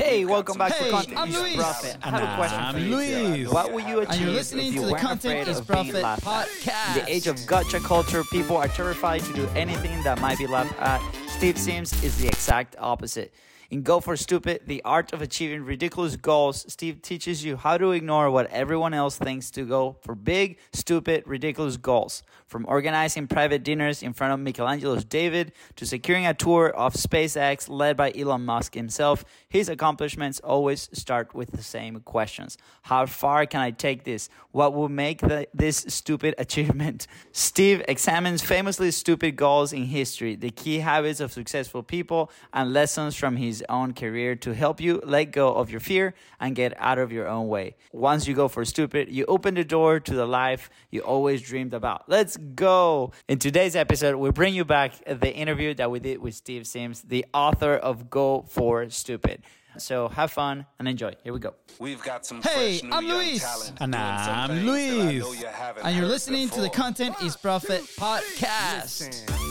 Hey, 0.00 0.24
welcome 0.24 0.56
back 0.56 0.72
Hey, 0.72 0.86
to 0.86 0.90
Content 0.92 1.18
I'm 1.18 1.28
is 1.28 1.36
Luis. 1.38 1.56
Profit. 1.56 1.96
I 2.02 2.08
have 2.08 2.22
a 2.22 2.34
question 2.36 2.58
I'm 2.58 2.74
for 2.74 2.80
you. 2.80 2.96
Luis. 2.96 3.48
What 3.52 3.70
would 3.74 3.84
you 3.84 4.00
And 4.00 4.08
achieve 4.08 4.22
you're 4.22 4.30
listening 4.32 4.68
if 4.68 4.74
you 4.74 4.80
to 4.80 4.86
the 4.86 4.92
weren't 4.92 5.02
Content 5.04 5.40
afraid 5.40 5.48
is 5.50 5.58
of 5.58 5.68
being 5.68 5.76
Profit 5.90 6.02
laughed 6.02 6.26
at? 6.26 6.48
podcast. 6.48 6.96
In 6.96 7.04
the 7.04 7.12
age 7.12 7.26
of 7.26 7.46
gotcha 7.46 7.80
culture, 7.80 8.24
people 8.32 8.56
are 8.56 8.68
terrified 8.68 9.20
to 9.24 9.32
do 9.34 9.46
anything 9.48 10.02
that 10.04 10.18
might 10.18 10.38
be 10.38 10.46
laughed 10.46 10.72
at. 10.80 11.02
Steve 11.28 11.58
Sims 11.58 12.02
is 12.02 12.16
the 12.16 12.28
exact 12.28 12.76
opposite. 12.78 13.34
In 13.70 13.82
Go 13.82 14.00
for 14.00 14.16
Stupid, 14.16 14.62
the 14.66 14.82
art 14.84 15.12
of 15.12 15.22
achieving 15.22 15.64
ridiculous 15.64 16.16
goals, 16.16 16.66
Steve 16.66 17.02
teaches 17.02 17.44
you 17.44 17.56
how 17.56 17.78
to 17.78 17.92
ignore 17.92 18.28
what 18.28 18.50
everyone 18.50 18.92
else 18.92 19.16
thinks 19.16 19.48
to 19.52 19.64
go 19.64 19.96
for 20.00 20.16
big, 20.16 20.58
stupid, 20.72 21.22
ridiculous 21.24 21.76
goals. 21.76 22.24
From 22.48 22.66
organizing 22.66 23.28
private 23.28 23.62
dinners 23.62 24.02
in 24.02 24.12
front 24.12 24.32
of 24.32 24.40
Michelangelo's 24.40 25.04
David 25.04 25.52
to 25.76 25.86
securing 25.86 26.26
a 26.26 26.34
tour 26.34 26.70
of 26.70 26.94
SpaceX 26.94 27.68
led 27.68 27.96
by 27.96 28.10
Elon 28.10 28.44
Musk 28.44 28.74
himself, 28.74 29.24
his 29.48 29.68
accomplishments 29.68 30.40
always 30.40 30.90
start 30.92 31.32
with 31.32 31.52
the 31.52 31.62
same 31.62 32.00
questions. 32.00 32.58
How 32.82 33.06
far 33.06 33.46
can 33.46 33.60
I 33.60 33.70
take 33.70 34.02
this? 34.02 34.28
What 34.50 34.74
will 34.74 34.88
make 34.88 35.20
the, 35.20 35.46
this 35.54 35.86
stupid 35.86 36.34
achievement? 36.38 37.06
Steve 37.30 37.84
examines 37.86 38.42
famously 38.42 38.90
stupid 38.90 39.36
goals 39.36 39.72
in 39.72 39.84
history, 39.84 40.34
the 40.34 40.50
key 40.50 40.80
habits 40.80 41.20
of 41.20 41.30
successful 41.30 41.84
people, 41.84 42.32
and 42.52 42.72
lessons 42.72 43.14
from 43.14 43.36
his 43.36 43.59
own 43.68 43.92
career 43.94 44.34
to 44.36 44.54
help 44.54 44.80
you 44.80 45.00
let 45.04 45.26
go 45.26 45.52
of 45.54 45.70
your 45.70 45.80
fear 45.80 46.14
and 46.38 46.54
get 46.56 46.72
out 46.78 46.98
of 46.98 47.12
your 47.12 47.28
own 47.28 47.48
way. 47.48 47.76
Once 47.92 48.26
you 48.26 48.34
go 48.34 48.48
for 48.48 48.64
stupid, 48.64 49.08
you 49.10 49.24
open 49.26 49.54
the 49.54 49.64
door 49.64 50.00
to 50.00 50.14
the 50.14 50.26
life 50.26 50.70
you 50.90 51.00
always 51.00 51.42
dreamed 51.42 51.74
about. 51.74 52.08
Let's 52.08 52.36
go! 52.36 53.12
In 53.28 53.38
today's 53.38 53.76
episode, 53.76 54.16
we 54.16 54.30
bring 54.30 54.54
you 54.54 54.64
back 54.64 54.92
the 55.06 55.32
interview 55.34 55.74
that 55.74 55.90
we 55.90 56.00
did 56.00 56.18
with 56.18 56.34
Steve 56.34 56.66
Sims, 56.66 57.02
the 57.02 57.24
author 57.34 57.74
of 57.74 58.10
Go 58.10 58.42
for 58.48 58.88
Stupid. 58.90 59.42
So 59.78 60.08
have 60.08 60.32
fun 60.32 60.66
and 60.80 60.88
enjoy. 60.88 61.14
Here 61.22 61.32
we 61.32 61.38
go. 61.38 61.54
We've 61.78 62.02
got 62.02 62.26
some 62.26 62.42
Hey, 62.42 62.78
fresh 62.78 62.92
I'm 62.92 63.06
young 63.06 63.16
Luis. 63.18 63.40
talent 63.40 63.72
And 63.80 63.94
I'm 63.94 64.16
things 64.16 64.26
that 64.26 64.50
I 64.50 64.54
know 64.58 64.72
Luis. 64.72 65.40
you 65.40 65.46
And 65.84 65.94
you're 65.96 66.04
heard 66.04 66.10
listening 66.10 66.48
to 66.50 66.60
the. 66.60 66.68
Content 66.70 67.14
is 67.22 67.36
Profit 67.36 67.82
podcast. 67.98 69.49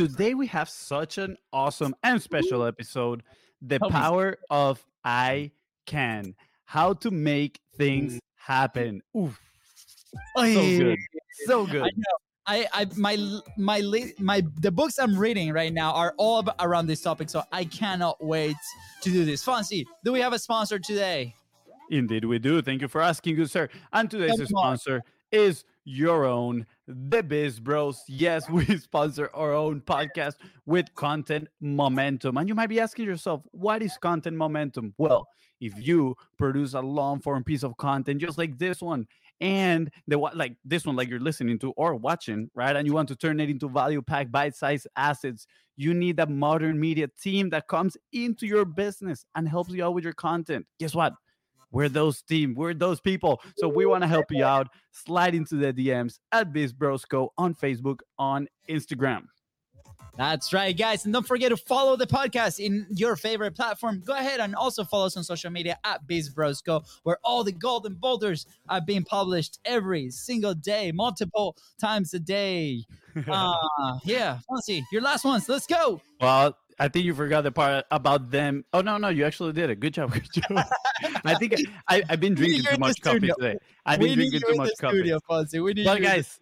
Today 0.00 0.32
we 0.32 0.46
have 0.46 0.70
such 0.70 1.18
an 1.18 1.36
awesome 1.52 1.94
and 2.02 2.22
special 2.22 2.64
episode. 2.64 3.22
The 3.60 3.78
power 3.90 4.38
of 4.48 4.82
I 5.04 5.50
can. 5.84 6.34
How 6.64 6.94
to 6.94 7.10
make 7.10 7.60
things 7.76 8.14
mm. 8.14 8.20
happen. 8.34 9.02
Oof. 9.14 9.38
So 10.38 10.54
good. 10.54 10.98
So 11.44 11.66
good. 11.70 11.90
I, 12.46 12.66
I 12.72 12.86
my 12.96 13.40
my 13.58 13.82
my 14.18 14.42
the 14.62 14.70
books 14.70 14.98
I'm 14.98 15.14
reading 15.18 15.52
right 15.52 15.70
now 15.70 15.92
are 15.92 16.14
all 16.16 16.48
around 16.60 16.86
this 16.86 17.02
topic, 17.02 17.28
so 17.28 17.42
I 17.52 17.66
cannot 17.66 18.24
wait 18.24 18.56
to 19.02 19.10
do 19.10 19.26
this. 19.26 19.44
Fancy, 19.44 19.86
do 20.02 20.12
we 20.12 20.20
have 20.20 20.32
a 20.32 20.38
sponsor 20.38 20.78
today? 20.78 21.34
Indeed, 21.90 22.24
we 22.24 22.38
do. 22.38 22.62
Thank 22.62 22.80
you 22.80 22.88
for 22.88 23.02
asking, 23.02 23.36
good 23.36 23.50
sir. 23.50 23.68
And 23.92 24.10
today's 24.10 24.30
Come 24.30 24.40
on. 24.40 24.46
sponsor 24.46 25.02
is 25.30 25.64
your 25.84 26.24
own, 26.24 26.66
the 26.90 27.22
Biz 27.22 27.60
Bros. 27.60 28.02
Yes, 28.08 28.48
we 28.48 28.64
sponsor 28.78 29.30
our 29.34 29.52
own 29.52 29.80
podcast 29.80 30.34
with 30.66 30.94
content 30.94 31.48
momentum. 31.60 32.36
And 32.36 32.48
you 32.48 32.54
might 32.54 32.68
be 32.68 32.80
asking 32.80 33.06
yourself, 33.06 33.42
what 33.52 33.82
is 33.82 33.96
content 33.98 34.36
momentum? 34.36 34.94
Well, 34.98 35.28
if 35.60 35.74
you 35.76 36.16
produce 36.38 36.74
a 36.74 36.80
long 36.80 37.20
form 37.20 37.44
piece 37.44 37.62
of 37.62 37.76
content 37.76 38.20
just 38.20 38.38
like 38.38 38.58
this 38.58 38.80
one, 38.80 39.06
and 39.40 39.90
the 40.06 40.18
like 40.18 40.56
this 40.64 40.84
one, 40.84 40.96
like 40.96 41.08
you're 41.08 41.20
listening 41.20 41.58
to 41.60 41.72
or 41.72 41.94
watching, 41.94 42.50
right? 42.54 42.76
And 42.76 42.86
you 42.86 42.92
want 42.92 43.08
to 43.08 43.16
turn 43.16 43.40
it 43.40 43.48
into 43.48 43.68
value 43.68 44.02
pack, 44.02 44.30
bite 44.30 44.54
sized 44.54 44.86
assets, 44.96 45.46
you 45.76 45.94
need 45.94 46.20
a 46.20 46.26
modern 46.26 46.78
media 46.78 47.08
team 47.22 47.48
that 47.50 47.66
comes 47.66 47.96
into 48.12 48.46
your 48.46 48.66
business 48.66 49.24
and 49.34 49.48
helps 49.48 49.70
you 49.70 49.84
out 49.84 49.94
with 49.94 50.04
your 50.04 50.12
content. 50.12 50.66
Guess 50.78 50.94
what? 50.94 51.14
We're 51.70 51.88
those 51.88 52.22
team. 52.22 52.54
We're 52.54 52.74
those 52.74 53.00
people. 53.00 53.40
So 53.56 53.68
we 53.68 53.86
want 53.86 54.02
to 54.02 54.08
help 54.08 54.26
you 54.30 54.44
out. 54.44 54.68
Slide 54.92 55.34
into 55.34 55.56
the 55.56 55.72
DMs 55.72 56.18
at 56.32 56.52
Biz 56.52 56.72
BizBrosco 56.72 57.28
on 57.38 57.54
Facebook, 57.54 58.00
on 58.18 58.48
Instagram. 58.68 59.22
That's 60.16 60.52
right, 60.52 60.76
guys. 60.76 61.04
And 61.04 61.14
don't 61.14 61.26
forget 61.26 61.50
to 61.50 61.56
follow 61.56 61.96
the 61.96 62.06
podcast 62.06 62.58
in 62.58 62.86
your 62.90 63.16
favorite 63.16 63.54
platform. 63.54 64.02
Go 64.04 64.12
ahead 64.12 64.40
and 64.40 64.54
also 64.54 64.84
follow 64.84 65.06
us 65.06 65.16
on 65.16 65.24
social 65.24 65.50
media 65.50 65.78
at 65.84 66.06
Biz 66.06 66.34
BizBrosco, 66.34 66.84
where 67.04 67.18
all 67.24 67.44
the 67.44 67.52
golden 67.52 67.94
boulders 67.94 68.46
are 68.68 68.80
being 68.80 69.04
published 69.04 69.60
every 69.64 70.10
single 70.10 70.54
day, 70.54 70.92
multiple 70.92 71.56
times 71.80 72.12
a 72.14 72.20
day. 72.20 72.84
Uh, 73.28 73.98
yeah, 74.04 74.38
Fonzie, 74.48 74.82
your 74.92 75.02
last 75.02 75.24
ones. 75.24 75.48
Let's 75.48 75.66
go. 75.66 76.00
Well, 76.20 76.56
I 76.80 76.88
think 76.88 77.04
you 77.04 77.14
forgot 77.14 77.42
the 77.42 77.52
part 77.52 77.84
about 77.90 78.30
them. 78.30 78.64
Oh 78.72 78.80
no, 78.80 78.96
no, 78.96 79.08
you 79.08 79.26
actually 79.26 79.52
did 79.52 79.68
it. 79.68 79.80
Good 79.80 79.92
job, 79.94 80.12
good 80.14 80.26
job. 80.32 80.64
I 81.26 81.34
think 81.34 81.54
I, 81.86 82.02
I've 82.08 82.20
been 82.20 82.34
drinking 82.34 82.62
too 82.62 82.78
much 82.78 83.00
coffee 83.02 83.18
studio. 83.18 83.34
today. 83.38 83.58
I've 83.84 84.00
been 84.00 84.14
drinking 84.14 84.40
too 84.48 84.54
much 84.54 84.70
coffee. 84.80 84.96
studio, 84.96 85.20
Fonzie. 85.28 85.62
We 85.62 85.74
need 85.74 85.84
Well, 85.84 85.98
you 85.98 86.04
in 86.04 86.10
the 86.10 86.16
guys, 86.16 86.38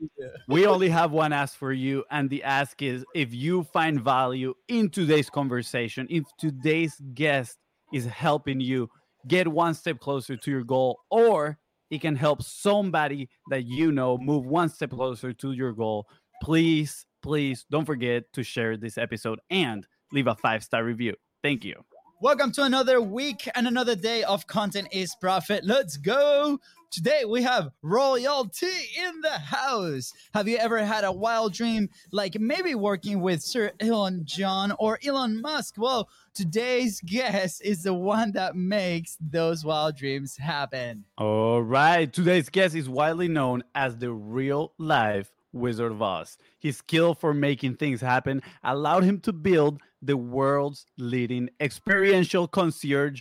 we 0.47 0.65
only 0.67 0.89
have 0.91 1.11
one 1.11 1.33
ask 1.33 1.57
for 1.59 1.73
you, 1.73 2.05
and 2.13 2.31
the 2.31 2.45
ask 2.45 2.81
is 2.83 3.05
if 3.17 3.35
you 3.35 3.65
find 3.65 4.01
value 4.01 4.55
in 4.69 4.91
today's 4.91 5.29
conversation, 5.29 6.07
if 6.09 6.23
today's 6.39 6.95
guest 7.15 7.59
is 7.93 8.07
helping 8.07 8.61
you 8.61 8.89
get 9.27 9.49
one 9.49 9.75
step 9.75 9.99
closer 9.99 10.37
to 10.37 10.51
your 10.53 10.63
goal, 10.63 11.01
or 11.11 11.59
it 11.91 12.01
can 12.01 12.15
help 12.15 12.43
somebody 12.45 13.29
that 13.51 13.65
you 13.65 13.91
know 13.91 14.17
move 14.19 14.47
one 14.47 14.69
step 14.69 14.91
closer 14.91 15.33
to 15.33 15.51
your 15.51 15.73
goal, 15.73 16.07
please, 16.43 17.07
please 17.23 17.67
don't 17.71 17.87
forget 17.87 18.33
to 18.35 18.45
share 18.45 18.77
this 18.77 18.97
episode 18.99 19.41
and 19.51 19.85
leave 20.13 20.27
a 20.27 20.35
five 20.35 20.63
star 20.63 20.85
review. 20.85 21.15
Thank 21.43 21.65
you. 21.65 21.85
Welcome 22.21 22.51
to 22.53 22.65
another 22.65 23.01
week 23.01 23.49
and 23.55 23.69
another 23.69 23.95
day 23.95 24.25
of 24.25 24.47
Content 24.49 24.89
is 24.91 25.15
Profit. 25.21 25.65
Let's 25.65 25.97
go. 25.97 26.59
Today 26.91 27.25
we 27.25 27.43
have 27.43 27.71
royalty 27.83 28.67
in 28.67 29.21
the 29.21 29.39
house. 29.39 30.13
Have 30.35 30.49
you 30.49 30.57
ever 30.57 30.79
had 30.79 31.05
a 31.05 31.13
wild 31.13 31.53
dream 31.53 31.89
like 32.11 32.41
maybe 32.41 32.75
working 32.75 33.21
with 33.21 33.43
Sir 33.43 33.71
Elon 33.79 34.23
John 34.25 34.73
or 34.81 34.99
Elon 35.07 35.41
Musk? 35.41 35.75
Well, 35.77 36.09
today's 36.35 37.01
guest 37.03 37.63
is 37.63 37.83
the 37.85 37.95
one 37.95 38.33
that 38.33 38.57
makes 38.57 39.17
those 39.21 39.65
wild 39.65 39.97
dreams 39.97 40.37
happen. 40.39 41.05
All 41.19 41.63
right. 41.63 42.13
Today's 42.13 42.49
guest 42.49 42.75
is 42.75 42.89
widely 42.89 43.29
known 43.29 43.63
as 43.77 43.97
the 43.99 44.11
real 44.11 44.73
life 44.79 45.31
Wizard 45.53 45.93
of 45.93 46.03
Oz. 46.03 46.37
His 46.59 46.77
skill 46.77 47.15
for 47.15 47.33
making 47.35 47.77
things 47.77 48.01
happen 48.01 48.43
allowed 48.65 49.05
him 49.05 49.21
to 49.21 49.33
build 49.33 49.81
the 50.03 50.17
world's 50.17 50.87
leading 50.99 51.49
experiential 51.61 52.47
concierge 52.47 53.21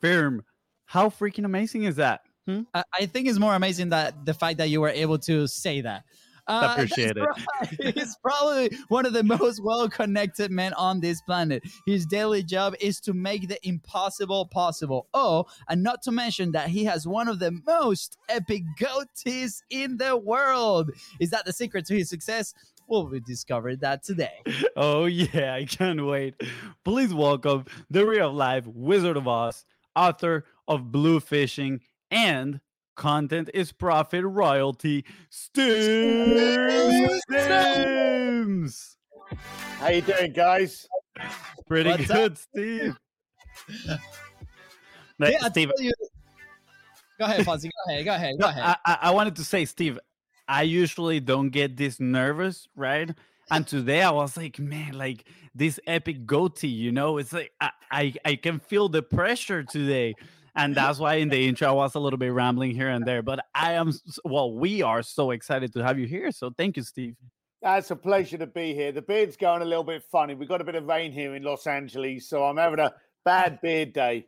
firm. 0.00 0.44
How 0.86 1.08
freaking 1.08 1.44
amazing 1.44 1.84
is 1.84 1.96
that? 1.96 2.22
Hmm? 2.46 2.62
I, 2.74 2.82
I 2.94 3.06
think 3.06 3.28
it's 3.28 3.38
more 3.38 3.54
amazing 3.54 3.90
that 3.90 4.24
the 4.24 4.34
fact 4.34 4.58
that 4.58 4.70
you 4.70 4.80
were 4.80 4.88
able 4.88 5.18
to 5.20 5.46
say 5.46 5.80
that. 5.82 6.04
Uh, 6.48 6.70
Appreciate 6.72 7.16
it. 7.16 7.20
right. 7.20 7.94
He's 7.94 8.16
probably 8.22 8.70
one 8.88 9.04
of 9.06 9.12
the 9.12 9.22
most 9.22 9.62
well-connected 9.62 10.50
men 10.50 10.72
on 10.74 11.00
this 11.00 11.20
planet. 11.22 11.62
His 11.86 12.06
daily 12.06 12.42
job 12.42 12.74
is 12.80 13.00
to 13.00 13.12
make 13.12 13.48
the 13.48 13.58
impossible 13.68 14.46
possible. 14.46 15.06
Oh, 15.12 15.44
and 15.68 15.82
not 15.82 16.02
to 16.04 16.10
mention 16.10 16.52
that 16.52 16.68
he 16.68 16.84
has 16.84 17.06
one 17.06 17.28
of 17.28 17.38
the 17.38 17.52
most 17.66 18.16
epic 18.28 18.62
goatees 18.80 19.62
in 19.70 19.98
the 19.98 20.16
world. 20.16 20.90
Is 21.20 21.30
that 21.30 21.44
the 21.44 21.52
secret 21.52 21.84
to 21.86 21.96
his 21.96 22.08
success? 22.08 22.54
Well, 22.86 23.06
we 23.06 23.20
discovered 23.20 23.80
that 23.80 24.02
today. 24.02 24.32
Oh, 24.76 25.06
yeah. 25.06 25.54
I 25.54 25.64
can't 25.64 26.06
wait. 26.06 26.40
Please 26.84 27.12
welcome 27.12 27.64
the 27.90 28.06
real 28.06 28.32
life 28.32 28.64
Wizard 28.66 29.16
of 29.16 29.26
Oz, 29.26 29.64
author 29.96 30.44
of 30.68 30.82
Bluefishing 30.92 31.80
and 32.12 32.60
Content 32.98 33.48
is 33.54 33.72
Profit 33.72 34.24
Royalty, 34.24 35.04
Steve 35.30 37.20
Sims. 37.30 38.96
How 39.78 39.88
you 39.88 40.02
doing, 40.02 40.32
guys? 40.32 40.86
Pretty 41.66 41.88
What's 41.90 42.10
up? 42.10 42.16
good, 42.16 42.38
Steve. 42.38 42.96
Like, 45.18 45.32
Yeah, 45.40 45.48
Steve, 45.48 45.72
you- 45.78 45.92
Go 47.18 47.24
ahead, 47.24 47.44
Fonzie. 47.46 47.70
Go 47.86 47.92
ahead. 47.92 48.04
Go 48.04 48.14
ahead. 48.14 48.38
Go 48.38 48.44
No, 48.46 48.50
ahead. 48.50 48.62
I, 48.64 48.76
I, 48.84 48.98
I 49.02 49.10
wanted 49.10 49.34
to 49.36 49.44
say, 49.44 49.64
Steve, 49.64 49.98
I 50.46 50.62
usually 50.62 51.18
don't 51.20 51.50
get 51.50 51.76
this 51.76 51.98
nervous, 51.98 52.68
right? 52.76 53.10
And 53.50 53.66
today 53.66 54.02
I 54.02 54.10
was 54.10 54.36
like, 54.36 54.58
man, 54.58 54.92
like 54.92 55.24
this 55.54 55.80
epic 55.86 56.26
goatee, 56.26 56.68
you 56.68 56.92
know, 56.92 57.18
it's 57.18 57.32
like 57.32 57.50
I, 57.60 57.70
I, 57.90 58.14
I 58.24 58.36
can 58.36 58.58
feel 58.60 58.88
the 58.88 59.02
pressure 59.02 59.62
today. 59.64 60.14
And 60.58 60.74
that's 60.74 60.98
why 60.98 61.14
in 61.14 61.28
the 61.28 61.46
intro 61.46 61.68
I 61.68 61.70
was 61.70 61.94
a 61.94 62.00
little 62.00 62.18
bit 62.18 62.32
rambling 62.32 62.74
here 62.74 62.88
and 62.88 63.06
there. 63.06 63.22
But 63.22 63.38
I 63.54 63.74
am, 63.74 63.92
well, 64.24 64.52
we 64.52 64.82
are 64.82 65.04
so 65.04 65.30
excited 65.30 65.72
to 65.74 65.84
have 65.84 66.00
you 66.00 66.06
here. 66.06 66.32
So 66.32 66.50
thank 66.50 66.76
you, 66.76 66.82
Steve. 66.82 67.14
It's 67.62 67.92
a 67.92 67.96
pleasure 67.96 68.38
to 68.38 68.46
be 68.46 68.74
here. 68.74 68.90
The 68.90 69.02
beard's 69.02 69.36
going 69.36 69.62
a 69.62 69.64
little 69.64 69.84
bit 69.84 70.02
funny. 70.10 70.34
We've 70.34 70.48
got 70.48 70.60
a 70.60 70.64
bit 70.64 70.74
of 70.74 70.84
rain 70.84 71.12
here 71.12 71.36
in 71.36 71.44
Los 71.44 71.68
Angeles, 71.68 72.28
so 72.28 72.42
I'm 72.42 72.56
having 72.56 72.80
a 72.80 72.92
bad 73.24 73.60
beard 73.62 73.92
day. 73.92 74.26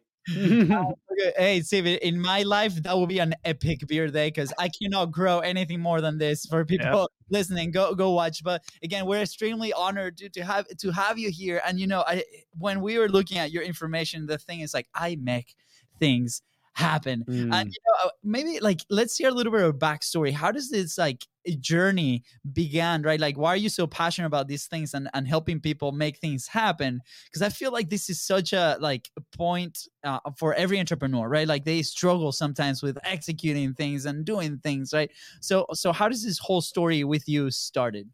Hey, 1.37 1.63
Steve, 1.65 1.87
in 1.87 2.21
my 2.21 2.43
life, 2.43 2.75
that 2.77 2.97
would 2.97 3.09
be 3.09 3.19
an 3.19 3.35
epic 3.45 3.87
beer 3.89 4.07
day 4.09 4.29
because 4.29 4.53
I 4.57 4.69
cannot 4.69 5.11
grow 5.11 5.41
anything 5.41 5.81
more 5.81 6.01
than 6.01 6.19
this. 6.19 6.47
For 6.47 6.65
people 6.65 7.11
listening, 7.31 7.73
go 7.73 7.95
go 7.95 8.11
watch. 8.11 8.45
But 8.45 8.63
again, 8.83 9.07
we're 9.07 9.23
extremely 9.23 9.73
honored 9.73 10.19
to, 10.19 10.29
to 10.29 10.45
have 10.45 10.69
to 10.69 10.91
have 10.93 11.19
you 11.19 11.31
here. 11.31 11.61
And 11.67 11.81
you 11.81 11.87
know, 11.87 12.05
I 12.07 12.23
when 12.59 12.83
we 12.83 12.99
were 12.99 13.09
looking 13.09 13.39
at 13.39 13.51
your 13.51 13.63
information, 13.63 14.27
the 14.27 14.39
thing 14.39 14.61
is 14.61 14.75
like 14.75 14.89
I 14.95 15.17
make 15.21 15.57
things 16.01 16.43
happen. 16.75 17.25
Mm. 17.29 17.53
And 17.53 17.69
you 17.69 17.79
know, 17.87 18.09
uh, 18.09 18.11
maybe 18.25 18.59
like 18.61 18.81
let's 18.91 19.17
hear 19.17 19.29
a 19.29 19.33
little 19.33 19.53
bit 19.53 19.63
of 19.63 19.77
backstory. 19.77 20.33
How 20.33 20.51
does 20.51 20.71
this 20.71 20.99
like 20.99 21.27
journey 21.59 22.23
began, 22.53 23.03
right? 23.03 23.21
Like, 23.21 23.39
why 23.39 23.51
are 23.51 23.57
you 23.57 23.69
so 23.69 23.87
passionate 23.87 24.27
about 24.27 24.49
these 24.49 24.67
things 24.67 24.95
and, 24.95 25.09
and 25.15 25.27
helping 25.27 25.61
people 25.61 25.93
make 25.93 26.19
things 26.19 26.47
happen? 26.47 27.01
Because 27.25 27.43
I 27.43 27.49
feel 27.49 27.73
like 27.73 27.91
this 27.91 28.11
is 28.11 28.21
such 28.21 28.53
a 28.53 28.77
like 28.81 29.11
point 29.37 29.89
uh, 30.05 30.21
for 30.37 30.55
every 30.55 30.79
entrepreneur, 30.79 31.29
right? 31.29 31.49
Like 31.49 31.65
they 31.65 31.83
struggle 31.83 32.33
sometimes 32.33 32.83
with 32.83 32.99
executing 33.05 33.75
things 33.75 34.07
and 34.07 34.25
doing 34.25 34.59
things, 34.59 34.93
right? 34.93 35.11
So, 35.41 35.67
so 35.73 35.93
how 35.93 36.09
does 36.09 36.25
this 36.25 36.39
whole 36.39 36.61
story 36.61 37.05
with 37.05 37.29
you 37.29 37.51
started? 37.51 38.09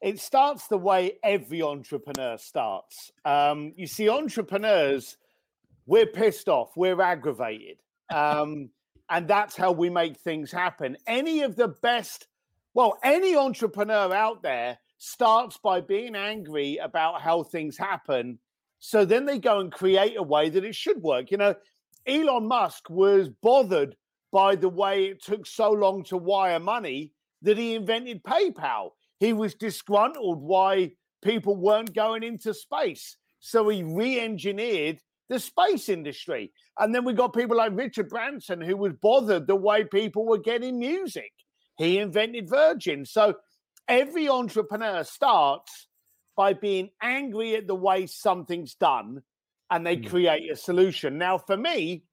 It 0.00 0.20
starts 0.20 0.66
the 0.66 0.76
way 0.76 1.18
every 1.22 1.62
entrepreneur 1.62 2.36
starts. 2.36 3.10
Um, 3.24 3.72
you 3.74 3.86
see, 3.86 4.10
entrepreneurs, 4.10 5.16
we're 5.86 6.06
pissed 6.06 6.48
off, 6.48 6.70
we're 6.76 7.00
aggravated. 7.00 7.78
Um, 8.12 8.70
and 9.10 9.28
that's 9.28 9.56
how 9.56 9.72
we 9.72 9.90
make 9.90 10.18
things 10.18 10.50
happen. 10.50 10.96
Any 11.06 11.42
of 11.42 11.56
the 11.56 11.68
best, 11.68 12.26
well, 12.72 12.98
any 13.02 13.36
entrepreneur 13.36 14.12
out 14.14 14.42
there 14.42 14.78
starts 14.98 15.58
by 15.58 15.80
being 15.80 16.14
angry 16.14 16.78
about 16.78 17.20
how 17.20 17.42
things 17.42 17.76
happen. 17.76 18.38
So 18.78 19.04
then 19.04 19.26
they 19.26 19.38
go 19.38 19.60
and 19.60 19.70
create 19.70 20.16
a 20.16 20.22
way 20.22 20.48
that 20.48 20.64
it 20.64 20.74
should 20.74 21.02
work. 21.02 21.30
You 21.30 21.36
know, 21.36 21.54
Elon 22.06 22.46
Musk 22.46 22.88
was 22.88 23.28
bothered 23.28 23.96
by 24.32 24.56
the 24.56 24.68
way 24.68 25.06
it 25.06 25.22
took 25.22 25.46
so 25.46 25.70
long 25.70 26.02
to 26.04 26.16
wire 26.16 26.58
money 26.58 27.12
that 27.42 27.56
he 27.56 27.74
invented 27.74 28.22
PayPal. 28.24 28.90
He 29.20 29.32
was 29.32 29.54
disgruntled 29.54 30.42
why 30.42 30.92
people 31.22 31.56
weren't 31.56 31.94
going 31.94 32.22
into 32.22 32.52
space. 32.52 33.16
So 33.40 33.68
he 33.68 33.82
re 33.82 34.18
engineered 34.18 34.98
the 35.28 35.38
space 35.38 35.88
industry. 35.88 36.52
And 36.78 36.94
then 36.94 37.04
we 37.04 37.12
got 37.12 37.34
people 37.34 37.56
like 37.56 37.72
Richard 37.74 38.08
Branson, 38.08 38.60
who 38.60 38.76
was 38.76 38.92
bothered 39.00 39.46
the 39.46 39.56
way 39.56 39.84
people 39.84 40.26
were 40.26 40.38
getting 40.38 40.78
music. 40.78 41.32
He 41.78 41.98
invented 41.98 42.48
Virgin. 42.48 43.04
So 43.04 43.34
every 43.88 44.28
entrepreneur 44.28 45.02
starts 45.04 45.88
by 46.36 46.52
being 46.52 46.90
angry 47.00 47.54
at 47.56 47.66
the 47.66 47.74
way 47.74 48.06
something's 48.06 48.74
done 48.74 49.22
and 49.70 49.86
they 49.86 49.96
Mm. 49.96 50.08
create 50.10 50.50
a 50.50 50.56
solution. 50.56 51.16
Now, 51.18 51.38
for 51.38 51.56
me, 51.56 52.04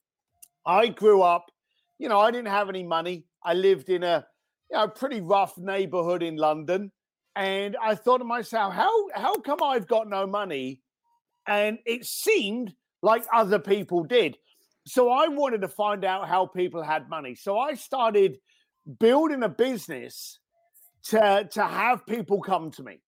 I 0.66 0.88
grew 0.88 1.22
up, 1.22 1.52
you 1.98 2.08
know, 2.08 2.19
I 2.19 2.31
didn't 2.31 2.48
have 2.48 2.69
any 2.69 2.84
money. 2.84 3.25
I 3.44 3.54
lived 3.56 3.90
in 3.90 4.04
a 4.04 4.25
you 4.69 4.78
know, 4.78 4.88
pretty 4.88 5.19
rough 5.19 5.58
neighborhood 5.58 6.24
in 6.24 6.38
London. 6.38 6.92
And 7.36 7.75
I 7.81 7.96
thought 7.96 8.19
to 8.19 8.24
myself, 8.24 8.74
how 8.74 9.10
how 9.13 9.36
come 9.36 9.62
I've 9.62 9.88
got 9.88 10.08
no 10.08 10.25
money? 10.25 10.81
And 11.46 11.80
it 11.86 12.06
seemed 12.06 12.74
like 13.01 13.25
other 13.33 13.59
people 13.59 14.03
did. 14.03 14.38
So 14.88 15.09
I 15.09 15.27
wanted 15.27 15.62
to 15.62 15.68
find 15.68 16.03
out 16.06 16.27
how 16.27 16.45
people 16.48 16.81
had 16.83 17.09
money. 17.09 17.36
So 17.36 17.57
I 17.57 17.74
started 17.75 18.38
building 19.00 19.44
a 19.44 19.50
business 19.50 20.39
to, 21.03 21.48
to 21.51 21.63
have 21.63 22.06
people 22.06 22.42
come 22.42 22.71
to 22.71 22.83
me. 22.83 23.01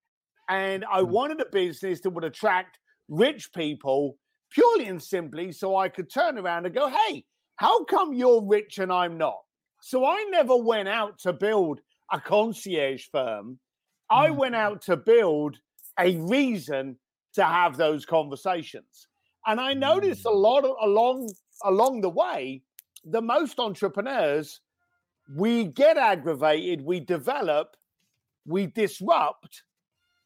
And 0.49 0.85
I 0.85 1.01
Mm. 1.01 1.09
wanted 1.09 1.41
a 1.41 1.45
business 1.45 2.01
that 2.01 2.09
would 2.11 2.23
attract 2.23 2.79
rich 3.07 3.51
people 3.53 4.17
purely 4.51 4.85
and 4.87 5.01
simply 5.01 5.51
so 5.51 5.75
I 5.75 5.89
could 5.89 6.11
turn 6.11 6.37
around 6.37 6.65
and 6.65 6.75
go, 6.75 6.89
hey, 6.89 7.25
how 7.55 7.83
come 7.85 8.13
you're 8.13 8.43
rich 8.45 8.77
and 8.77 8.91
I'm 8.91 9.17
not? 9.17 9.39
So 9.81 10.05
I 10.05 10.23
never 10.29 10.55
went 10.55 10.89
out 10.89 11.17
to 11.19 11.33
build 11.33 11.81
a 12.11 12.19
concierge 12.19 13.07
firm. 13.11 13.59
I 14.09 14.29
Mm. 14.29 14.37
went 14.37 14.55
out 14.55 14.81
to 14.83 14.97
build 14.97 15.57
a 15.99 16.17
reason 16.17 16.99
to 17.33 17.43
have 17.43 17.77
those 17.77 18.05
conversations. 18.05 19.07
And 19.45 19.59
I 19.59 19.73
mm. 19.73 19.79
noticed 19.79 20.25
a 20.25 20.31
lot 20.31 20.65
of, 20.65 20.75
along 20.81 21.29
along 21.63 22.01
the 22.01 22.09
way, 22.09 22.61
the 23.05 23.21
most 23.21 23.59
entrepreneurs, 23.59 24.61
we 25.35 25.65
get 25.65 25.97
aggravated, 25.97 26.81
we 26.81 26.99
develop, 26.99 27.77
we 28.45 28.67
disrupt, 28.67 29.63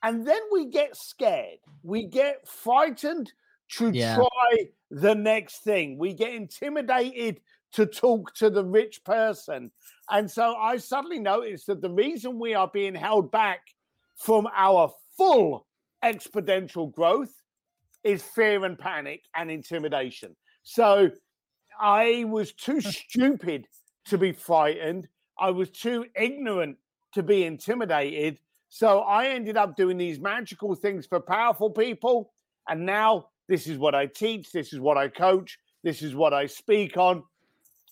and 0.04 0.28
then 0.28 0.42
we 0.52 0.66
get 0.66 0.96
scared. 0.96 1.60
We 1.84 2.04
get 2.04 2.48
frightened 2.48 3.31
to 3.78 3.92
Yeah. 3.92 4.16
try 4.16 4.69
the 4.90 5.16
next 5.16 5.64
thing. 5.64 5.98
We 5.98 6.14
get 6.14 6.34
intimidated 6.34 7.42
to 7.74 7.86
talk 7.86 8.34
to 8.36 8.50
the 8.50 8.64
rich 8.64 9.04
person. 9.04 9.72
And 10.10 10.30
so 10.30 10.56
I 10.56 10.78
suddenly 10.78 11.19
noticed 11.19 11.68
that 11.68 11.81
the 11.81 11.92
reason 11.92 12.40
we 12.40 12.54
are 12.54 12.69
being 12.69 12.96
held 12.96 13.31
back 13.31 13.75
from 14.16 14.48
our 14.56 14.94
full 15.18 15.68
exponential 16.04 16.92
growth 16.92 17.34
is 18.07 18.24
fear 18.24 18.63
and 18.63 18.80
panic 18.80 19.24
and 19.36 19.51
intimidation. 19.51 20.33
So 20.63 21.12
I 21.80 22.24
was 22.27 22.54
too 22.54 22.80
hmm. 22.80 22.89
stupid 22.89 23.68
to 24.06 24.18
be 24.18 24.31
frightened. 24.31 25.07
I 25.38 25.51
was 25.51 25.69
too 25.69 26.06
ignorant 26.15 26.77
to 27.13 27.21
be 27.21 27.44
intimidated. 27.44 28.39
So 28.69 29.01
I 29.01 29.27
ended 29.27 29.57
up 29.57 29.75
doing 29.75 29.98
these 29.98 30.19
magical 30.19 30.74
things 30.74 31.06
for 31.06 31.19
powerful 31.19 31.69
people. 31.69 32.31
And 32.69 32.86
now 32.86 33.27
this 33.50 33.68
is 33.68 33.77
what 33.77 33.94
I 33.94 34.06
teach, 34.06 34.51
this 34.51 34.71
is 34.71 34.80
what 34.80 34.98
I 34.98 35.09
coach, 35.09 35.59
this 35.83 36.01
is 36.01 36.15
what 36.15 36.33
I 36.33 36.48
speak 36.48 36.98
on 36.98 37.24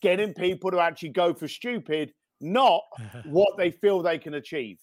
getting 0.02 0.34
people 0.34 0.72
to 0.72 0.80
actually 0.80 1.10
go 1.10 1.34
for 1.34 1.48
stupid, 1.48 2.14
not 2.40 2.82
what 3.26 3.58
they 3.58 3.72
feel 3.72 4.02
they 4.02 4.18
can 4.18 4.36
achieve. 4.36 4.78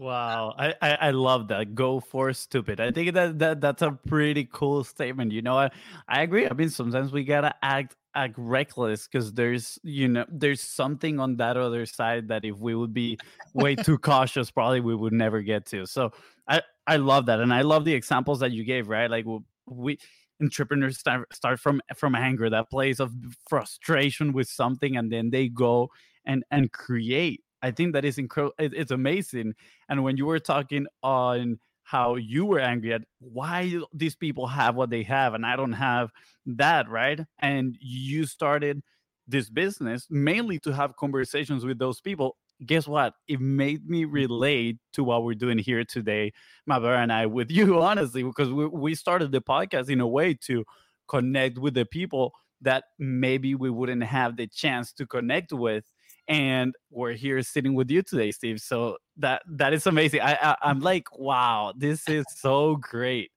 Wow, 0.00 0.54
I, 0.56 0.74
I 0.80 1.10
love 1.10 1.48
that. 1.48 1.74
Go 1.74 2.00
for 2.00 2.32
stupid. 2.32 2.80
I 2.80 2.90
think 2.90 3.12
that, 3.12 3.38
that 3.38 3.60
that's 3.60 3.82
a 3.82 3.92
pretty 3.92 4.48
cool 4.50 4.82
statement. 4.82 5.30
You 5.30 5.42
know, 5.42 5.58
I 5.58 5.70
I 6.08 6.22
agree. 6.22 6.48
I 6.48 6.54
mean, 6.54 6.70
sometimes 6.70 7.12
we 7.12 7.22
gotta 7.22 7.54
act 7.62 7.96
act 8.14 8.34
reckless 8.38 9.06
because 9.06 9.34
there's 9.34 9.78
you 9.82 10.08
know 10.08 10.24
there's 10.30 10.62
something 10.62 11.20
on 11.20 11.36
that 11.36 11.58
other 11.58 11.84
side 11.84 12.28
that 12.28 12.46
if 12.46 12.56
we 12.56 12.74
would 12.74 12.94
be 12.94 13.18
way 13.52 13.74
too 13.76 13.98
cautious, 13.98 14.50
probably 14.50 14.80
we 14.80 14.94
would 14.94 15.12
never 15.12 15.42
get 15.42 15.66
to. 15.66 15.84
So 15.84 16.12
I 16.48 16.62
I 16.86 16.96
love 16.96 17.26
that, 17.26 17.40
and 17.40 17.52
I 17.52 17.60
love 17.60 17.84
the 17.84 17.92
examples 17.92 18.40
that 18.40 18.52
you 18.52 18.64
gave. 18.64 18.88
Right, 18.88 19.10
like 19.10 19.26
we 19.66 19.98
entrepreneurs 20.40 20.96
start 20.98 21.30
start 21.34 21.60
from 21.60 21.82
from 21.94 22.14
anger, 22.14 22.48
that 22.48 22.70
place 22.70 23.00
of 23.00 23.12
frustration 23.50 24.32
with 24.32 24.48
something, 24.48 24.96
and 24.96 25.12
then 25.12 25.28
they 25.28 25.48
go 25.48 25.90
and 26.24 26.42
and 26.50 26.72
create. 26.72 27.42
I 27.62 27.70
think 27.70 27.92
that 27.92 28.04
is 28.04 28.18
incredible. 28.18 28.54
It's 28.58 28.90
amazing. 28.90 29.54
And 29.88 30.02
when 30.02 30.16
you 30.16 30.26
were 30.26 30.38
talking 30.38 30.86
on 31.02 31.58
how 31.90 32.14
you 32.14 32.44
were 32.46 32.60
angry 32.60 32.92
at 32.92 33.02
why 33.18 33.80
these 33.92 34.14
people 34.14 34.46
have 34.46 34.76
what 34.76 34.90
they 34.90 35.02
have 35.02 35.34
and 35.34 35.44
I 35.44 35.56
don't 35.56 35.72
have 35.72 36.10
that, 36.46 36.88
right? 36.88 37.20
And 37.40 37.76
you 37.80 38.26
started 38.26 38.80
this 39.26 39.50
business 39.50 40.06
mainly 40.08 40.58
to 40.60 40.72
have 40.72 40.96
conversations 40.96 41.64
with 41.64 41.78
those 41.78 42.00
people. 42.00 42.36
Guess 42.64 42.86
what? 42.86 43.14
It 43.26 43.40
made 43.40 43.88
me 43.88 44.04
relate 44.04 44.78
to 44.92 45.02
what 45.02 45.24
we're 45.24 45.34
doing 45.34 45.58
here 45.58 45.84
today, 45.84 46.32
my 46.66 46.78
brother 46.78 46.94
and 46.94 47.12
I, 47.12 47.26
with 47.26 47.50
you, 47.50 47.82
honestly, 47.82 48.22
because 48.22 48.50
we, 48.50 48.66
we 48.66 48.94
started 48.94 49.32
the 49.32 49.40
podcast 49.40 49.88
in 49.88 50.00
a 50.00 50.06
way 50.06 50.34
to 50.42 50.64
connect 51.08 51.58
with 51.58 51.74
the 51.74 51.86
people 51.86 52.32
that 52.60 52.84
maybe 52.98 53.54
we 53.54 53.70
wouldn't 53.70 54.04
have 54.04 54.36
the 54.36 54.46
chance 54.46 54.92
to 54.92 55.06
connect 55.06 55.52
with 55.52 55.84
and 56.30 56.74
we're 56.90 57.12
here 57.12 57.42
sitting 57.42 57.74
with 57.74 57.90
you 57.90 58.02
today 58.02 58.30
steve 58.30 58.60
so 58.60 58.96
that 59.16 59.42
that 59.46 59.74
is 59.74 59.86
amazing 59.86 60.20
i, 60.20 60.32
I 60.40 60.56
i'm 60.62 60.80
like 60.80 61.04
wow 61.18 61.72
this 61.76 62.08
is 62.08 62.24
so 62.34 62.76
great 62.76 63.30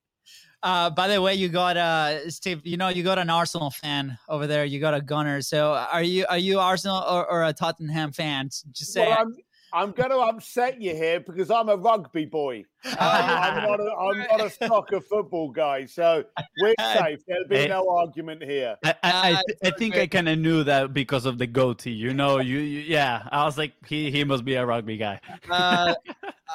Uh, 0.63 0.89
by 0.89 1.09
the 1.09 1.21
way, 1.21 1.35
you 1.35 1.49
got 1.49 1.75
uh, 1.75 2.29
Steve. 2.29 2.61
You 2.63 2.77
know, 2.77 2.87
you 2.87 3.03
got 3.03 3.19
an 3.19 3.29
Arsenal 3.29 3.69
fan 3.69 4.17
over 4.29 4.47
there. 4.47 4.63
You 4.63 4.79
got 4.79 4.93
a 4.93 5.01
Gunner. 5.01 5.41
So, 5.41 5.73
are 5.73 6.01
you 6.01 6.25
are 6.29 6.37
you 6.37 6.57
Arsenal 6.57 7.03
or, 7.03 7.29
or 7.29 7.43
a 7.43 7.51
Tottenham 7.51 8.13
fan? 8.13 8.47
Just 8.71 8.93
say. 8.93 9.05
Well, 9.05 9.27
I'm, 9.73 9.83
I'm 9.83 9.91
going 9.91 10.09
to 10.09 10.17
upset 10.17 10.81
you 10.81 10.95
here 10.95 11.19
because 11.19 11.49
I'm 11.49 11.69
a 11.69 11.75
rugby 11.75 12.25
boy. 12.25 12.65
Um, 12.85 12.95
I'm, 12.99 13.63
not 13.63 13.79
a, 13.79 13.91
I'm 13.91 14.17
not 14.19 14.41
a 14.41 14.49
soccer 14.49 15.01
football 15.01 15.49
guy. 15.49 15.85
So 15.85 16.23
we're 16.61 16.75
safe. 16.93 17.19
There'll 17.27 17.47
be 17.47 17.67
no 17.67 17.89
argument 17.89 18.43
here. 18.43 18.77
i 18.83 18.95
i, 19.03 19.31
I, 19.31 19.67
I 19.67 19.71
think 19.71 19.95
i 19.95 20.07
kind 20.07 20.29
of 20.29 20.37
knew 20.39 20.63
that 20.63 20.93
because 20.93 21.25
of 21.25 21.37
the 21.37 21.47
goatee 21.47 21.91
you 21.91 22.13
know 22.13 22.39
you, 22.39 22.59
you 22.59 22.79
yeah 22.81 23.27
i 23.31 23.43
was 23.43 23.57
like 23.57 23.73
he 23.85 24.11
he 24.11 24.23
must 24.23 24.43
be 24.43 24.55
a 24.55 24.65
rugby 24.65 24.97
guy 24.97 25.19
uh, 25.49 25.93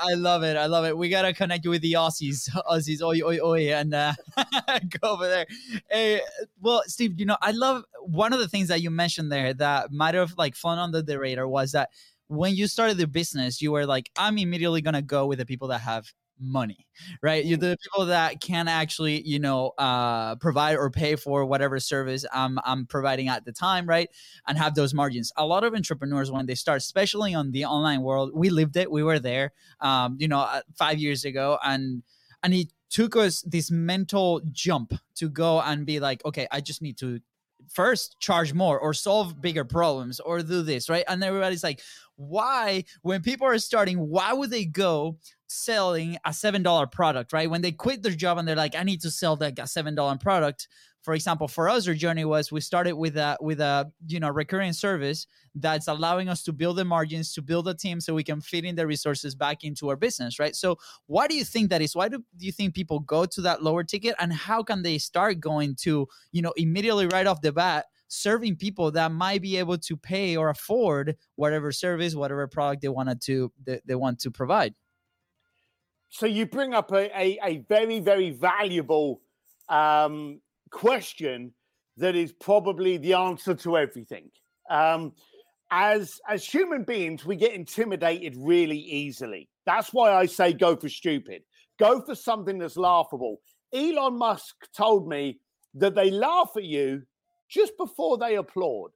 I 0.01 0.15
love 0.15 0.45
it. 0.45 0.57
I 0.57 0.67
love 0.67 0.85
it. 0.85 0.97
We 0.97 1.09
gotta 1.09 1.33
connect 1.33 1.65
you 1.65 1.71
with 1.71 1.83
the 1.83 1.95
Aussies, 1.95 2.49
Aussies, 2.71 3.03
oi, 3.03 3.21
oi, 3.21 3.39
oi, 3.43 3.73
and 3.73 3.93
uh, 3.95 4.13
go 5.01 5.15
over 5.15 5.27
there. 5.27 5.47
Hey, 5.91 6.21
well, 6.61 6.83
Steve, 6.87 7.19
you 7.19 7.27
know, 7.27 7.37
I 7.43 7.51
love 7.51 7.85
one 8.03 8.33
of 8.33 8.39
the 8.39 8.49
things 8.49 8.69
that 8.69 8.81
you 8.81 8.91
mentioned 8.91 9.33
there 9.33 9.55
that 9.55 9.91
might 9.91 10.15
have 10.15 10.35
like 10.39 10.55
fallen 10.55 10.79
under 10.79 11.03
the 11.03 11.19
radar 11.19 11.49
was 11.49 11.73
that 11.73 11.91
when 12.29 12.55
you 12.55 12.67
started 12.67 12.97
the 12.99 13.07
business, 13.07 13.61
you 13.61 13.73
were 13.73 13.87
like, 13.87 14.11
I'm 14.17 14.39
immediately 14.39 14.81
gonna 14.83 15.03
go 15.03 15.27
with 15.27 15.39
the 15.39 15.47
people 15.47 15.69
that 15.69 15.81
have 15.81 16.13
money 16.41 16.87
right? 17.21 17.45
You're 17.45 17.59
the 17.59 17.77
people 17.83 18.07
that 18.07 18.41
can 18.41 18.69
actually 18.69 19.23
you 19.27 19.41
know 19.41 19.73
uh 19.79 20.37
provide 20.37 20.77
or 20.77 20.89
pay 20.91 21.17
for 21.17 21.45
whatever 21.45 21.81
service 21.81 22.25
i'm 22.33 22.59
i'm 22.65 22.87
providing 22.87 23.29
at 23.29 23.45
the 23.45 23.53
time 23.53 23.87
right? 23.87 24.09
And 24.47 24.57
have 24.59 24.75
those 24.75 24.95
margins. 24.95 25.33
A 25.37 25.45
lot 25.47 25.65
of 25.65 25.75
entrepreneurs 25.75 26.31
when 26.31 26.47
they 26.47 26.55
start 26.55 26.79
especially 26.79 27.35
on 27.35 27.51
the 27.51 27.65
online 27.65 28.03
world 28.03 28.31
we 28.35 28.51
lived 28.51 28.77
it 28.77 28.91
we 28.91 29.03
were 29.03 29.19
there 29.19 29.53
um 29.81 30.17
you 30.21 30.29
know 30.29 30.41
uh, 30.41 30.61
5 30.77 30.99
years 30.99 31.25
ago 31.25 31.59
and 31.65 32.03
and 32.43 32.55
it 32.55 32.73
took 32.91 33.17
us 33.17 33.43
this 33.43 33.71
mental 33.71 34.41
jump 34.53 34.95
to 35.17 35.29
go 35.29 35.61
and 35.61 35.85
be 35.87 36.01
like 36.01 36.25
okay 36.25 36.47
i 36.53 36.61
just 36.61 36.81
need 36.83 36.97
to 36.99 37.21
first 37.69 38.17
charge 38.21 38.55
more 38.55 38.79
or 38.79 38.95
solve 38.95 39.41
bigger 39.41 39.65
problems 39.65 40.21
or 40.21 40.43
do 40.43 40.63
this 40.63 40.89
right? 40.89 41.05
And 41.09 41.23
everybody's 41.23 41.63
like 41.63 41.81
why 42.19 42.83
when 43.03 43.23
people 43.23 43.47
are 43.47 43.59
starting 43.59 43.97
why 43.97 44.33
would 44.33 44.51
they 44.51 44.65
go 44.65 45.17
selling 45.47 46.19
a 46.27 46.33
seven 46.33 46.63
dollar 46.65 46.87
product 46.87 47.33
right? 47.33 47.49
When 47.49 47.63
they 47.63 47.73
quit 47.73 48.03
their 48.03 48.13
job 48.13 48.39
and 48.39 48.47
they're 48.47 48.57
like 48.57 48.75
i 48.75 48.83
need 48.83 49.01
to 49.03 49.11
sell 49.11 49.37
that 49.37 49.69
seven 49.69 49.95
dollar 49.95 50.17
product. 50.19 50.69
For 51.03 51.15
example 51.15 51.47
for 51.47 51.69
us 51.69 51.87
our 51.87 51.95
journey 51.95 52.25
was 52.25 52.51
we 52.51 52.61
started 52.61 52.95
with 52.95 53.17
a 53.17 53.39
with 53.41 53.61
a 53.61 53.91
you 54.09 54.19
know 54.19 54.31
recurring 54.31 54.73
service 54.73 55.29
that's 55.55 55.87
allowing 55.87 56.29
us 56.29 56.43
to 56.43 56.53
build 56.53 56.77
the 56.77 56.85
margins 56.85 57.33
to 57.35 57.41
build 57.41 57.69
a 57.69 57.75
team 57.75 58.01
so 58.01 58.15
we 58.15 58.25
can 58.25 58.41
fit 58.41 58.65
in 58.65 58.75
the 58.75 58.87
resources 58.87 59.37
back 59.37 59.63
into 59.63 59.89
our 59.89 59.97
business 59.97 60.41
right? 60.41 60.57
So 60.57 60.77
why 61.07 61.29
do 61.29 61.37
you 61.37 61.45
think 61.45 61.71
that 61.71 61.83
is? 61.83 61.95
Why 61.95 62.09
do, 62.09 62.19
do 62.37 62.47
you 62.47 62.53
think 62.53 62.75
people 62.75 62.99
go 62.99 63.27
to 63.27 63.41
that 63.43 63.63
lower 63.63 63.85
ticket 63.85 64.17
and 64.19 64.33
how 64.33 64.65
can 64.65 64.83
they 64.83 64.99
start 64.99 65.39
going 65.39 65.77
to 65.83 66.09
you 66.33 66.43
know 66.43 66.53
immediately 66.57 67.07
right 67.07 67.29
off 67.29 67.43
the 67.43 67.53
bat 67.53 67.87
serving 68.09 68.57
people 68.57 68.91
that 68.91 69.13
might 69.13 69.43
be 69.43 69.57
able 69.57 69.79
to 69.79 69.97
pay 69.97 70.37
or 70.37 70.49
afford 70.49 71.17
whatever 71.37 71.71
service 71.71 72.15
whatever 72.15 72.47
product 72.47 72.83
they 72.83 72.89
wanted 72.89 73.21
to 73.21 73.53
they, 73.65 73.81
they 73.85 73.95
want 73.95 74.19
to 74.21 74.31
provide. 74.31 74.75
So 76.11 76.27
you 76.27 76.47
bring 76.47 76.73
up 76.73 76.91
a, 76.93 77.11
a, 77.19 77.39
a 77.45 77.59
very 77.69 78.01
very 78.01 78.31
valuable 78.31 79.21
um, 79.69 80.41
question 80.71 81.53
that 81.99 82.17
is 82.17 82.33
probably 82.33 82.97
the 82.97 83.13
answer 83.13 83.55
to 83.55 83.77
everything. 83.77 84.31
Um, 84.71 85.13
as 85.71 86.21
as 86.29 86.45
human 86.45 86.83
beings 86.85 87.25
we 87.25 87.37
get 87.37 87.53
intimidated 87.53 88.35
really 88.39 88.79
easily. 88.79 89.49
That's 89.67 89.91
why 89.93 90.13
i 90.15 90.27
say 90.27 90.53
go 90.53 90.77
for 90.77 90.89
stupid. 90.89 91.43
Go 91.79 92.01
for 92.01 92.15
something 92.15 92.59
that's 92.59 92.77
laughable. 92.77 93.41
Elon 93.73 94.17
musk 94.17 94.55
told 94.75 95.07
me 95.07 95.41
that 95.75 95.95
they 95.95 96.11
laugh 96.11 96.51
at 96.57 96.65
you 96.65 97.03
just 97.49 97.77
before 97.77 98.19
they 98.19 98.37
applaud 98.37 98.91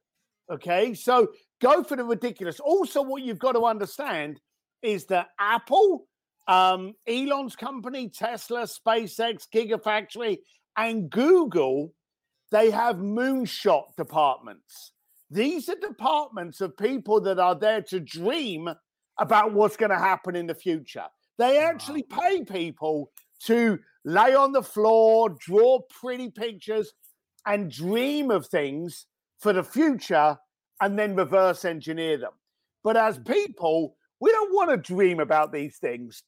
okay 0.50 0.94
so 0.94 1.28
go 1.60 1.82
for 1.82 1.96
the 1.96 2.04
ridiculous 2.04 2.60
also 2.60 3.02
what 3.02 3.22
you've 3.22 3.38
got 3.38 3.52
to 3.52 3.64
understand 3.64 4.40
is 4.82 5.06
that 5.06 5.28
apple 5.38 6.06
um, 6.48 6.94
Elon's 7.06 7.56
company, 7.56 8.08
Tesla, 8.08 8.62
SpaceX, 8.62 9.46
Gigafactory, 9.54 10.38
and 10.76 11.10
Google, 11.10 11.94
they 12.50 12.70
have 12.70 12.96
moonshot 12.96 13.94
departments. 13.96 14.92
These 15.30 15.68
are 15.68 15.76
departments 15.76 16.60
of 16.60 16.76
people 16.76 17.20
that 17.22 17.38
are 17.38 17.54
there 17.54 17.82
to 17.82 18.00
dream 18.00 18.68
about 19.18 19.52
what's 19.52 19.76
going 19.76 19.90
to 19.90 19.98
happen 19.98 20.36
in 20.36 20.46
the 20.46 20.54
future. 20.54 21.06
They 21.38 21.58
actually 21.58 22.02
pay 22.02 22.44
people 22.44 23.10
to 23.46 23.78
lay 24.04 24.34
on 24.34 24.52
the 24.52 24.62
floor, 24.62 25.30
draw 25.38 25.80
pretty 25.88 26.30
pictures, 26.30 26.92
and 27.46 27.70
dream 27.70 28.30
of 28.30 28.46
things 28.46 29.06
for 29.38 29.52
the 29.52 29.62
future 29.62 30.38
and 30.80 30.98
then 30.98 31.16
reverse 31.16 31.64
engineer 31.64 32.18
them. 32.18 32.32
But 32.84 32.96
as 32.96 33.16
hmm. 33.16 33.24
people, 33.24 33.96
we 34.20 34.30
don't 34.30 34.54
want 34.54 34.70
to 34.70 34.76
dream 34.76 35.20
about 35.20 35.52
these 35.52 35.78
things. 35.78 36.22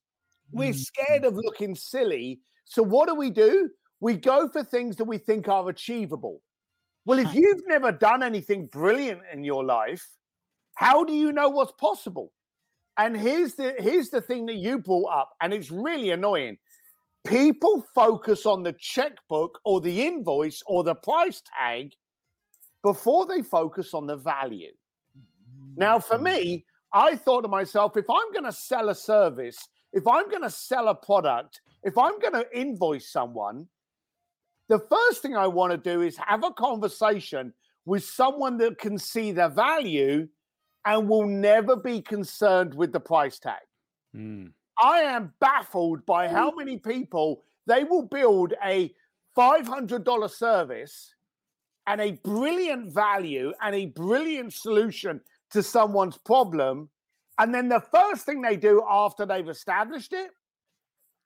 We're 0.53 0.73
mm-hmm. 0.73 0.79
scared 0.79 1.25
of 1.25 1.35
looking 1.35 1.75
silly. 1.75 2.41
So 2.65 2.83
what 2.83 3.09
do 3.09 3.15
we 3.15 3.31
do? 3.31 3.71
We 4.01 4.15
go 4.15 4.49
for 4.49 4.63
things 4.63 4.97
that 4.97 5.05
we 5.05 5.19
think 5.19 5.49
are 5.49 5.69
achievable. 5.69 6.43
Well, 7.07 7.19
if 7.19 7.35
you've 7.35 7.63
never 7.67 7.93
done 7.93 8.23
anything 8.23 8.67
brilliant 8.67 9.21
in 9.33 9.45
your 9.45 9.65
life, 9.65 10.07
how 10.75 11.05
do 11.05 11.13
you 11.13 11.33
know 11.33 11.51
what's 11.51 11.73
possible? 11.73 12.33
And 12.97 13.17
here's 13.17 13.55
the 13.55 13.75
here's 13.79 14.11
the 14.11 14.21
thing 14.21 14.47
that 14.47 14.55
you 14.55 14.79
brought 14.79 15.11
up, 15.13 15.31
and 15.41 15.53
it's 15.53 15.71
really 15.71 16.11
annoying. 16.11 16.57
People 17.27 17.85
focus 17.95 18.45
on 18.47 18.63
the 18.63 18.75
checkbook 18.75 19.59
or 19.65 19.81
the 19.81 20.07
invoice 20.07 20.63
or 20.67 20.85
the 20.85 20.95
price 20.95 21.43
tag 21.59 21.93
before 22.83 23.27
they 23.27 23.43
focus 23.43 23.95
on 23.95 24.07
the 24.07 24.17
value. 24.17 24.73
Now, 25.77 25.99
for 25.99 26.17
mm-hmm. 26.17 26.25
me, 26.25 26.67
I 26.93 27.17
thought 27.17 27.43
to 27.43 27.49
myself, 27.49 27.97
if 27.97 28.05
I'm 28.11 28.31
going 28.33 28.45
to 28.45 28.53
sell 28.53 28.91
a 28.91 28.95
service 28.95 29.69
if 29.95 30.09
I'm 30.09 30.29
going 30.29 30.43
to 30.43 30.51
sell 30.51 30.89
a 30.89 30.95
product, 30.95 31.61
if 31.85 31.97
I'm 31.97 32.19
going 32.19 32.33
to 32.33 32.47
invoice 32.53 33.11
someone, 33.11 33.67
the 34.69 34.81
first 34.91 35.23
thing 35.23 35.37
I 35.37 35.47
want 35.47 35.71
to 35.71 35.79
do 35.79 36.03
is 36.03 36.19
have 36.19 36.43
a 36.43 36.51
conversation 36.51 37.55
with 37.85 38.05
someone 38.05 38.59
that 38.59 38.79
can 38.79 38.99
see 38.99 39.31
the 39.31 39.49
value 39.49 40.27
and 40.85 41.09
will 41.09 41.29
never 41.29 41.77
be 41.77 42.03
concerned 42.03 42.75
with 42.75 42.93
the 42.93 43.01
price 43.01 43.39
tag. 43.39 43.63
Mm. 44.17 44.51
I 44.79 45.01
am 45.01 45.33
baffled 45.41 46.05
by 46.07 46.27
mm. 46.27 46.33
how 46.33 46.51
many 46.51 46.79
people 46.79 47.43
they 47.67 47.85
will 47.85 48.03
build 48.03 48.55
a 48.65 48.93
$500 49.37 50.31
service 50.31 51.15
and 51.87 52.01
a 52.01 52.13
brilliant 52.25 52.93
value 52.93 53.53
and 53.63 53.75
a 53.75 53.87
brilliant 53.87 54.53
solution 54.53 55.21
to 55.51 55.63
someone's 55.63 56.19
problem 56.19 56.89
and 57.39 57.55
then 57.55 57.69
the 57.69 57.83
first 57.93 58.27
thing 58.27 58.43
they 58.43 58.57
do 58.57 58.83
after 58.89 59.27
they've 59.27 59.49
established 59.49 60.13
it 60.13 60.31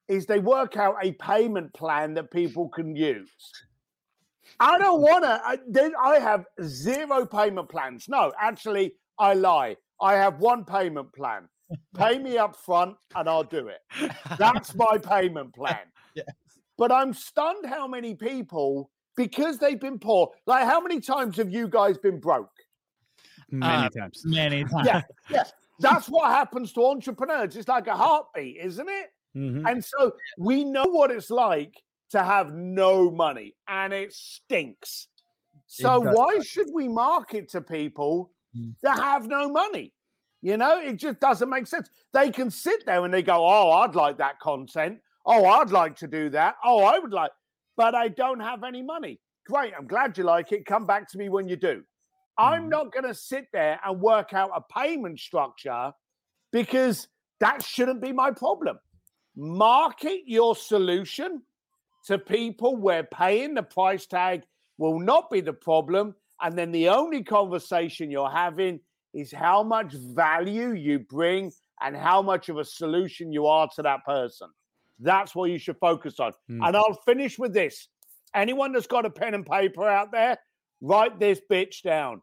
is 0.08 0.24
they 0.24 0.38
work 0.38 0.76
out 0.76 0.96
a 1.02 1.12
payment 1.12 1.72
plan 1.74 2.14
that 2.14 2.30
people 2.30 2.68
can 2.68 2.96
use. 2.96 3.28
I 4.58 4.78
don't 4.78 5.02
want 5.02 5.24
to. 5.24 5.40
I, 5.44 5.58
I 6.02 6.18
have 6.18 6.46
zero 6.62 7.26
payment 7.26 7.68
plans. 7.68 8.08
No, 8.08 8.32
actually, 8.40 8.94
I 9.18 9.34
lie. 9.34 9.76
I 10.00 10.14
have 10.14 10.38
one 10.38 10.64
payment 10.64 11.12
plan. 11.12 11.48
Pay 11.96 12.18
me 12.18 12.38
up 12.38 12.56
front 12.56 12.96
and 13.14 13.28
I'll 13.28 13.44
do 13.44 13.68
it. 13.68 13.80
That's 14.38 14.74
my 14.74 14.98
payment 14.98 15.54
plan. 15.54 15.78
Yes. 16.14 16.26
But 16.76 16.90
I'm 16.90 17.12
stunned 17.12 17.66
how 17.66 17.86
many 17.86 18.14
people, 18.14 18.90
because 19.16 19.58
they've 19.58 19.78
been 19.78 20.00
poor, 20.00 20.30
like 20.46 20.64
how 20.64 20.80
many 20.80 21.00
times 21.00 21.36
have 21.36 21.52
you 21.52 21.68
guys 21.68 21.96
been 21.98 22.18
broke? 22.18 22.50
Many 23.50 23.86
uh, 23.86 23.90
times. 23.90 24.22
Many 24.24 24.64
times. 24.72 24.86
Yeah, 24.86 25.02
yeah. 25.30 25.44
That's 25.78 26.08
what 26.08 26.30
happens 26.30 26.72
to 26.72 26.86
entrepreneurs. 26.86 27.56
It's 27.56 27.68
like 27.68 27.86
a 27.86 27.94
heartbeat, 27.94 28.56
isn't 28.56 28.88
it? 28.88 29.10
Mm-hmm. 29.36 29.66
And 29.66 29.84
so 29.84 30.12
we 30.38 30.64
know 30.64 30.86
what 30.86 31.12
it's 31.12 31.30
like 31.30 31.74
to 32.10 32.22
have 32.22 32.52
no 32.52 33.10
money 33.10 33.54
and 33.68 33.92
it 33.92 34.12
stinks. 34.12 35.08
So 35.66 36.02
it 36.02 36.16
why 36.16 36.40
should 36.40 36.68
we 36.72 36.88
market 36.88 37.50
to 37.50 37.60
people 37.60 38.32
mm. 38.56 38.74
that 38.82 38.98
have 38.98 39.28
no 39.28 39.50
money? 39.50 39.92
You 40.40 40.56
know, 40.56 40.80
it 40.80 40.96
just 40.96 41.20
doesn't 41.20 41.48
make 41.48 41.66
sense. 41.66 41.88
They 42.12 42.30
can 42.30 42.50
sit 42.50 42.86
there 42.86 43.04
and 43.04 43.12
they 43.12 43.22
go, 43.22 43.44
Oh, 43.44 43.70
I'd 43.72 43.94
like 43.94 44.18
that 44.18 44.38
content. 44.40 44.98
Oh, 45.26 45.44
I'd 45.46 45.70
like 45.70 45.96
to 45.96 46.06
do 46.06 46.30
that. 46.30 46.54
Oh, 46.64 46.84
I 46.84 46.98
would 46.98 47.12
like, 47.12 47.32
but 47.76 47.94
I 47.94 48.08
don't 48.08 48.40
have 48.40 48.64
any 48.64 48.82
money. 48.82 49.20
Great. 49.46 49.72
I'm 49.76 49.86
glad 49.86 50.16
you 50.16 50.24
like 50.24 50.52
it. 50.52 50.64
Come 50.66 50.86
back 50.86 51.10
to 51.10 51.18
me 51.18 51.28
when 51.28 51.48
you 51.48 51.56
do. 51.56 51.82
I'm 52.38 52.62
mm-hmm. 52.62 52.70
not 52.70 52.92
going 52.92 53.04
to 53.04 53.14
sit 53.14 53.46
there 53.52 53.80
and 53.84 54.00
work 54.00 54.32
out 54.32 54.50
a 54.54 54.60
payment 54.72 55.18
structure 55.18 55.92
because 56.52 57.08
that 57.40 57.62
shouldn't 57.62 58.00
be 58.00 58.12
my 58.12 58.30
problem. 58.30 58.78
Market 59.36 60.22
your 60.26 60.54
solution 60.54 61.42
to 62.06 62.18
people 62.18 62.76
where 62.76 63.04
paying 63.04 63.54
the 63.54 63.62
price 63.62 64.06
tag 64.06 64.42
will 64.78 64.98
not 64.98 65.30
be 65.30 65.40
the 65.40 65.52
problem. 65.52 66.14
And 66.40 66.56
then 66.56 66.72
the 66.72 66.88
only 66.88 67.22
conversation 67.22 68.10
you're 68.10 68.30
having 68.30 68.80
is 69.20 69.32
how 69.32 69.62
much 69.62 69.92
value 69.92 70.72
you 70.72 70.98
bring 70.98 71.52
and 71.80 71.96
how 71.96 72.22
much 72.22 72.48
of 72.48 72.58
a 72.58 72.64
solution 72.64 73.32
you 73.32 73.46
are 73.46 73.68
to 73.76 73.82
that 73.82 74.04
person. 74.04 74.48
That's 75.00 75.34
what 75.34 75.50
you 75.50 75.58
should 75.58 75.78
focus 75.78 76.18
on. 76.18 76.32
Mm. 76.50 76.66
And 76.66 76.76
I'll 76.76 77.00
finish 77.06 77.38
with 77.38 77.54
this. 77.54 77.88
Anyone 78.34 78.72
that's 78.72 78.86
got 78.86 79.06
a 79.06 79.10
pen 79.10 79.34
and 79.34 79.46
paper 79.46 79.88
out 79.88 80.12
there, 80.12 80.38
write 80.80 81.18
this 81.18 81.40
bitch 81.50 81.82
down 81.82 82.20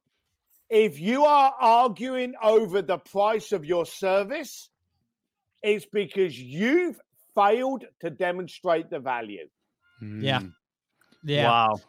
if 0.69 0.99
you 0.99 1.25
are 1.25 1.53
arguing 1.59 2.33
over 2.41 2.81
the 2.81 2.97
price 2.97 3.51
of 3.51 3.65
your 3.65 3.85
service, 3.85 4.69
it's 5.61 5.85
because 5.85 6.37
you've 6.39 6.99
failed 7.35 7.85
to 8.01 8.09
demonstrate 8.09 8.89
the 8.89 8.99
value. 8.99 9.47
Yeah. 10.01 10.39
Mm. 10.39 10.53
Yeah. 11.23 11.49
Wow. 11.49 11.79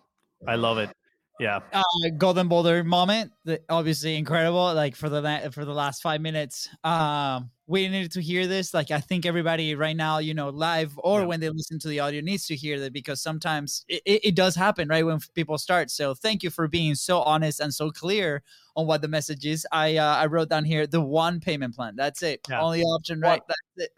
I 0.47 0.57
love 0.57 0.79
it. 0.79 0.91
Yeah. 1.39 1.61
uh, 1.73 1.83
golden 2.17 2.49
boulder 2.49 2.83
moment 2.83 3.31
obviously 3.69 4.17
incredible 4.17 4.73
like 4.75 4.97
for 4.97 5.09
the 5.09 5.51
for 5.53 5.65
the 5.65 5.75
last 5.75 6.03
five 6.03 6.21
minutes. 6.21 6.69
Um 6.85 7.51
we 7.69 7.89
needed 7.89 8.13
to 8.13 8.23
hear 8.23 8.47
this. 8.47 8.73
Like 8.73 8.91
i 8.91 9.01
think 9.01 9.27
everybody 9.27 9.75
right 9.75 9.97
now 9.97 10.19
you 10.19 10.35
know 10.35 10.49
live 10.51 10.93
or 10.99 11.21
Yeah. 11.21 11.27
when 11.27 11.41
they 11.41 11.51
listen 11.51 11.79
to 11.81 11.89
the 11.89 12.01
audio 12.01 12.21
needs 12.23 12.47
to 12.47 12.57
hear 12.57 12.79
that 12.81 12.93
because 12.93 13.21
sometimes 13.21 13.85
it, 13.89 14.03
it, 14.07 14.21
it 14.29 14.35
does 14.35 14.55
happen 14.55 14.89
right 14.89 15.05
when 15.05 15.19
people 15.35 15.59
start. 15.59 15.91
So 15.91 16.15
thank 16.15 16.43
you 16.43 16.51
for 16.51 16.69
being 16.69 16.95
so 16.95 17.21
honest 17.23 17.61
and 17.61 17.75
so 17.75 17.91
clear 17.91 18.43
on 18.77 18.87
what 18.87 19.01
the 19.03 19.09
message 19.09 19.45
is. 19.47 19.67
I 19.73 19.97
uh, 19.97 20.17
i 20.17 20.27
wrote 20.27 20.49
down 20.49 20.65
here 20.65 20.87
the 20.87 21.01
one 21.03 21.41
payment 21.41 21.75
plan. 21.75 21.97
That's 21.97 22.23
it. 22.23 22.41
Yeah. 22.49 22.61
only 22.63 22.83
option 22.83 23.21
right? 23.21 23.43
That's 23.49 23.91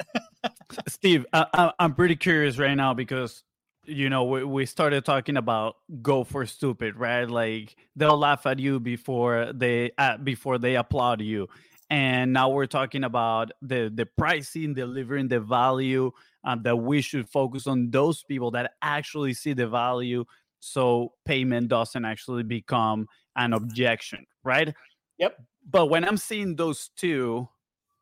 it. 0.42 0.52
Steve, 0.88 1.24
I, 1.32 1.46
I, 1.54 1.72
I'm 1.78 1.94
pretty 1.94 2.16
curious 2.16 2.58
right 2.58 2.74
now 2.74 2.94
because 2.94 3.42
you 3.88 4.10
know 4.10 4.24
we, 4.24 4.44
we 4.44 4.66
started 4.66 5.04
talking 5.04 5.36
about 5.36 5.76
go 6.02 6.24
for 6.24 6.46
stupid, 6.46 6.96
right? 6.96 7.28
Like 7.28 7.76
they'll 7.96 8.18
laugh 8.18 8.46
at 8.46 8.58
you 8.58 8.78
before 8.78 9.52
they 9.52 9.90
uh, 9.98 10.18
before 10.18 10.58
they 10.58 10.76
applaud 10.76 11.20
you, 11.20 11.48
and 11.90 12.32
now 12.32 12.50
we're 12.50 12.66
talking 12.66 13.04
about 13.04 13.50
the 13.62 13.90
the 13.92 14.06
pricing, 14.06 14.74
delivering 14.74 15.28
the 15.28 15.40
value, 15.40 16.12
um, 16.44 16.62
that 16.62 16.76
we 16.76 17.00
should 17.00 17.28
focus 17.28 17.66
on 17.66 17.90
those 17.90 18.22
people 18.22 18.50
that 18.52 18.72
actually 18.82 19.34
see 19.34 19.54
the 19.54 19.66
value, 19.66 20.24
so 20.60 21.12
payment 21.24 21.68
doesn't 21.68 22.04
actually 22.04 22.42
become 22.42 23.08
an 23.36 23.52
objection, 23.52 24.26
right? 24.44 24.74
Yep. 25.18 25.36
But 25.70 25.86
when 25.86 26.04
I'm 26.04 26.16
seeing 26.16 26.56
those 26.56 26.90
two, 26.96 27.48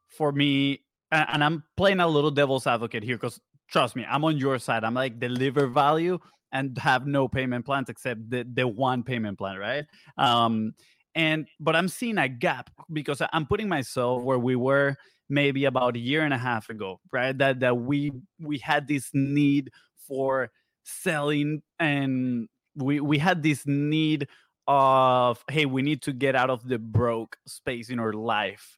for 0.09 0.33
me, 0.33 0.83
and 1.12 1.45
I'm 1.45 1.64
playing 1.76 2.00
a 2.00 2.09
little 2.09 2.31
devil's 2.31 2.66
advocate 2.66 3.02
here 3.02 3.16
because 3.16 3.40
trust 3.68 3.96
me, 3.96 4.04
I'm 4.08 4.25
on 4.25 4.37
your 4.37 4.58
side. 4.58 4.85
I'm 4.85 4.94
like 4.94 5.18
deliver 5.18 5.66
value 5.66 6.18
and 6.52 6.76
have 6.78 7.06
no 7.06 7.28
payment 7.28 7.64
plans 7.64 7.88
except 7.88 8.30
the, 8.30 8.46
the 8.52 8.66
one 8.66 9.02
payment 9.02 9.38
plan, 9.38 9.56
right? 9.58 9.85
Um, 10.16 10.75
and 11.14 11.46
but 11.58 11.75
I'm 11.75 11.88
seeing 11.88 12.18
a 12.18 12.28
gap 12.28 12.70
because 12.92 13.23
I'm 13.32 13.46
putting 13.46 13.68
myself 13.68 14.23
where 14.23 14.38
we 14.38 14.54
were 14.54 14.96
maybe 15.28 15.64
about 15.64 15.96
a 15.96 15.99
year 15.99 16.23
and 16.23 16.35
a 16.35 16.38
half 16.38 16.68
ago, 16.68 17.00
right? 17.12 17.37
That 17.37 17.61
that 17.61 17.76
we 17.76 18.12
we 18.38 18.58
had 18.58 18.87
this 18.87 19.11
need 19.12 19.70
for 20.06 20.50
selling 20.85 21.62
and 21.80 22.49
we 22.76 23.00
we 23.00 23.18
had 23.18 23.42
this 23.42 23.66
need 23.66 24.28
of 24.68 25.42
hey, 25.50 25.66
we 25.66 25.82
need 25.82 26.02
to 26.02 26.12
get 26.12 26.37
out 26.37 26.50
of 26.50 26.68
the 26.68 26.78
broke 26.78 27.38
space 27.46 27.88
in 27.88 27.99
our 27.99 28.12
life 28.12 28.76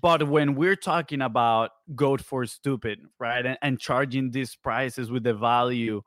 but 0.00 0.28
when 0.28 0.54
we're 0.54 0.76
talking 0.76 1.22
about 1.22 1.70
goat 1.94 2.20
for 2.20 2.44
stupid 2.46 2.98
right 3.18 3.46
and, 3.46 3.58
and 3.62 3.80
charging 3.80 4.30
these 4.30 4.54
prices 4.54 5.10
with 5.10 5.22
the 5.22 5.34
value 5.34 6.02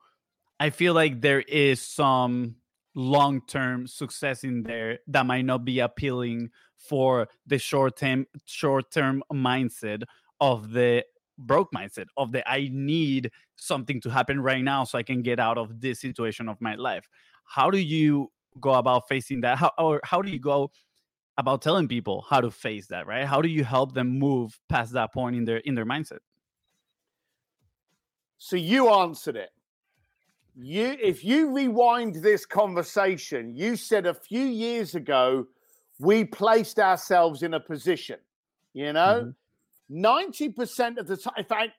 i 0.59 0.69
feel 0.69 0.93
like 0.93 1.21
there 1.21 1.41
is 1.41 1.81
some 1.81 2.55
long-term 2.95 3.87
success 3.87 4.43
in 4.43 4.63
there 4.63 4.99
that 5.07 5.25
might 5.25 5.45
not 5.45 5.63
be 5.63 5.79
appealing 5.79 6.49
for 6.77 7.27
the 7.45 7.57
short-term 7.57 8.25
short-term 8.45 9.23
mindset 9.31 10.03
of 10.41 10.71
the 10.71 11.03
broke 11.37 11.69
mindset 11.73 12.05
of 12.17 12.31
the 12.31 12.47
i 12.49 12.69
need 12.71 13.31
something 13.55 14.01
to 14.01 14.09
happen 14.09 14.41
right 14.41 14.63
now 14.63 14.83
so 14.83 14.97
i 14.97 15.03
can 15.03 15.21
get 15.21 15.39
out 15.39 15.57
of 15.57 15.79
this 15.79 16.01
situation 16.01 16.49
of 16.49 16.59
my 16.59 16.75
life. 16.75 17.07
How 17.45 17.69
do 17.71 17.77
you 17.77 18.31
go 18.59 18.73
about 18.73 19.07
facing 19.07 19.41
that? 19.41 19.57
How 19.57 19.71
or 19.77 20.01
how 20.03 20.21
do 20.21 20.29
you 20.29 20.39
go 20.39 20.71
about 21.39 21.61
telling 21.61 21.87
people 21.87 22.25
how 22.29 22.39
to 22.41 22.51
face 22.51 22.87
that 22.87 23.07
right 23.07 23.25
how 23.25 23.41
do 23.41 23.49
you 23.49 23.63
help 23.63 23.93
them 23.93 24.19
move 24.19 24.59
past 24.69 24.93
that 24.93 25.13
point 25.13 25.35
in 25.35 25.45
their 25.45 25.57
in 25.57 25.75
their 25.75 25.85
mindset 25.85 26.19
So 28.39 28.55
you 28.55 28.89
answered 28.89 29.35
it. 29.35 29.51
You, 30.55 30.97
if 31.01 31.23
you 31.23 31.53
rewind 31.53 32.15
this 32.15 32.45
conversation, 32.45 33.53
you 33.55 33.75
said 33.75 34.05
a 34.07 34.13
few 34.13 34.43
years 34.43 34.95
ago 34.95 35.45
we 35.99 36.23
placed 36.23 36.79
ourselves 36.79 37.43
in 37.43 37.53
a 37.53 37.59
position. 37.59 38.17
You 38.73 38.93
know, 38.93 39.33
mm-hmm. 39.91 40.05
90% 40.05 40.97
of 40.97 41.07
the 41.07 41.17
time, 41.17 41.33
in 41.37 41.43
fact, 41.43 41.71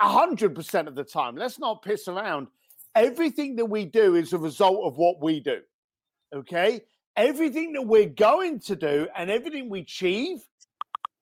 100% 0.00 0.86
of 0.86 0.94
the 0.94 1.04
time, 1.04 1.36
let's 1.36 1.58
not 1.58 1.82
piss 1.82 2.08
around. 2.08 2.48
Everything 2.94 3.56
that 3.56 3.66
we 3.66 3.86
do 3.86 4.14
is 4.14 4.34
a 4.34 4.38
result 4.38 4.84
of 4.84 4.98
what 4.98 5.22
we 5.22 5.40
do. 5.40 5.60
Okay. 6.34 6.82
Everything 7.16 7.72
that 7.72 7.82
we're 7.82 8.06
going 8.06 8.60
to 8.60 8.76
do 8.76 9.08
and 9.16 9.30
everything 9.30 9.70
we 9.70 9.80
achieve 9.80 10.38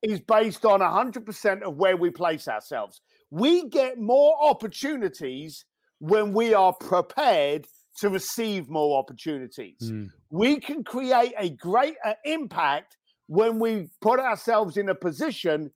is 0.02 0.20
based 0.20 0.64
on 0.64 0.80
100% 0.80 1.62
of 1.62 1.76
where 1.76 1.96
we 1.96 2.10
place 2.10 2.48
ourselves. 2.48 3.00
We 3.30 3.68
get 3.68 3.98
more 3.98 4.36
opportunities 4.42 5.64
when 5.98 6.32
we 6.32 6.52
are 6.52 6.72
prepared 6.72 7.66
to 7.98 8.08
receive 8.08 8.68
more 8.68 8.98
opportunities. 8.98 9.76
Hmm. 9.80 10.06
We 10.30 10.60
can 10.60 10.84
create 10.84 11.32
a 11.38 11.50
greater 11.50 11.96
uh, 12.04 12.14
impact 12.24 12.96
when 13.26 13.58
we 13.58 13.88
put 14.00 14.20
ourselves 14.20 14.76
in 14.76 14.88
a 14.88 14.94
position 14.94 15.70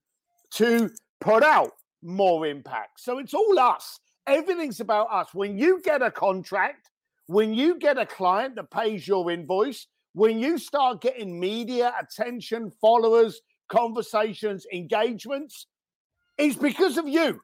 to 0.54 0.90
put 1.20 1.42
out 1.42 1.72
more 2.02 2.46
impact. 2.46 3.00
So 3.00 3.18
it's 3.18 3.34
all 3.34 3.58
us. 3.58 4.00
Everything's 4.26 4.80
about 4.80 5.10
us. 5.10 5.28
When 5.32 5.56
you 5.56 5.80
get 5.82 6.02
a 6.02 6.10
contract, 6.10 6.90
when 7.26 7.54
you 7.54 7.78
get 7.78 7.98
a 7.98 8.06
client 8.06 8.56
that 8.56 8.70
pays 8.70 9.06
your 9.06 9.30
invoice, 9.30 9.86
when 10.12 10.38
you 10.38 10.58
start 10.58 11.00
getting 11.00 11.38
media 11.38 11.94
attention, 12.00 12.72
followers, 12.80 13.40
conversations, 13.68 14.66
engagements, 14.72 15.66
it's 16.36 16.56
because 16.56 16.96
of 16.96 17.08
you. 17.08 17.40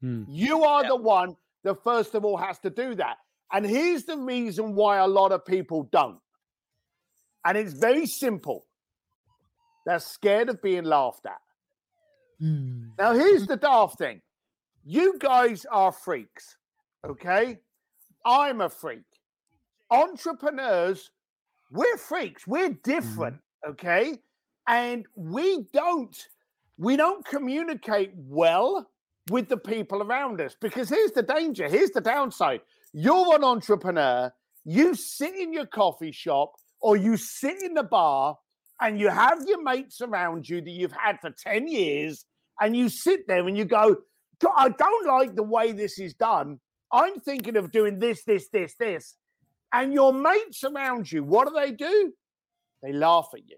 Hmm. 0.00 0.24
You 0.28 0.64
are 0.64 0.86
the 0.86 0.96
one 0.96 1.36
that 1.64 1.82
first 1.82 2.14
of 2.14 2.24
all 2.24 2.36
has 2.36 2.58
to 2.60 2.70
do 2.70 2.94
that. 2.94 3.16
And 3.52 3.64
here's 3.64 4.04
the 4.04 4.16
reason 4.16 4.74
why 4.74 4.98
a 4.98 5.06
lot 5.06 5.32
of 5.32 5.44
people 5.44 5.88
don't. 5.90 6.18
And 7.44 7.56
it's 7.56 7.72
very 7.72 8.06
simple. 8.06 8.66
They're 9.86 9.98
scared 9.98 10.50
of 10.50 10.60
being 10.60 10.84
laughed 10.84 11.26
at. 11.26 11.38
Hmm. 12.40 12.88
Now, 12.98 13.14
here's 13.14 13.46
the 13.46 13.56
daft 13.56 13.98
thing 13.98 14.20
you 14.84 15.18
guys 15.18 15.66
are 15.70 15.92
freaks, 15.92 16.56
okay? 17.06 17.58
I'm 18.24 18.60
a 18.60 18.68
freak. 18.68 19.04
Entrepreneurs, 19.90 21.10
we're 21.70 21.96
freaks. 21.96 22.46
We're 22.46 22.70
mm-hmm. 22.70 22.90
different, 22.90 23.36
okay? 23.66 24.18
And 24.66 25.06
we 25.14 25.66
don't 25.72 26.16
we 26.78 26.96
don't 26.96 27.24
communicate 27.26 28.12
well 28.14 28.88
with 29.30 29.48
the 29.48 29.56
people 29.56 30.02
around 30.02 30.40
us 30.40 30.56
because 30.60 30.88
here's 30.88 31.10
the 31.10 31.22
danger, 31.22 31.68
here's 31.68 31.90
the 31.90 32.00
downside. 32.00 32.60
You're 32.92 33.34
an 33.34 33.44
entrepreneur, 33.44 34.32
you 34.64 34.94
sit 34.94 35.34
in 35.34 35.52
your 35.52 35.66
coffee 35.66 36.12
shop 36.12 36.52
or 36.80 36.96
you 36.96 37.16
sit 37.16 37.62
in 37.62 37.74
the 37.74 37.82
bar 37.82 38.38
and 38.80 38.98
you 38.98 39.08
have 39.08 39.42
your 39.46 39.62
mates 39.62 40.00
around 40.00 40.48
you 40.48 40.60
that 40.60 40.70
you've 40.70 40.92
had 40.92 41.20
for 41.20 41.30
10 41.30 41.66
years 41.66 42.24
and 42.60 42.76
you 42.76 42.88
sit 42.88 43.26
there 43.26 43.46
and 43.46 43.58
you 43.58 43.64
go, 43.64 43.96
I 44.56 44.68
don't 44.68 45.06
like 45.06 45.34
the 45.34 45.42
way 45.42 45.72
this 45.72 45.98
is 45.98 46.14
done. 46.14 46.60
I'm 46.92 47.18
thinking 47.20 47.56
of 47.56 47.72
doing 47.72 47.98
this, 47.98 48.22
this, 48.24 48.48
this, 48.50 48.74
this. 48.78 49.16
And 49.72 49.92
your 49.92 50.12
mates 50.12 50.64
around 50.64 51.10
you, 51.10 51.22
what 51.24 51.48
do 51.48 51.54
they 51.54 51.72
do? 51.72 52.12
They 52.82 52.92
laugh 52.92 53.28
at 53.34 53.48
you. 53.48 53.56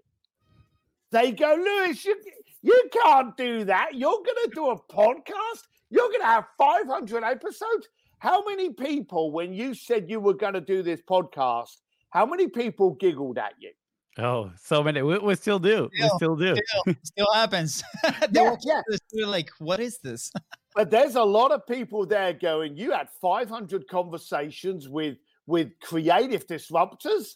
They 1.11 1.31
go, 1.31 1.55
Lewis, 1.55 2.03
you, 2.05 2.15
you 2.61 2.89
can't 2.91 3.35
do 3.37 3.65
that. 3.65 3.95
You're 3.95 4.11
going 4.11 4.25
to 4.45 4.51
do 4.53 4.69
a 4.69 4.81
podcast. 4.81 5.63
You're 5.89 6.07
going 6.09 6.21
to 6.21 6.25
have 6.25 6.45
500 6.57 7.23
episodes. 7.23 7.87
How 8.19 8.43
many 8.45 8.71
people, 8.71 9.31
when 9.31 9.53
you 9.53 9.73
said 9.73 10.09
you 10.09 10.19
were 10.19 10.33
going 10.33 10.53
to 10.53 10.61
do 10.61 10.83
this 10.83 11.01
podcast, 11.01 11.77
how 12.11 12.25
many 12.25 12.47
people 12.47 12.91
giggled 12.91 13.37
at 13.37 13.53
you? 13.59 13.71
oh 14.17 14.51
so 14.61 14.83
many 14.83 15.01
we, 15.01 15.17
we 15.19 15.33
still 15.35 15.57
do 15.57 15.89
we 15.93 15.99
Still, 15.99 16.17
still 16.17 16.35
do 16.35 16.53
still, 16.53 16.95
still 17.01 17.33
happens 17.33 17.81
they 18.29 18.41
Yeah, 18.41 18.49
were 18.51 18.57
yeah. 18.61 18.81
they're 19.13 19.25
like 19.25 19.49
what 19.59 19.79
is 19.79 19.99
this 19.99 20.33
But 20.75 20.91
there's 20.91 21.15
a 21.15 21.23
lot 21.23 21.51
of 21.53 21.65
people 21.65 22.05
there 22.05 22.33
going, 22.33 22.75
you 22.75 22.91
had 22.91 23.07
500 23.21 23.87
conversations 23.87 24.89
with 24.89 25.17
with 25.51 25.77
creative 25.81 26.47
disruptors 26.47 27.35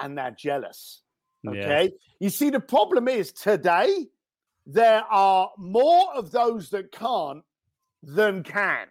and 0.00 0.16
they're 0.16 0.34
jealous. 0.36 1.02
Yeah. 1.42 1.50
Okay. 1.50 1.92
You 2.18 2.30
see, 2.30 2.48
the 2.48 2.60
problem 2.60 3.08
is 3.08 3.30
today 3.30 4.06
there 4.66 5.02
are 5.10 5.50
more 5.58 6.14
of 6.14 6.30
those 6.30 6.70
that 6.70 6.92
can't 6.92 7.42
than 8.02 8.42
can. 8.42 8.86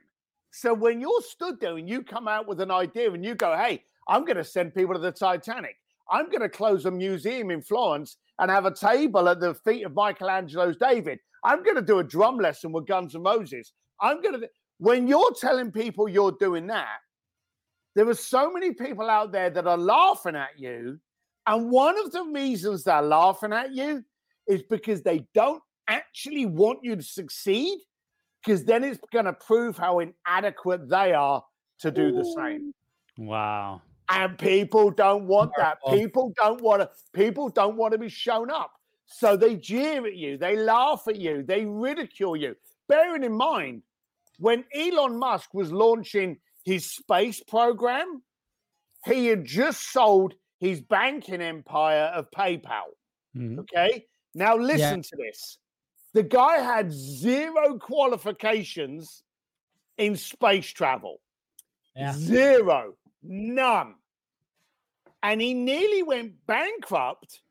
So 0.51 0.73
when 0.73 1.01
you're 1.01 1.21
stood 1.21 1.59
there 1.59 1.77
and 1.77 1.89
you 1.89 2.03
come 2.03 2.27
out 2.27 2.47
with 2.47 2.61
an 2.61 2.71
idea 2.71 3.11
and 3.11 3.25
you 3.25 3.33
go, 3.35 3.55
hey, 3.57 3.83
I'm 4.07 4.25
going 4.25 4.37
to 4.37 4.43
send 4.43 4.75
people 4.75 4.93
to 4.93 4.99
the 4.99 5.11
Titanic, 5.11 5.75
I'm 6.09 6.29
going 6.29 6.41
to 6.41 6.49
close 6.49 6.85
a 6.85 6.91
museum 6.91 7.49
in 7.51 7.61
Florence 7.61 8.17
and 8.37 8.51
have 8.51 8.65
a 8.65 8.75
table 8.75 9.27
at 9.27 9.39
the 9.39 9.55
feet 9.55 9.85
of 9.85 9.93
Michelangelo's 9.95 10.77
David. 10.77 11.19
I'm 11.43 11.63
going 11.63 11.77
to 11.77 11.81
do 11.81 11.99
a 11.99 12.03
drum 12.03 12.37
lesson 12.37 12.71
with 12.73 12.85
Guns 12.85 13.15
N' 13.15 13.23
Roses. 13.23 13.73
I'm 13.99 14.21
going 14.21 14.41
to, 14.41 14.49
when 14.77 15.07
you're 15.07 15.33
telling 15.39 15.71
people 15.71 16.07
you're 16.07 16.37
doing 16.39 16.67
that, 16.67 16.99
there 17.95 18.07
are 18.07 18.13
so 18.13 18.51
many 18.51 18.73
people 18.73 19.09
out 19.09 19.31
there 19.31 19.49
that 19.49 19.67
are 19.67 19.77
laughing 19.77 20.35
at 20.35 20.57
you. 20.57 20.99
And 21.47 21.69
one 21.71 21.97
of 21.97 22.11
the 22.11 22.23
reasons 22.23 22.83
they're 22.83 23.01
laughing 23.01 23.53
at 23.53 23.73
you 23.73 24.03
is 24.47 24.63
because 24.63 25.01
they 25.01 25.25
don't 25.33 25.61
actually 25.87 26.45
want 26.45 26.79
you 26.83 26.95
to 26.95 27.01
succeed, 27.01 27.79
because 28.43 28.63
then 28.63 28.83
it's 28.83 28.99
going 29.11 29.25
to 29.25 29.33
prove 29.33 29.77
how 29.77 29.99
inadequate 29.99 30.89
they 30.89 31.13
are 31.13 31.43
to 31.79 31.91
do 31.91 32.11
the 32.11 32.23
same. 32.23 32.73
wow 33.17 33.81
And 34.09 34.37
people 34.37 34.91
don't 34.91 35.25
want 35.25 35.51
that. 35.57 35.79
People 35.89 36.31
don't 36.37 36.61
want 36.61 36.81
to. 36.81 36.89
People 37.13 37.49
don't 37.49 37.75
want 37.75 37.93
to 37.93 37.97
be 37.97 38.09
shown 38.09 38.51
up. 38.51 38.71
So 39.05 39.35
they 39.35 39.55
jeer 39.55 40.05
at 40.05 40.15
you. 40.15 40.37
They 40.37 40.55
laugh 40.55 41.03
at 41.07 41.17
you. 41.17 41.43
They 41.43 41.65
ridicule 41.65 42.35
you. 42.35 42.55
Bearing 42.87 43.23
in 43.23 43.33
mind, 43.33 43.83
when 44.37 44.63
Elon 44.75 45.17
Musk 45.17 45.53
was 45.53 45.71
launching 45.71 46.37
his 46.63 46.85
space 46.85 47.41
program, 47.41 48.23
he 49.05 49.27
had 49.27 49.45
just 49.45 49.91
sold 49.91 50.35
his 50.59 50.81
banking 50.81 51.41
empire 51.41 52.11
of 52.13 52.29
PayPal. 52.31 52.95
Mhm. 53.35 53.59
Okay. 53.59 54.07
Now 54.33 54.55
listen 54.55 55.01
to 55.01 55.15
this. 55.15 55.57
The 56.13 56.23
guy 56.23 56.59
had 56.59 56.91
zero 56.91 57.79
qualifications 57.79 59.23
in 59.97 60.15
space 60.15 60.67
travel. 60.67 61.21
Yeah. 61.95 62.13
Zero. 62.13 62.97
None. 63.23 63.95
And 65.23 65.41
he 65.41 65.53
nearly 65.53 66.03
went 66.03 66.45
bankrupt 66.47 67.41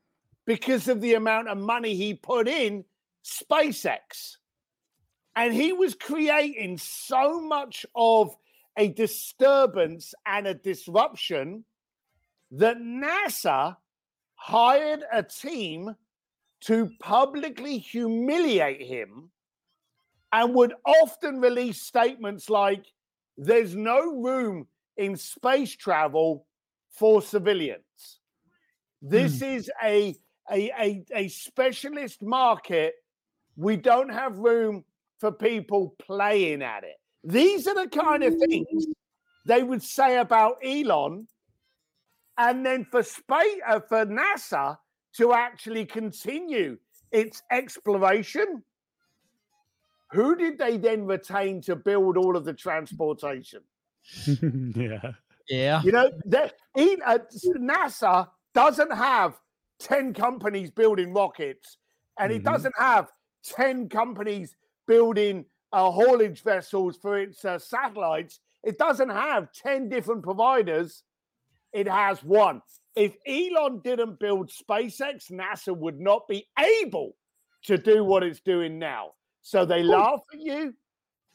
because 0.45 0.89
of 0.89 1.01
the 1.01 1.15
amount 1.15 1.49
of 1.49 1.59
money 1.59 1.95
he 1.95 2.15
put 2.15 2.49
in 2.49 2.85
SpaceX. 3.25 4.37
And 5.37 5.55
he 5.55 5.73
was 5.73 5.95
creating 5.95 6.79
so 6.79 7.41
much 7.41 7.87
of 7.95 8.37
a 8.77 8.89
disturbance 8.89 10.15
and 10.27 10.47
a 10.47 10.55
disruption 10.55 11.65
that 12.53 12.79
NASA 12.79 13.77
hired 14.35 15.05
a 15.13 15.23
team 15.23 15.95
to 16.63 16.91
publicly 17.01 17.79
humiliate 17.79 18.83
him 18.83 19.31
and 20.33 20.55
would 20.55 20.75
often 20.85 21.41
release 21.41 21.83
statements 21.83 22.49
like, 22.49 22.85
there's 23.37 23.75
no 23.75 24.21
room 24.21 24.67
in 24.97 25.17
space 25.17 25.75
travel 25.75 26.47
for 26.91 27.23
civilians. 27.23 28.21
This 29.01 29.41
hmm. 29.41 29.47
is 29.47 29.71
a, 29.83 30.15
a, 30.51 30.71
a, 30.79 31.05
a 31.15 31.29
specialist 31.29 32.23
market. 32.23 32.95
We 33.57 33.77
don't 33.77 34.11
have 34.11 34.39
room 34.39 34.85
for 35.19 35.33
people 35.33 35.95
playing 35.99 36.63
at 36.63 36.85
it. 36.85 37.00
These 37.25 37.67
are 37.67 37.75
the 37.75 37.89
kind 37.89 38.23
of 38.23 38.35
things 38.37 38.87
they 39.47 39.63
would 39.63 39.83
say 39.83 40.19
about 40.19 40.57
Elon. 40.65 41.27
And 42.39 42.65
then 42.65 42.85
for 42.85 43.03
space, 43.03 43.61
uh, 43.67 43.81
for 43.81 44.07
NASA 44.07 44.79
to 45.17 45.33
actually 45.33 45.85
continue 45.85 46.79
its 47.13 47.43
exploration, 47.51 48.63
who 50.13 50.37
did 50.37 50.59
they 50.59 50.77
then 50.79 51.05
retain 51.07 51.61
to 51.63 51.77
build 51.77 52.17
all 52.17 52.37
of 52.37 52.45
the 52.45 52.55
transportation? 52.55 53.63
yeah. 54.27 55.13
Yeah. 55.49 55.83
You 55.83 55.93
know, 55.93 56.11
that 56.27 56.55
he- 56.75 57.01
uh, 57.05 57.19
NASA 57.59 58.29
doesn't 58.55 58.93
have 58.93 59.39
10 59.81 60.15
companies 60.15 60.71
building 60.71 61.13
rockets, 61.13 61.77
and 62.19 62.33
it 62.33 62.43
Mhm. 62.43 62.53
doesn't 62.53 62.75
have 62.79 63.11
10 63.43 63.89
companies 63.89 64.57
building 64.87 65.45
uh, 65.73 65.91
haulage 65.91 66.43
vessels 66.43 66.99
for 67.01 67.19
its 67.19 67.45
uh, 67.45 67.59
satellites. 67.59 68.41
It 68.63 68.79
doesn't 68.79 69.09
have 69.09 69.53
10 69.53 69.89
different 69.89 70.23
providers. 70.23 71.03
It 71.73 71.89
has 71.89 72.23
one. 72.23 72.63
If 72.97 73.15
Elon 73.27 73.81
didn't 73.85 74.19
build 74.19 74.51
SpaceX, 74.51 75.31
NASA 75.31 75.77
would 75.77 76.01
not 76.01 76.27
be 76.29 76.47
able 76.59 77.17
to 77.65 77.79
do 77.79 78.05
what 78.05 78.23
it's 78.23 78.41
doing 78.41 78.79
now. 78.79 79.13
So 79.43 79.65
they 79.65 79.83
laugh 79.83 80.21
at 80.33 80.41
you 80.41 80.75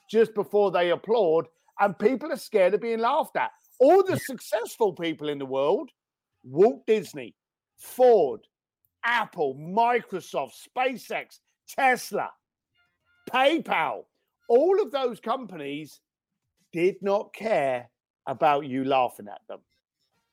just 0.10 0.36
before 0.36 0.72
they 0.72 0.92
applaud, 0.92 1.48
and 1.80 1.98
people 1.98 2.32
are 2.32 2.38
scared 2.38 2.74
of 2.74 2.82
being 2.82 3.00
laughed 3.00 3.36
at. 3.38 3.52
All 3.80 4.04
the 4.04 4.18
successful 4.18 4.94
people 4.94 5.30
in 5.30 5.40
the 5.40 5.46
world 5.46 5.90
Walt 6.44 6.86
Disney, 6.86 7.36
Ford, 7.78 8.42
Apple, 9.04 9.56
Microsoft, 9.56 10.54
SpaceX, 10.78 11.40
Tesla, 11.68 12.30
PayPal, 13.30 14.04
all 14.48 14.82
of 14.82 14.92
those 14.92 15.20
companies 15.20 16.00
did 16.72 16.96
not 17.02 17.34
care 17.34 17.90
about 18.28 18.66
you 18.66 18.84
laughing 18.84 19.28
at 19.28 19.42
them. 19.48 19.60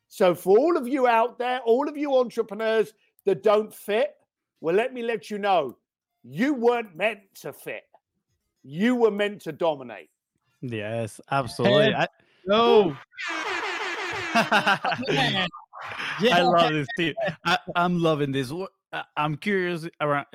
So, 0.09 0.35
for 0.35 0.59
all 0.59 0.77
of 0.77 0.87
you 0.87 1.07
out 1.07 1.39
there, 1.39 1.61
all 1.61 1.89
of 1.89 1.97
you 1.97 2.17
entrepreneurs 2.17 2.93
that 3.25 3.43
don't 3.43 3.73
fit, 3.73 4.15
well, 4.61 4.75
let 4.75 4.93
me 4.93 5.03
let 5.03 5.31
you 5.31 5.39
know 5.39 5.77
you 6.23 6.55
weren't 6.55 6.95
meant 6.95 7.21
to 7.41 7.53
fit. 7.53 7.85
You 8.63 8.95
were 8.95 9.11
meant 9.11 9.43
to 9.43 9.53
dominate. 9.53 10.11
Yes, 10.61 11.21
absolutely. 11.31 11.95
I, 11.95 12.07
No. 12.47 12.97
I 14.35 15.49
love 16.43 16.73
this, 16.73 16.89
Steve. 16.95 17.15
I, 17.45 17.59
I'm 17.75 17.99
loving 17.99 18.33
this. 18.33 18.53
I- 18.53 18.67
uh, 18.93 19.03
I'm 19.17 19.37
curious 19.37 19.89
around 20.03 20.27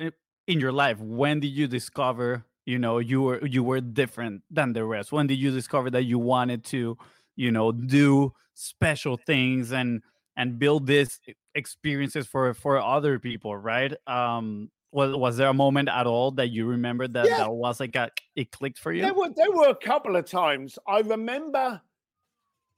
in 0.48 0.58
your 0.58 0.72
life. 0.72 0.98
When 0.98 1.38
did 1.38 1.48
you 1.52 1.68
discover, 1.68 2.44
you 2.68 2.78
know, 2.78 2.98
you 2.98 3.22
were 3.22 3.46
you 3.46 3.64
were 3.64 3.80
different 3.80 4.42
than 4.50 4.74
the 4.74 4.84
rest? 4.84 5.10
When 5.10 5.26
did 5.26 5.38
you 5.38 5.50
discover 5.50 5.88
that 5.90 6.02
you 6.04 6.18
wanted 6.18 6.64
to, 6.66 6.98
you 7.34 7.50
know, 7.50 7.72
do 7.72 8.34
special 8.52 9.16
things 9.16 9.72
and 9.72 10.02
and 10.36 10.58
build 10.58 10.86
these 10.86 11.18
experiences 11.54 12.26
for 12.26 12.52
for 12.52 12.78
other 12.78 13.18
people? 13.18 13.56
Right? 13.56 13.94
Um, 14.06 14.70
was 14.92 15.16
was 15.16 15.38
there 15.38 15.48
a 15.48 15.54
moment 15.54 15.88
at 15.88 16.06
all 16.06 16.30
that 16.32 16.48
you 16.48 16.66
remember 16.66 17.08
that 17.08 17.24
Yeah. 17.24 17.38
that 17.38 17.50
was 17.50 17.80
like 17.80 17.96
a 17.96 18.10
it 18.36 18.50
clicked 18.50 18.78
for 18.78 18.92
you? 18.92 19.00
There 19.00 19.14
were 19.14 19.30
there 19.34 19.50
were 19.50 19.70
a 19.70 19.74
couple 19.74 20.14
of 20.16 20.26
times 20.26 20.78
I 20.86 21.00
remember 21.00 21.80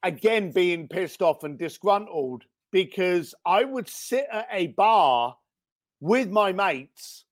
again 0.05 0.53
being 0.53 0.87
pissed 0.87 1.20
off 1.20 1.42
and 1.42 1.59
disgruntled 1.59 2.44
because 2.70 3.35
I 3.44 3.64
would 3.64 3.88
sit 3.88 4.26
at 4.31 4.46
a 4.53 4.68
bar 4.68 5.37
with 5.98 6.31
my 6.31 6.53
mates 6.53 7.24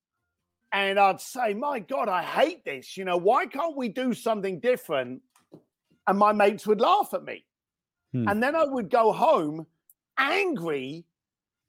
and 0.72 0.98
I'd 0.98 1.20
say, 1.20 1.54
My 1.54 1.78
God, 1.78 2.08
I 2.08 2.22
hate 2.22 2.64
this. 2.64 2.96
You 2.96 3.04
know, 3.04 3.16
why 3.16 3.46
can't 3.46 3.76
we 3.76 3.88
do 3.88 4.12
something 4.14 4.60
different? 4.60 5.22
And 6.06 6.18
my 6.18 6.32
mates 6.32 6.66
would 6.66 6.80
laugh 6.80 7.12
at 7.14 7.24
me. 7.24 7.44
Hmm. 8.12 8.28
And 8.28 8.42
then 8.42 8.56
I 8.56 8.64
would 8.64 8.90
go 8.90 9.12
home 9.12 9.66
angry 10.18 11.04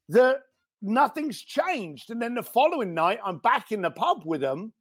that 0.09 0.43
nothing's 0.81 1.41
changed. 1.41 2.09
And 2.09 2.21
then 2.21 2.35
the 2.35 2.43
following 2.43 2.93
night, 2.93 3.19
I'm 3.23 3.37
back 3.39 3.71
in 3.71 3.81
the 3.81 3.91
pub 3.91 4.23
with 4.25 4.41
them 4.41 4.71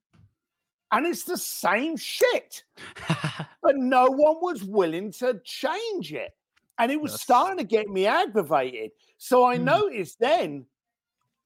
and 0.93 1.07
it's 1.07 1.25
the 1.25 1.37
same 1.37 1.97
shit 1.97 2.65
but 3.63 3.77
no 3.77 4.07
one 4.07 4.37
was 4.41 4.65
willing 4.65 5.13
to 5.13 5.41
change 5.45 6.13
it. 6.13 6.31
And 6.79 6.93
it 6.93 7.01
was 7.01 7.13
Yes. 7.13 7.23
starting 7.23 7.59
to 7.59 7.65
get 7.65 7.89
me 7.89 8.07
aggravated. 8.07 8.93
So 9.19 9.45
I 9.45 9.57
Hmm. 9.57 9.65
noticed 9.65 10.19
then 10.21 10.67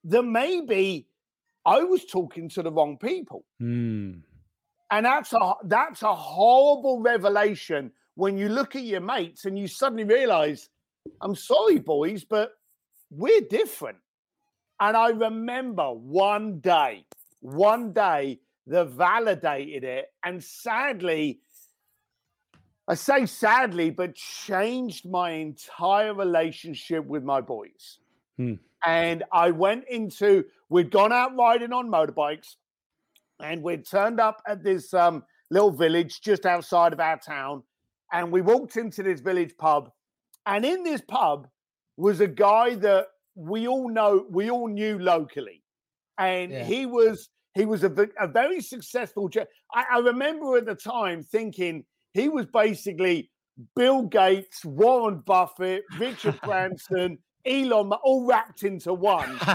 that 0.05 0.23
maybe 0.23 1.07
I 1.65 1.83
was 1.83 2.05
talking 2.05 2.49
to 2.49 2.63
the 2.63 2.71
wrong 2.71 2.97
people. 2.97 3.45
Hmm. 3.59 4.11
And 4.91 5.05
that's 5.05 5.33
a 5.33 5.53
that's 5.63 6.03
a 6.03 6.13
horrible 6.13 6.99
revelation 6.99 7.91
when 8.15 8.37
you 8.37 8.49
look 8.49 8.75
at 8.75 8.83
your 8.83 9.01
mates 9.01 9.45
and 9.45 9.57
you 9.57 9.67
suddenly 9.67 10.03
realize, 10.03 10.69
I'm 11.21 11.35
sorry, 11.35 11.79
boys, 11.79 12.23
but 12.23 12.51
we're 13.09 13.41
different. 13.41 13.97
And 14.79 14.95
I 14.95 15.09
remember 15.09 15.91
one 15.91 16.59
day, 16.59 17.05
one 17.39 17.93
day 17.93 18.39
that 18.67 18.89
validated 18.89 19.83
it. 19.83 20.05
And 20.23 20.43
sadly, 20.43 21.39
I 22.87 22.95
say 22.95 23.25
sadly, 23.25 23.89
but 23.89 24.15
changed 24.15 25.09
my 25.09 25.31
entire 25.31 26.13
relationship 26.13 27.05
with 27.05 27.23
my 27.23 27.41
boys. 27.41 27.99
Hmm. 28.37 28.55
And 28.85 29.23
I 29.31 29.51
went 29.51 29.85
into, 29.89 30.43
we'd 30.69 30.91
gone 30.91 31.13
out 31.13 31.35
riding 31.37 31.71
on 31.71 31.89
motorbikes 31.89 32.55
and 33.41 33.63
we'd 33.63 33.87
turned 33.87 34.19
up 34.19 34.41
at 34.47 34.63
this 34.63 34.93
um, 34.93 35.23
little 35.49 35.71
village 35.71 36.21
just 36.21 36.45
outside 36.45 36.93
of 36.93 36.99
our 36.99 37.17
town. 37.17 37.63
And 38.11 38.31
we 38.31 38.41
walked 38.41 38.77
into 38.77 39.01
this 39.03 39.21
village 39.21 39.55
pub. 39.57 39.89
And 40.45 40.65
in 40.65 40.83
this 40.83 41.01
pub 41.01 41.47
was 41.97 42.19
a 42.19 42.27
guy 42.27 42.75
that 42.75 43.07
we 43.35 43.67
all 43.67 43.89
know, 43.89 44.25
we 44.29 44.49
all 44.51 44.67
knew 44.67 44.99
locally. 44.99 45.63
And 46.17 46.51
Yeah. 46.51 46.63
he 46.65 46.85
was, 46.85 47.29
he 47.55 47.65
was 47.65 47.83
a, 47.83 48.07
a 48.19 48.27
very 48.27 48.61
successful. 48.61 49.29
I, 49.73 49.85
I 49.93 49.99
remember 49.99 50.57
at 50.57 50.65
the 50.65 50.75
time 50.75 51.23
thinking 51.23 51.85
he 52.13 52.29
was 52.29 52.45
basically 52.47 53.31
Bill 53.75 54.03
Gates, 54.03 54.65
Warren 54.65 55.19
Buffett, 55.25 55.83
Richard 55.99 56.39
Branson, 56.43 57.17
Elon, 57.45 57.91
all 57.91 58.25
wrapped 58.25 58.63
into 58.63 58.93
one. 58.93 59.37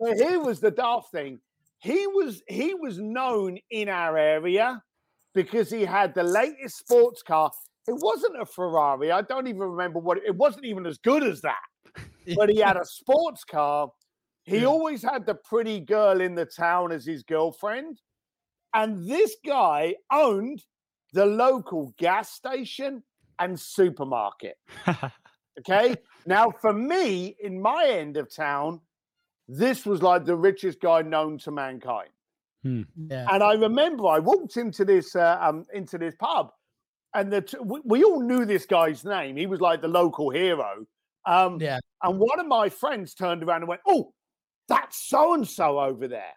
But 0.00 0.16
here 0.16 0.40
was 0.40 0.58
the 0.60 0.70
daft 0.72 1.12
thing. 1.12 1.40
He 1.78 2.06
was 2.08 2.42
he 2.48 2.74
was 2.74 2.98
known 2.98 3.58
in 3.70 3.88
our 3.88 4.16
area 4.18 4.82
because 5.32 5.70
he 5.70 5.82
had 5.82 6.12
the 6.14 6.24
latest 6.24 6.78
sports 6.78 7.22
car. 7.22 7.50
It 7.86 7.96
wasn't 8.00 8.40
a 8.40 8.46
Ferrari. 8.46 9.12
I 9.12 9.22
don't 9.22 9.46
even 9.46 9.60
remember 9.62 10.00
what 10.00 10.18
it, 10.18 10.24
it 10.26 10.36
wasn't 10.36 10.64
even 10.64 10.86
as 10.86 10.98
good 10.98 11.22
as 11.22 11.40
that. 11.42 11.62
But 12.36 12.48
he 12.50 12.58
had 12.58 12.76
a 12.76 12.84
sports 12.84 13.44
car. 13.44 13.90
He 14.44 14.60
Yeah. 14.62 14.66
always 14.66 15.02
had 15.02 15.24
the 15.26 15.34
pretty 15.36 15.80
girl 15.80 16.20
in 16.20 16.34
the 16.34 16.46
town 16.46 16.90
as 16.92 17.04
his 17.06 17.22
girlfriend. 17.22 18.00
And 18.74 19.08
this 19.08 19.36
guy 19.46 19.96
owned 20.10 20.64
the 21.12 21.26
local 21.26 21.94
gas 21.98 22.32
station 22.32 23.02
and 23.38 23.58
supermarket. 23.58 24.56
Okay. 25.58 25.94
now, 26.26 26.50
for 26.50 26.72
me, 26.72 27.36
in 27.40 27.60
my 27.60 27.86
end 27.86 28.16
of 28.16 28.34
town, 28.34 28.80
this 29.48 29.84
was 29.84 30.02
like 30.02 30.24
the 30.24 30.36
richest 30.36 30.80
guy 30.80 31.02
known 31.02 31.38
to 31.38 31.50
mankind. 31.50 32.08
Yeah. 32.64 33.26
And 33.30 33.42
I 33.42 33.54
remember 33.54 34.06
I 34.06 34.20
walked 34.20 34.56
into 34.56 34.84
this 34.84 35.16
uh, 35.16 35.36
um, 35.40 35.66
into 35.74 35.98
this 35.98 36.14
pub, 36.14 36.52
and 37.12 37.32
the 37.32 37.42
t- 37.42 37.58
we, 37.60 37.80
we 37.84 38.04
all 38.04 38.22
knew 38.22 38.44
this 38.44 38.66
guy's 38.66 39.04
name. 39.04 39.36
He 39.36 39.46
was 39.46 39.60
like 39.60 39.82
the 39.82 39.88
local 39.88 40.30
hero. 40.30 40.86
Um, 41.26 41.60
Yeah. 41.60 41.80
And 42.02 42.18
one 42.18 42.38
of 42.38 42.46
my 42.46 42.68
friends 42.68 43.14
turned 43.14 43.42
around 43.42 43.62
and 43.62 43.68
went, 43.68 43.80
"Oh, 43.86 44.14
that's 44.68 44.96
so 45.08 45.34
and 45.34 45.46
so 45.46 45.80
over 45.80 46.06
there." 46.06 46.34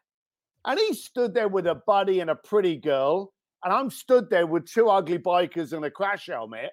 And 0.65 0.79
he 0.79 0.95
stood 0.95 1.35
there 1.35 1.47
with 1.47 1.67
a 1.67 1.75
buddy 1.75 2.21
and 2.21 2.31
a 2.31 2.35
pretty 2.35 2.75
girl, 2.77 3.31
and 3.63 3.71
I'm 3.71 3.91
stood 3.91 4.31
there 4.31 4.47
with 4.47 4.65
two 4.65 4.89
ugly 4.89 5.19
bikers 5.19 5.73
and 5.73 5.85
a 5.85 5.91
crash 5.91 6.25
helmet. 6.25 6.71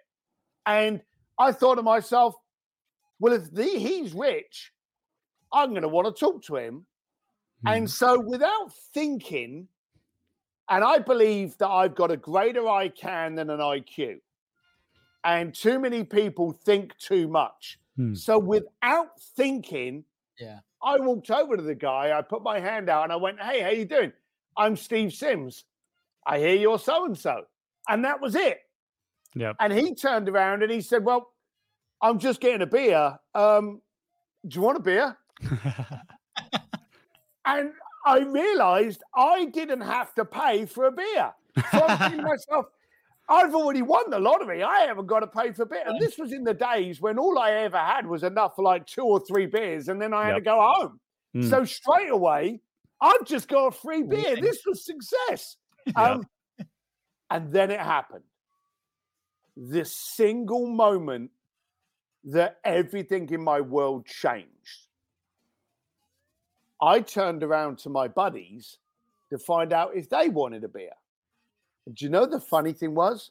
And 0.65 1.03
I 1.43 1.53
thought 1.53 1.77
to 1.77 1.83
myself, 1.83 2.35
"Well, 3.19 3.33
if 3.33 3.51
the, 3.51 3.65
he's 3.65 4.13
rich, 4.15 4.73
I'm 5.53 5.71
going 5.71 5.83
to 5.83 5.89
want 5.89 6.07
to 6.07 6.19
talk 6.19 6.43
to 6.45 6.57
him." 6.57 6.87
And 7.65 7.89
so, 7.91 8.19
without 8.21 8.73
thinking, 8.93 9.69
and 10.69 10.85
I 10.85 10.99
believe 10.99 11.57
that 11.59 11.69
I've 11.69 11.95
got 11.95 12.11
a 12.11 12.17
greater 12.17 12.69
I 12.69 12.89
can 12.89 13.35
than 13.37 13.51
an 13.51 13.61
IQ, 13.61 14.21
and 15.25 15.55
too 15.55 15.79
many 15.79 16.05
people 16.05 16.53
think 16.65 16.97
too 16.99 17.29
much. 17.29 17.79
Hmm. 17.97 18.15
So, 18.15 18.39
without 18.39 19.21
thinking, 19.37 20.05
Yeah. 20.39 20.61
I 20.83 20.99
walked 20.99 21.31
over 21.31 21.57
to 21.57 21.63
the 21.63 21.75
guy. 21.75 22.17
I 22.17 22.23
put 22.23 22.43
my 22.43 22.59
hand 22.59 22.89
out 22.89 23.05
and 23.05 23.13
I 23.13 23.17
went, 23.17 23.41
"Hey, 23.41 23.61
how 23.61 23.71
you 23.71 23.85
doing? 23.85 24.13
I'm 24.57 24.77
Steve 24.77 25.13
Sims. 25.13 25.65
I 26.27 26.39
hear 26.39 26.55
you're 26.55 26.79
so 26.79 27.05
and 27.05 27.19
so," 27.19 27.47
and 27.89 28.05
that 28.05 28.21
was 28.21 28.35
it. 28.35 28.61
Yep. 29.35 29.57
And 29.61 29.73
he 29.73 29.95
turned 29.95 30.29
around 30.29 30.63
and 30.63 30.73
he 30.73 30.81
said, 30.81 31.05
"Well, 31.05 31.32
I'm 32.03 32.19
just 32.19 32.41
getting 32.41 32.63
a 32.63 32.67
beer. 32.67 33.17
Um, 33.35 33.81
do 34.47 34.57
you 34.57 34.63
want 34.63 34.77
a 34.77 34.81
beer?" 34.81 35.17
And 37.45 37.73
I 38.05 38.21
realized 38.21 39.03
I 39.15 39.47
didn't 39.47 39.81
have 39.81 40.15
to 40.15 40.25
pay 40.25 40.67
for 40.67 40.87
a 40.87 40.93
beer. 40.93 41.33
So 41.71 41.83
I'm 41.87 41.99
thinking 41.99 42.19
to 42.19 42.25
myself, 42.29 42.67
I've 43.29 43.55
already 43.55 43.83
won 43.83 44.11
the 44.11 44.19
lottery. 44.19 44.63
I 44.63 44.81
haven't 44.81 45.07
got 45.07 45.21
to 45.21 45.27
pay 45.27 45.53
for 45.53 45.63
a 45.63 45.67
beer. 45.67 45.85
And 45.87 46.01
this 46.01 46.19
was 46.19 46.33
in 46.33 46.45
the 46.45 46.55
days 46.55 47.01
when 47.01 47.19
all 47.19 47.39
I 47.39 47.53
ever 47.53 47.79
had 47.79 48.07
was 48.07 48.25
enough 48.25 48.57
for 48.57 48.63
like 48.63 48.87
two 48.87 49.03
or 49.03 49.21
three 49.21 49.47
beers, 49.47 49.89
and 49.89 50.01
then 50.01 50.13
I 50.13 50.27
had 50.27 50.35
to 50.35 50.41
go 50.41 50.61
home. 50.61 51.01
Mm. 51.37 51.49
So 51.49 51.65
straight 51.65 52.11
away, 52.11 52.61
I've 53.01 53.25
just 53.25 53.49
got 53.49 53.67
a 53.67 53.71
free 53.71 54.03
beer. 54.03 54.37
This 54.37 54.63
was 54.67 54.85
success. 54.85 55.57
Yep. 55.85 55.97
Um, 55.97 56.27
and 57.29 57.53
then 57.53 57.73
it 57.73 57.81
happened. 57.81 58.23
The 59.57 59.85
single 59.85 60.69
moment 60.69 61.33
that 62.25 62.59
everything 62.65 63.29
in 63.31 63.43
my 63.43 63.61
world 63.61 64.07
changed. 64.07 64.87
I 66.81 67.01
turned 67.01 67.43
around 67.43 67.79
to 67.79 67.89
my 67.89 68.09
buddies 68.09 68.79
to 69.31 69.39
find 69.39 69.73
out 69.73 69.97
if 69.97 70.09
they 70.09 70.29
wanted 70.29 70.65
a 70.65 70.69
beer. 70.69 70.93
And 71.87 71.95
do 71.95 72.05
you 72.05 72.11
know 72.11 72.27
the 72.27 72.41
funny 72.41 72.73
thing 72.73 72.95
was? 72.95 73.31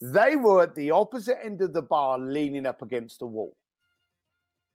They 0.00 0.36
were 0.36 0.62
at 0.62 0.74
the 0.74 0.90
opposite 0.90 1.38
end 1.44 1.62
of 1.62 1.72
the 1.72 1.82
bar, 1.82 2.18
leaning 2.18 2.66
up 2.66 2.82
against 2.82 3.20
the 3.20 3.26
wall. 3.26 3.56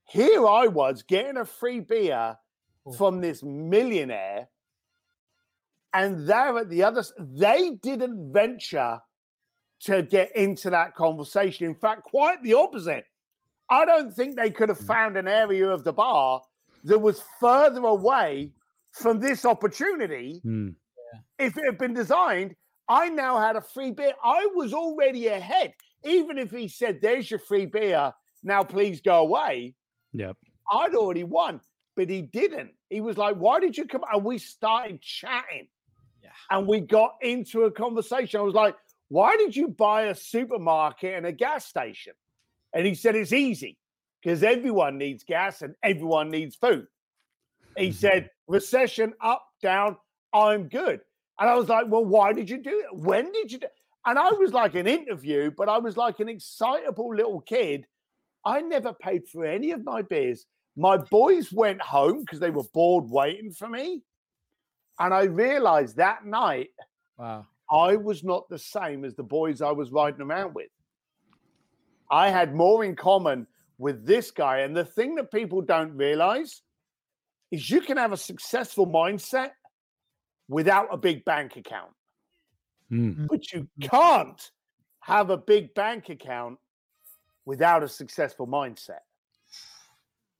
Here 0.06 0.48
I 0.48 0.68
was 0.68 1.04
getting 1.04 1.38
a 1.38 1.46
free 1.46 1.82
beer 1.82 2.38
Oh. 2.86 2.94
from 2.94 3.20
this 3.20 3.44
millionaire, 3.44 4.48
and 5.94 6.26
they're 6.26 6.60
at 6.60 6.70
the 6.70 6.84
other. 6.84 7.04
They 7.20 7.72
didn't 7.72 8.32
venture 8.32 9.02
to 9.82 10.04
get 10.04 10.34
into 10.36 10.70
that 10.70 10.96
conversation. 10.96 11.66
In 11.66 11.76
fact, 11.76 12.04
quite 12.04 12.42
the 12.44 12.54
opposite. 12.54 13.06
I 13.70 13.86
don't 13.86 14.14
think 14.14 14.36
they 14.36 14.50
could 14.50 14.70
have 14.70 14.80
found 14.80 15.18
an 15.18 15.28
area 15.28 15.68
of 15.70 15.84
the 15.84 15.94
bar 15.94 16.42
that 16.86 17.00
was 17.00 17.22
further 17.40 17.82
away 17.86 18.52
from 18.94 19.20
this 19.20 19.46
opportunity 19.46 20.40
Hmm. 20.44 20.70
if 21.38 21.58
it 21.58 21.66
had 21.66 21.78
been 21.78 21.94
designed. 21.94 22.56
I 22.90 23.10
now 23.10 23.38
had 23.38 23.56
a 23.58 23.62
free 23.62 23.92
beer. 23.92 24.14
I 24.24 24.48
was 24.56 24.74
already 24.74 25.28
ahead. 25.28 25.74
Even 26.06 26.38
if 26.38 26.52
he 26.52 26.68
said, 26.70 27.02
There's 27.02 27.30
your 27.30 27.40
free 27.42 27.66
beer, 27.66 28.14
now 28.44 28.64
please 28.64 29.02
go 29.02 29.20
away, 29.22 29.76
Yep. 30.14 30.38
I'd 30.72 30.96
already 30.96 31.24
won. 31.26 31.60
But 31.98 32.10
he 32.10 32.22
didn't. 32.22 32.72
He 32.90 33.02
was 33.02 33.18
like, 33.18 33.36
Why 33.36 33.60
did 33.60 33.76
you 33.78 33.86
come? 33.86 34.04
And 34.12 34.24
we 34.24 34.38
started 34.38 35.02
chatting. 35.02 35.68
Yeah. 36.24 36.30
And 36.50 36.66
we 36.68 36.80
got 36.80 37.16
into 37.22 37.64
a 37.64 37.72
conversation. 37.72 38.40
I 38.40 38.44
was 38.44 38.54
like, 38.56 38.76
Why 39.10 39.36
did 39.36 39.54
you 39.56 39.68
buy 39.68 40.04
a 40.04 40.16
supermarket 40.16 41.14
and 41.16 41.26
a 41.26 41.32
gas 41.34 41.66
station? 41.66 42.14
And 42.74 42.86
he 42.86 42.96
said, 42.96 43.16
It's 43.16 43.34
easy 43.34 43.78
because 44.22 44.44
everyone 44.44 44.98
needs 44.98 45.24
gas 45.24 45.62
and 45.62 45.76
everyone 45.84 46.30
needs 46.30 46.56
food. 46.56 46.86
He 47.78 47.92
said, 47.92 48.24
mm-hmm. 48.24 48.54
Recession 48.54 49.14
up, 49.22 49.46
down, 49.62 49.98
I'm 50.34 50.70
good. 50.70 51.02
And 51.40 51.50
I 51.50 51.56
was 51.56 51.70
like, 51.70 51.86
Well, 51.88 52.06
why 52.06 52.34
did 52.34 52.50
you 52.50 52.62
do 52.62 52.84
it? 52.86 52.98
When 52.98 53.32
did 53.32 53.52
you 53.52 53.60
do 53.60 53.68
And 54.06 54.18
I 54.18 54.32
was 54.32 54.54
like 54.54 54.76
an 54.76 54.88
interview, 54.88 55.52
but 55.56 55.70
I 55.70 55.78
was 55.78 55.98
like 55.98 56.20
an 56.20 56.30
excitable 56.30 57.14
little 57.16 57.42
kid. 57.42 57.86
I 58.46 58.62
never 58.62 58.94
paid 58.94 59.28
for 59.28 59.46
any 59.46 59.72
of 59.72 59.84
my 59.84 60.02
beers. 60.02 60.46
My 60.76 60.98
boys 60.98 61.52
went 61.52 61.82
home 61.82 62.22
because 62.22 62.40
they 62.40 62.52
were 62.52 62.64
bored 62.74 63.10
waiting 63.10 63.52
for 63.52 63.68
me. 63.68 64.04
And 65.00 65.14
I 65.14 65.24
realized 65.24 65.98
that 65.98 66.26
night 66.26 66.70
Wow. 67.18 67.48
I 67.72 67.96
was 67.96 68.24
not 68.24 68.48
the 68.50 68.60
same 68.60 69.04
as 69.04 69.16
the 69.16 69.24
boys 69.24 69.62
I 69.62 69.72
was 69.72 69.92
riding 69.92 70.22
around 70.22 70.54
with. 70.54 70.68
I 72.10 72.30
had 72.30 72.56
more 72.56 72.84
in 72.84 72.96
common 72.96 73.48
with 73.78 74.06
this 74.06 74.32
guy. 74.32 74.60
And 74.60 74.76
the 74.76 74.86
thing 74.86 75.16
that 75.16 75.32
people 75.32 75.62
don't 75.62 75.96
realize 75.96 76.62
is 77.52 77.70
you 77.70 77.82
can 77.82 77.98
have 77.98 78.12
a 78.12 78.18
successful 78.18 78.88
mindset 78.88 79.52
without 80.48 80.88
a 80.92 80.98
big 80.98 81.26
bank 81.26 81.58
account, 81.58 81.92
Hmm. 82.90 83.26
but 83.28 83.52
you 83.52 83.68
can't 83.82 84.52
have 85.02 85.30
a 85.30 85.38
big 85.38 85.74
bank 85.74 86.10
account 86.10 86.58
without 87.46 87.84
a 87.84 87.88
successful 87.88 88.48
mindset. 88.48 89.00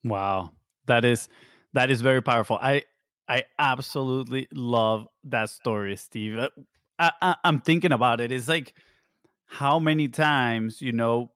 Wow, 0.04 0.52
that 0.86 1.06
is 1.06 1.30
that 1.74 1.90
is 1.92 2.02
very 2.02 2.22
powerful. 2.22 2.58
I 2.62 2.84
I 3.28 3.44
absolutely 3.60 4.48
love 4.54 5.08
that 5.26 5.50
story, 5.50 5.96
Steve. 5.98 6.38
Uh, 6.38 6.50
I, 7.00 7.12
I, 7.22 7.36
I'm 7.44 7.60
thinking 7.62 7.92
about 7.92 8.22
it. 8.22 8.32
It's 8.32 8.48
like 8.48 8.74
how 9.46 9.80
many 9.80 10.08
times 10.08 10.82
you 10.82 10.92
know. 10.92 11.32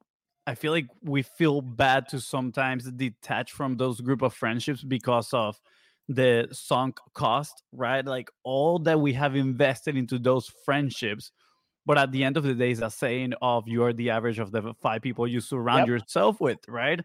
I 0.48 0.56
feel 0.56 0.72
like 0.72 0.88
we 1.02 1.22
feel 1.22 1.62
bad 1.62 2.08
to 2.10 2.20
sometimes 2.20 2.92
detach 2.92 3.52
from 3.52 3.78
those 3.78 4.02
group 4.02 4.22
of 4.22 4.34
friendships 4.34 4.84
because 4.84 5.34
of 5.34 5.62
the 6.08 6.48
sunk 6.52 6.98
cost, 7.14 7.64
right? 7.72 8.04
Like 8.04 8.30
all 8.44 8.80
that 8.80 9.00
we 9.00 9.14
have 9.14 9.36
invested 9.36 9.96
into 9.96 10.18
those 10.18 10.48
friendships. 10.66 11.32
But 11.86 11.98
at 11.98 12.12
the 12.12 12.24
end 12.24 12.38
of 12.38 12.44
the 12.44 12.56
day, 12.56 12.72
it's 12.72 12.82
a 12.82 12.92
saying 12.92 13.34
of 13.42 13.68
you 13.68 13.84
are 13.84 13.94
the 13.94 14.12
average 14.12 14.40
of 14.40 14.52
the 14.52 14.74
five 14.82 15.02
people 15.02 15.28
you 15.28 15.42
surround 15.42 15.86
Yep. 15.86 15.88
yourself 15.88 16.40
with, 16.42 16.60
right? 16.68 17.02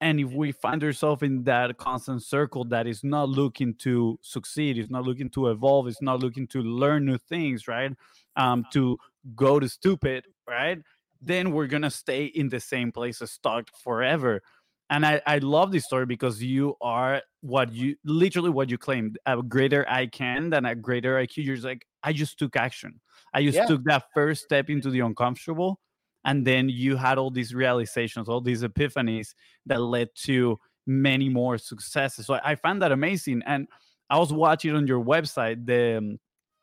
And 0.00 0.20
if 0.20 0.30
we 0.32 0.52
find 0.52 0.84
ourselves 0.84 1.22
in 1.22 1.44
that 1.44 1.78
constant 1.78 2.22
circle 2.22 2.64
that 2.66 2.86
is 2.86 3.02
not 3.02 3.30
looking 3.30 3.74
to 3.76 4.18
succeed, 4.22 4.76
is 4.76 4.90
not 4.90 5.04
looking 5.04 5.30
to 5.30 5.48
evolve, 5.48 5.88
is 5.88 6.02
not 6.02 6.20
looking 6.20 6.46
to 6.48 6.60
learn 6.60 7.06
new 7.06 7.16
things, 7.16 7.66
right? 7.66 7.92
Um, 8.36 8.66
to 8.72 8.98
go 9.34 9.58
to 9.58 9.68
stupid, 9.68 10.26
right? 10.46 10.78
Then 11.20 11.52
we're 11.52 11.66
gonna 11.66 11.90
stay 11.90 12.26
in 12.26 12.48
the 12.48 12.60
same 12.60 12.92
place 12.92 13.22
stuck 13.24 13.68
forever. 13.82 14.42
And 14.88 15.04
I, 15.04 15.20
I 15.26 15.38
love 15.38 15.72
this 15.72 15.84
story 15.84 16.06
because 16.06 16.42
you 16.42 16.76
are 16.80 17.20
what 17.40 17.72
you 17.72 17.96
literally 18.04 18.50
what 18.50 18.70
you 18.70 18.78
claimed 18.78 19.18
a 19.26 19.42
greater 19.42 19.84
I 19.88 20.06
can 20.06 20.50
than 20.50 20.64
a 20.64 20.74
greater 20.76 21.16
IQ. 21.16 21.44
You're 21.44 21.56
just 21.56 21.66
like, 21.66 21.86
I 22.04 22.12
just 22.12 22.38
took 22.38 22.54
action. 22.56 23.00
I 23.34 23.42
just 23.42 23.56
Yeah. 23.56 23.66
took 23.66 23.84
that 23.84 24.04
first 24.14 24.44
step 24.44 24.70
into 24.70 24.90
the 24.90 25.00
uncomfortable. 25.00 25.80
And 26.24 26.46
then 26.46 26.68
you 26.68 26.96
had 26.96 27.18
all 27.18 27.30
these 27.30 27.54
realizations, 27.54 28.28
all 28.28 28.40
these 28.40 28.62
epiphanies 28.62 29.34
that 29.66 29.80
led 29.80 30.08
to 30.24 30.58
many 30.86 31.28
more 31.28 31.58
successes. 31.58 32.26
So 32.26 32.34
I, 32.34 32.52
I 32.52 32.54
found 32.54 32.82
that 32.82 32.92
amazing. 32.92 33.42
And 33.46 33.66
I 34.08 34.18
was 34.18 34.32
watching 34.32 34.74
on 34.76 34.86
your 34.86 35.02
website 35.04 35.66
the 35.66 36.18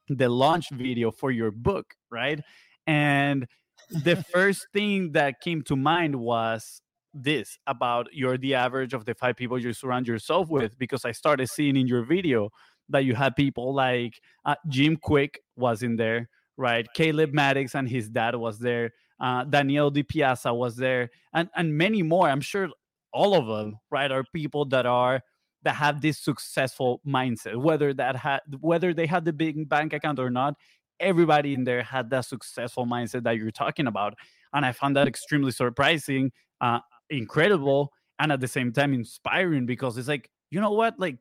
the 0.10 0.28
launch 0.28 0.70
video 0.70 1.12
for 1.12 1.32
your 1.32 1.52
book, 1.52 1.94
right? 2.12 2.42
And 2.88 3.48
the 3.94 4.24
first 4.32 4.68
thing 4.74 5.12
that 5.14 5.40
came 5.42 5.62
to 5.64 5.76
mind 5.76 6.16
was 6.16 6.82
this 7.14 7.58
about 7.68 8.08
you're 8.12 8.38
the 8.38 8.56
average 8.56 8.94
of 8.94 9.06
the 9.06 9.14
five 9.14 9.36
people 9.36 9.60
you 9.60 9.72
surround 9.72 10.08
yourself 10.08 10.50
with 10.50 10.78
because 10.80 11.06
I 11.06 11.12
started 11.12 11.48
seeing 11.48 11.76
in 11.76 11.88
your 11.88 12.04
video 12.04 12.50
that 12.90 13.06
you 13.06 13.16
had 13.16 13.36
people 13.36 13.74
like 13.74 14.20
uh, 14.46 14.56
Jim 14.68 14.98
Kwik 14.98 15.38
was 15.56 15.84
in 15.84 15.96
there, 15.96 16.28
right? 16.58 16.88
Caleb 16.96 17.34
Maddox 17.34 17.76
and 17.76 17.88
his 17.88 18.10
dad 18.10 18.36
was 18.36 18.60
there. 18.60 18.92
Uh, 19.20 19.44
Daniel 19.44 19.92
DiPiazza 19.92 20.56
was 20.56 20.76
there, 20.76 21.10
and 21.34 21.50
and 21.56 21.78
many 21.78 22.02
more. 22.02 22.28
I'm 22.28 22.42
sure 22.42 22.70
all 23.14 23.36
of 23.36 23.46
them, 23.46 23.78
right, 23.92 24.12
are 24.12 24.24
people 24.34 24.66
that 24.66 24.86
are 24.86 25.22
that 25.62 25.76
have 25.76 26.02
this 26.02 26.20
successful 26.20 27.00
mindset. 27.08 27.56
Whether 27.56 27.94
that 27.94 28.16
had 28.16 28.42
whether 28.60 28.94
they 28.94 29.06
had 29.06 29.24
the 29.24 29.34
big 29.34 29.70
bank 29.70 29.94
account 29.94 30.20
or 30.20 30.30
not, 30.30 30.56
everybody 31.00 31.54
in 31.54 31.64
there 31.64 31.84
had 31.84 32.10
that 32.12 32.26
successful 32.26 32.86
mindset 32.86 33.24
that 33.24 33.38
you're 33.38 33.52
talking 33.52 33.88
about, 33.88 34.16
and 34.54 34.66
I 34.66 34.72
found 34.72 34.96
that 34.96 35.08
extremely 35.08 35.52
surprising. 35.52 36.32
Uh, 36.62 36.80
incredible 37.10 37.92
and 38.20 38.32
at 38.32 38.40
the 38.40 38.48
same 38.48 38.72
time 38.72 38.94
inspiring 38.94 39.66
because 39.66 39.98
it's 39.98 40.08
like 40.08 40.30
you 40.50 40.62
know 40.62 40.72
what? 40.72 41.00
Like 41.00 41.18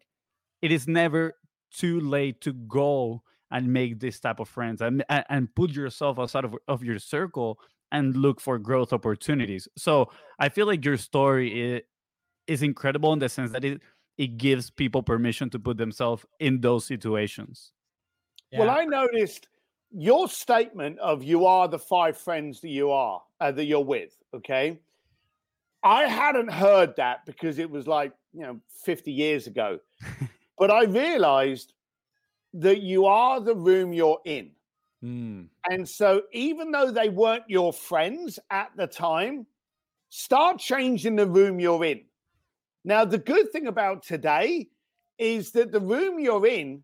it 0.60 0.70
is 0.70 0.86
never 0.86 1.34
too 1.72 2.00
late 2.00 2.40
to 2.42 2.52
go 2.52 3.22
and 3.50 3.72
make 3.72 3.98
this 3.98 4.20
type 4.20 4.40
of 4.40 4.48
friends 4.48 4.80
and 4.80 5.04
and, 5.08 5.24
and 5.28 5.54
put 5.54 5.70
yourself 5.70 6.18
outside 6.18 6.44
of, 6.44 6.54
of 6.68 6.84
your 6.84 6.98
circle 6.98 7.58
and 7.90 8.16
look 8.16 8.40
for 8.40 8.58
growth 8.58 8.92
opportunities. 8.92 9.68
So 9.76 10.10
i 10.38 10.48
feel 10.48 10.66
like 10.66 10.84
your 10.84 10.96
story 10.96 11.48
is, 11.60 11.82
is 12.46 12.62
incredible 12.62 13.12
in 13.12 13.18
the 13.18 13.28
sense 13.28 13.52
that 13.52 13.64
it 13.64 13.80
it 14.18 14.36
gives 14.36 14.70
people 14.70 15.02
permission 15.02 15.48
to 15.50 15.58
put 15.58 15.78
themselves 15.78 16.24
in 16.38 16.60
those 16.60 16.84
situations. 16.84 17.72
Well, 18.54 18.68
I 18.68 18.84
noticed 18.84 19.48
your 19.92 20.28
statement 20.28 20.98
of 20.98 21.22
you 21.22 21.46
are 21.46 21.68
the 21.68 21.78
five 21.78 22.16
friends 22.16 22.60
that 22.60 22.68
you 22.68 22.90
are 22.90 23.22
uh, 23.40 23.52
that 23.52 23.64
you're 23.64 23.84
with. 23.84 24.16
Okay, 24.34 24.78
I 25.82 26.04
hadn't 26.04 26.50
heard 26.50 26.96
that 26.96 27.26
because 27.26 27.58
it 27.58 27.70
was 27.70 27.86
like 27.86 28.12
you 28.32 28.42
know 28.42 28.60
50 28.84 29.12
years 29.12 29.46
ago, 29.46 29.78
but 30.58 30.70
I 30.70 30.84
realized 30.84 31.74
that 32.54 32.80
you 32.80 33.06
are 33.06 33.40
the 33.40 33.54
room 33.54 33.92
you're 33.92 34.20
in. 34.24 34.50
Mm. 35.04 35.48
And 35.70 35.88
so, 35.88 36.22
even 36.32 36.70
though 36.70 36.90
they 36.90 37.08
weren't 37.08 37.44
your 37.48 37.72
friends 37.72 38.38
at 38.50 38.70
the 38.76 38.86
time, 38.86 39.46
start 40.10 40.58
changing 40.58 41.16
the 41.16 41.26
room 41.26 41.58
you're 41.58 41.84
in. 41.84 42.02
Now, 42.84 43.04
the 43.04 43.18
good 43.18 43.50
thing 43.50 43.66
about 43.66 44.02
today 44.02 44.68
is 45.18 45.52
that 45.52 45.72
the 45.72 45.80
room 45.80 46.18
you're 46.18 46.46
in 46.46 46.82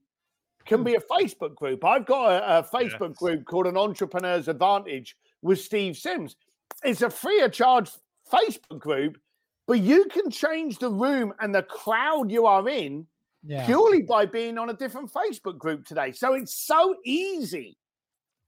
can 0.69 0.85
be 0.85 0.95
a 0.95 1.01
Facebook 1.01 1.55
group. 1.57 1.85
I've 1.85 2.07
got 2.07 2.31
a, 2.31 2.59
a 2.59 2.63
Facebook 2.63 3.11
Yes. 3.11 3.19
group 3.19 3.45
called 3.47 3.67
An 3.67 3.77
Entrepreneur's 3.77 4.49
Advantage 4.49 5.17
with 5.43 5.61
Steve 5.61 5.97
Sims. 5.97 6.37
It's 6.85 7.03
a 7.03 7.11
free 7.11 7.41
of 7.41 7.53
charge 7.53 7.91
Facebook 8.33 8.79
group, 8.79 9.19
but 9.67 9.81
you 9.81 10.05
can 10.07 10.31
change 10.31 10.79
the 10.79 10.91
room 10.91 11.33
and 11.41 11.55
the 11.55 11.63
crowd 11.63 12.31
you 12.31 12.47
are 12.47 12.69
in 12.69 13.07
Yeah. 13.45 13.67
purely 13.67 14.03
by 14.03 14.27
being 14.27 14.59
on 14.59 14.71
a 14.71 14.75
different 14.75 15.13
Facebook 15.13 15.59
group 15.59 15.85
today. 15.85 16.13
So 16.13 16.35
it's 16.35 16.55
so 16.55 16.95
easy. 17.05 17.77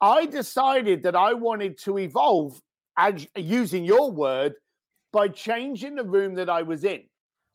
I 0.01 0.27
decided 0.27 1.03
that 1.03 1.17
I 1.17 1.33
wanted 1.35 1.79
to 1.79 1.99
evolve, 1.99 2.61
as, 2.97 3.27
using 3.37 3.85
your 3.85 4.11
word, 4.11 4.55
by 5.13 5.29
changing 5.29 5.95
the 5.97 6.05
room 6.05 6.35
that 6.37 6.49
I 6.49 6.63
was 6.63 6.85
in. 6.85 7.03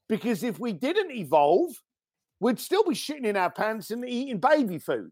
Because 0.09 0.43
if 0.43 0.59
we 0.59 0.73
didn't 0.73 1.11
evolve, 1.11 1.71
we'd 2.39 2.59
still 2.59 2.83
be 2.83 2.95
shitting 2.95 3.25
in 3.25 3.37
our 3.37 3.49
pants 3.51 3.91
and 3.91 4.07
eating 4.07 4.39
baby 4.39 4.77
food. 4.77 5.11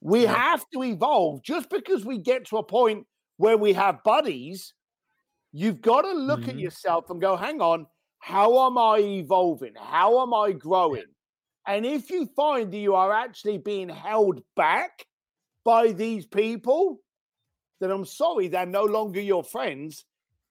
We 0.00 0.22
Yeah. 0.24 0.34
have 0.34 0.64
to 0.72 0.82
evolve. 0.84 1.42
Just 1.42 1.70
because 1.70 2.04
we 2.04 2.18
get 2.18 2.46
to 2.46 2.58
a 2.58 2.62
point 2.62 3.06
where 3.36 3.56
we 3.56 3.72
have 3.72 4.02
buddies, 4.02 4.74
you've 5.52 5.80
got 5.80 6.02
to 6.02 6.12
look 6.12 6.48
at 6.48 6.56
Mhm. 6.56 6.60
yourself 6.60 7.10
and 7.10 7.20
go, 7.20 7.36
hang 7.36 7.60
on, 7.60 7.86
how 8.18 8.66
am 8.66 8.76
I 8.78 8.98
evolving? 8.98 9.74
How 9.76 10.20
am 10.22 10.34
I 10.34 10.52
growing? 10.52 11.14
And 11.66 11.84
if 11.86 12.10
you 12.10 12.26
find 12.36 12.72
that 12.72 12.78
you 12.78 12.94
are 12.94 13.12
actually 13.12 13.58
being 13.58 13.88
held 13.88 14.42
back 14.56 15.06
by 15.64 15.92
these 15.92 16.26
people, 16.26 17.00
then 17.80 17.90
I'm 17.90 18.04
sorry, 18.04 18.48
they're 18.48 18.66
no 18.66 18.84
longer 18.84 19.20
your 19.20 19.44
friends. 19.44 20.04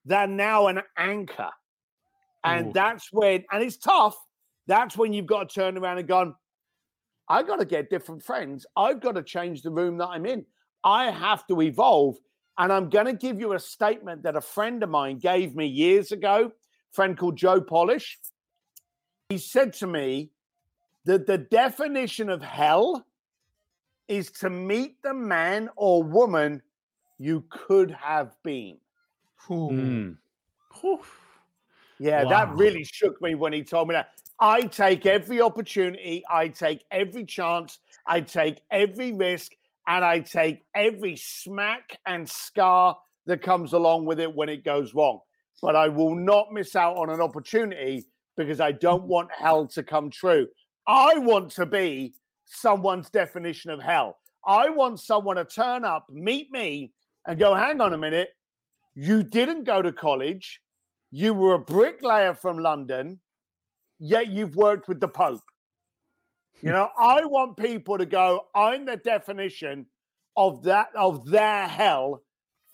They're 0.05 0.27
now 0.27 0.67
an 0.67 0.81
anchor. 0.97 1.51
And 2.43 2.67
Ooh. 2.67 2.73
that's 2.73 3.11
when, 3.11 3.43
and 3.51 3.63
it's 3.63 3.77
tough. 3.77 4.17
That's 4.67 4.97
when 4.97 5.13
you've 5.13 5.25
got 5.25 5.49
to 5.49 5.55
turn 5.55 5.77
around 5.77 5.97
and 5.97 6.07
gone, 6.07 6.35
I 7.29 7.43
got 7.43 7.57
to 7.57 7.65
get 7.65 7.89
different 7.89 8.23
friends. 8.23 8.65
I've 8.75 9.01
got 9.01 9.13
to 9.13 9.23
change 9.23 9.61
the 9.61 9.71
room 9.71 9.97
that 9.97 10.07
I'm 10.07 10.25
in. 10.25 10.45
I 10.83 11.11
have 11.11 11.45
to 11.47 11.61
evolve. 11.61 12.17
And 12.57 12.71
I'm 12.71 12.89
going 12.89 13.05
to 13.05 13.13
give 13.13 13.39
you 13.39 13.53
a 13.53 13.59
statement 13.59 14.23
that 14.23 14.35
a 14.35 14.41
friend 14.41 14.81
of 14.81 14.89
mine 14.89 15.19
gave 15.19 15.55
me 15.55 15.67
years 15.67 16.11
ago, 16.11 16.51
a 16.51 16.95
friend 16.95 17.17
called 17.17 17.37
Joe 17.37 17.61
Polish. 17.61 18.17
He 19.29 19.37
said 19.37 19.73
to 19.73 19.87
me 19.87 20.31
that 21.05 21.27
the 21.27 21.37
definition 21.37 22.29
of 22.29 22.41
hell 22.41 23.05
is 24.07 24.31
to 24.31 24.49
meet 24.49 25.01
the 25.03 25.13
man 25.13 25.69
or 25.75 26.01
woman 26.01 26.61
you 27.19 27.43
could 27.49 27.91
have 27.91 28.35
been. 28.43 28.77
Ooh. 29.51 29.69
Mm. 29.71 30.17
Whew. 30.81 31.01
Yeah, 31.99 32.23
that 32.25 32.53
really 32.55 32.83
shook 32.83 33.21
me 33.21 33.35
when 33.35 33.53
he 33.53 33.63
told 33.63 33.87
me 33.87 33.93
that. 33.93 34.09
I 34.39 34.61
take 34.61 35.05
every 35.05 35.41
opportunity, 35.41 36.23
I 36.29 36.49
take 36.49 36.83
every 36.91 37.25
chance, 37.25 37.79
I 38.05 38.21
take 38.21 38.61
every 38.69 39.11
risk, 39.11 39.53
and 39.87 40.05
I 40.05 40.19
take 40.19 40.63
every 40.75 41.15
smack 41.15 41.97
and 42.05 42.29
scar 42.29 42.97
that 43.25 43.41
comes 43.41 43.73
along 43.73 44.05
with 44.05 44.19
it 44.19 44.33
when 44.33 44.49
it 44.49 44.63
goes 44.63 44.93
wrong. 44.93 45.19
But 45.61 45.75
I 45.75 45.87
will 45.87 46.15
not 46.15 46.51
miss 46.51 46.75
out 46.75 46.97
on 46.97 47.09
an 47.09 47.19
opportunity 47.19 48.05
because 48.35 48.59
I 48.59 48.73
don't 48.73 49.03
want 49.03 49.29
hell 49.35 49.65
to 49.67 49.81
come 49.81 50.11
true. 50.11 50.47
I 50.87 51.17
want 51.17 51.51
to 51.51 51.65
be 51.65 52.13
someone's 52.45 53.09
definition 53.09 53.71
of 53.71 53.81
hell. 53.81 54.17
I 54.45 54.69
want 54.69 54.99
someone 54.99 55.37
to 55.37 55.45
turn 55.45 55.83
up, 55.83 56.05
meet 56.09 56.51
me, 56.51 56.93
and 57.25 57.39
go, 57.39 57.53
hang 57.55 57.81
on 57.81 57.93
a 57.93 57.97
minute. 57.97 58.29
You 58.95 59.23
didn't 59.23 59.65
go 59.65 59.81
to 59.81 59.91
college. 59.91 60.61
You 61.11 61.33
were 61.33 61.53
a 61.53 61.59
bricklayer 61.59 62.33
from 62.33 62.59
London, 62.59 63.19
yet 63.99 64.27
you've 64.27 64.55
worked 64.55 64.87
with 64.87 64.99
the 64.99 65.07
Pope. 65.07 65.41
You 66.61 66.71
know, 66.71 66.89
I 66.99 67.25
want 67.25 67.57
people 67.57 67.97
to 67.97 68.05
go, 68.05 68.47
I'm 68.53 68.85
the 68.85 68.97
definition 68.97 69.85
of 70.35 70.63
that 70.63 70.89
of 70.95 71.25
their 71.25 71.67
hell 71.67 72.21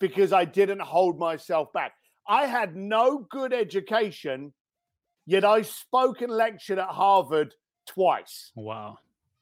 because 0.00 0.32
I 0.32 0.44
didn't 0.44 0.80
hold 0.82 1.18
myself 1.18 1.72
back. 1.72 1.92
I 2.28 2.46
had 2.46 2.74
no 2.76 3.18
good 3.30 3.52
education, 3.52 4.52
yet 5.26 5.44
I 5.44 5.62
spoke 5.62 6.20
and 6.22 6.32
lectured 6.32 6.78
at 6.78 6.88
Harvard 6.88 7.54
twice. 7.86 8.50
Wow. 8.54 8.98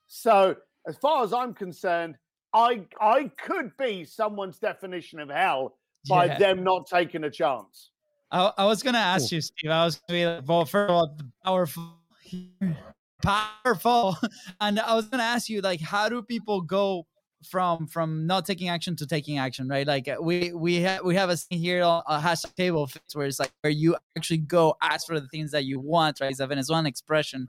So, 0.08 0.56
as 0.86 0.96
far 0.98 1.24
as 1.24 1.32
I'm 1.32 1.54
concerned, 1.54 2.16
I 2.52 2.86
I 3.00 3.30
could 3.40 3.76
be 3.78 4.04
someone's 4.04 4.58
definition 4.58 5.18
of 5.20 5.30
hell 5.30 5.78
by 6.08 6.26
Yeah. 6.26 6.38
them 6.38 6.64
not 6.64 6.86
taking 6.86 7.24
a 7.24 7.30
chance. 7.30 7.90
I, 8.32 8.52
I 8.58 8.64
was 8.64 8.82
gonna 8.82 8.98
ask 8.98 9.30
you, 9.30 9.40
Steve. 9.42 9.70
I 9.70 9.84
was 9.84 9.96
gonna 9.96 10.18
be 10.18 10.26
like, 10.26 10.48
well, 10.48 10.64
first 10.64 10.90
of 10.90 10.96
all, 10.96 11.16
powerful, 11.44 11.98
powerful, 13.22 14.16
and 14.60 14.80
I 14.80 14.94
was 14.94 15.06
gonna 15.06 15.22
ask 15.22 15.50
you, 15.50 15.60
like, 15.60 15.80
how 15.80 16.08
do 16.08 16.22
people 16.22 16.62
go 16.62 17.06
from 17.46 17.86
from 17.86 18.26
not 18.26 18.46
taking 18.46 18.70
action 18.70 18.96
to 18.96 19.06
taking 19.06 19.36
action, 19.36 19.68
right? 19.68 19.86
Like, 19.86 20.08
uh, 20.08 20.16
we 20.18 20.52
we 20.54 20.76
have 20.76 21.04
we 21.04 21.14
have 21.14 21.28
a 21.28 21.36
scene 21.36 21.58
here 21.58 21.82
on 21.84 22.02
a 22.06 22.18
hashtag 22.18 22.54
table 22.54 22.90
where 23.12 23.26
it's 23.26 23.38
like 23.38 23.52
where 23.60 23.70
you 23.70 23.96
actually 24.16 24.38
go 24.38 24.76
ask 24.80 25.06
for 25.06 25.20
the 25.20 25.28
things 25.28 25.50
that 25.50 25.66
you 25.66 25.78
want, 25.78 26.20
right? 26.20 26.30
It's 26.30 26.40
a 26.40 26.46
Venezuelan 26.46 26.86
expression, 26.86 27.46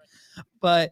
but. 0.62 0.92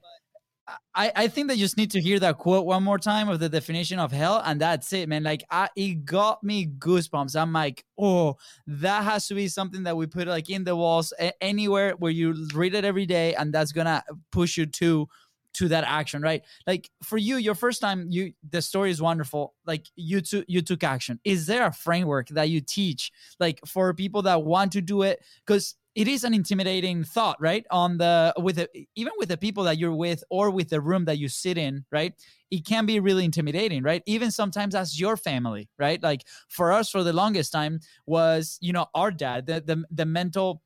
I, 0.93 1.11
I 1.15 1.27
think 1.27 1.51
you 1.51 1.57
just 1.57 1.77
need 1.77 1.91
to 1.91 2.01
hear 2.01 2.19
that 2.19 2.37
quote 2.37 2.65
one 2.65 2.83
more 2.83 2.99
time 2.99 3.29
of 3.29 3.39
the 3.39 3.49
definition 3.49 3.99
of 3.99 4.11
hell, 4.11 4.41
and 4.45 4.59
that's 4.61 4.91
it, 4.93 5.09
man. 5.09 5.23
Like, 5.23 5.43
I, 5.49 5.69
it 5.75 6.05
got 6.05 6.43
me 6.43 6.67
goosebumps. 6.67 7.39
I'm 7.39 7.53
like, 7.53 7.83
oh, 7.97 8.37
that 8.67 9.03
has 9.03 9.27
to 9.27 9.35
be 9.35 9.47
something 9.47 9.83
that 9.83 9.97
we 9.97 10.07
put 10.07 10.27
like 10.27 10.49
in 10.49 10.63
the 10.63 10.75
walls 10.75 11.13
a- 11.19 11.43
anywhere 11.43 11.93
where 11.97 12.11
you 12.11 12.47
read 12.53 12.75
it 12.75 12.85
every 12.85 13.05
day 13.05 13.33
and 13.35 13.53
that's 13.53 13.71
gonna 13.71 14.03
push 14.31 14.57
you 14.57 14.65
to 14.65 15.07
to 15.53 15.67
that 15.67 15.83
action 15.83 16.21
right 16.21 16.43
like 16.65 16.89
for 17.03 17.17
you 17.17 17.35
your 17.35 17.55
first 17.55 17.81
time 17.81 18.07
you 18.09 18.31
the 18.51 18.61
story 18.61 18.89
is 18.89 19.01
wonderful 19.01 19.53
like 19.65 19.85
you 19.97 20.21
took 20.21 20.45
you 20.47 20.61
took 20.61 20.81
action 20.81 21.19
is 21.25 21.45
there 21.45 21.65
a 21.65 21.73
framework 21.73 22.29
that 22.29 22.49
you 22.49 22.61
teach 22.61 23.11
like 23.37 23.59
for 23.67 23.93
people 23.93 24.21
that 24.21 24.43
want 24.43 24.71
to 24.71 24.79
do 24.79 25.01
it 25.01 25.19
because 25.45 25.75
it 25.95 26.07
is 26.07 26.23
an 26.23 26.33
intimidating 26.33 27.03
thought 27.03 27.37
right? 27.39 27.65
On 27.69 27.97
the 27.97 28.33
with 28.37 28.55
the, 28.57 28.69
even 28.95 29.13
with 29.17 29.29
the 29.29 29.37
people 29.37 29.63
that 29.65 29.77
you're 29.77 29.93
with 29.93 30.23
or 30.29 30.49
with 30.49 30.69
the 30.69 30.81
room 30.81 31.05
that 31.05 31.17
you 31.17 31.27
sit 31.27 31.57
in 31.57 31.85
right? 31.91 32.13
It 32.49 32.65
can 32.65 32.85
be 32.85 32.99
really 32.99 33.25
intimidating 33.25 33.83
right? 33.83 34.01
Even 34.05 34.31
sometimes 34.31 34.75
as 34.75 34.99
your 34.99 35.17
family 35.17 35.69
right? 35.77 36.01
Like 36.01 36.25
for 36.47 36.71
us 36.71 36.89
for 36.89 37.03
the 37.03 37.13
longest 37.13 37.51
time 37.51 37.79
was 38.05 38.57
you 38.61 38.73
know 38.73 38.87
our 38.95 39.11
dad 39.11 39.45
the 39.45 39.61
the, 39.61 39.83
the 39.91 40.05
mental 40.05 40.61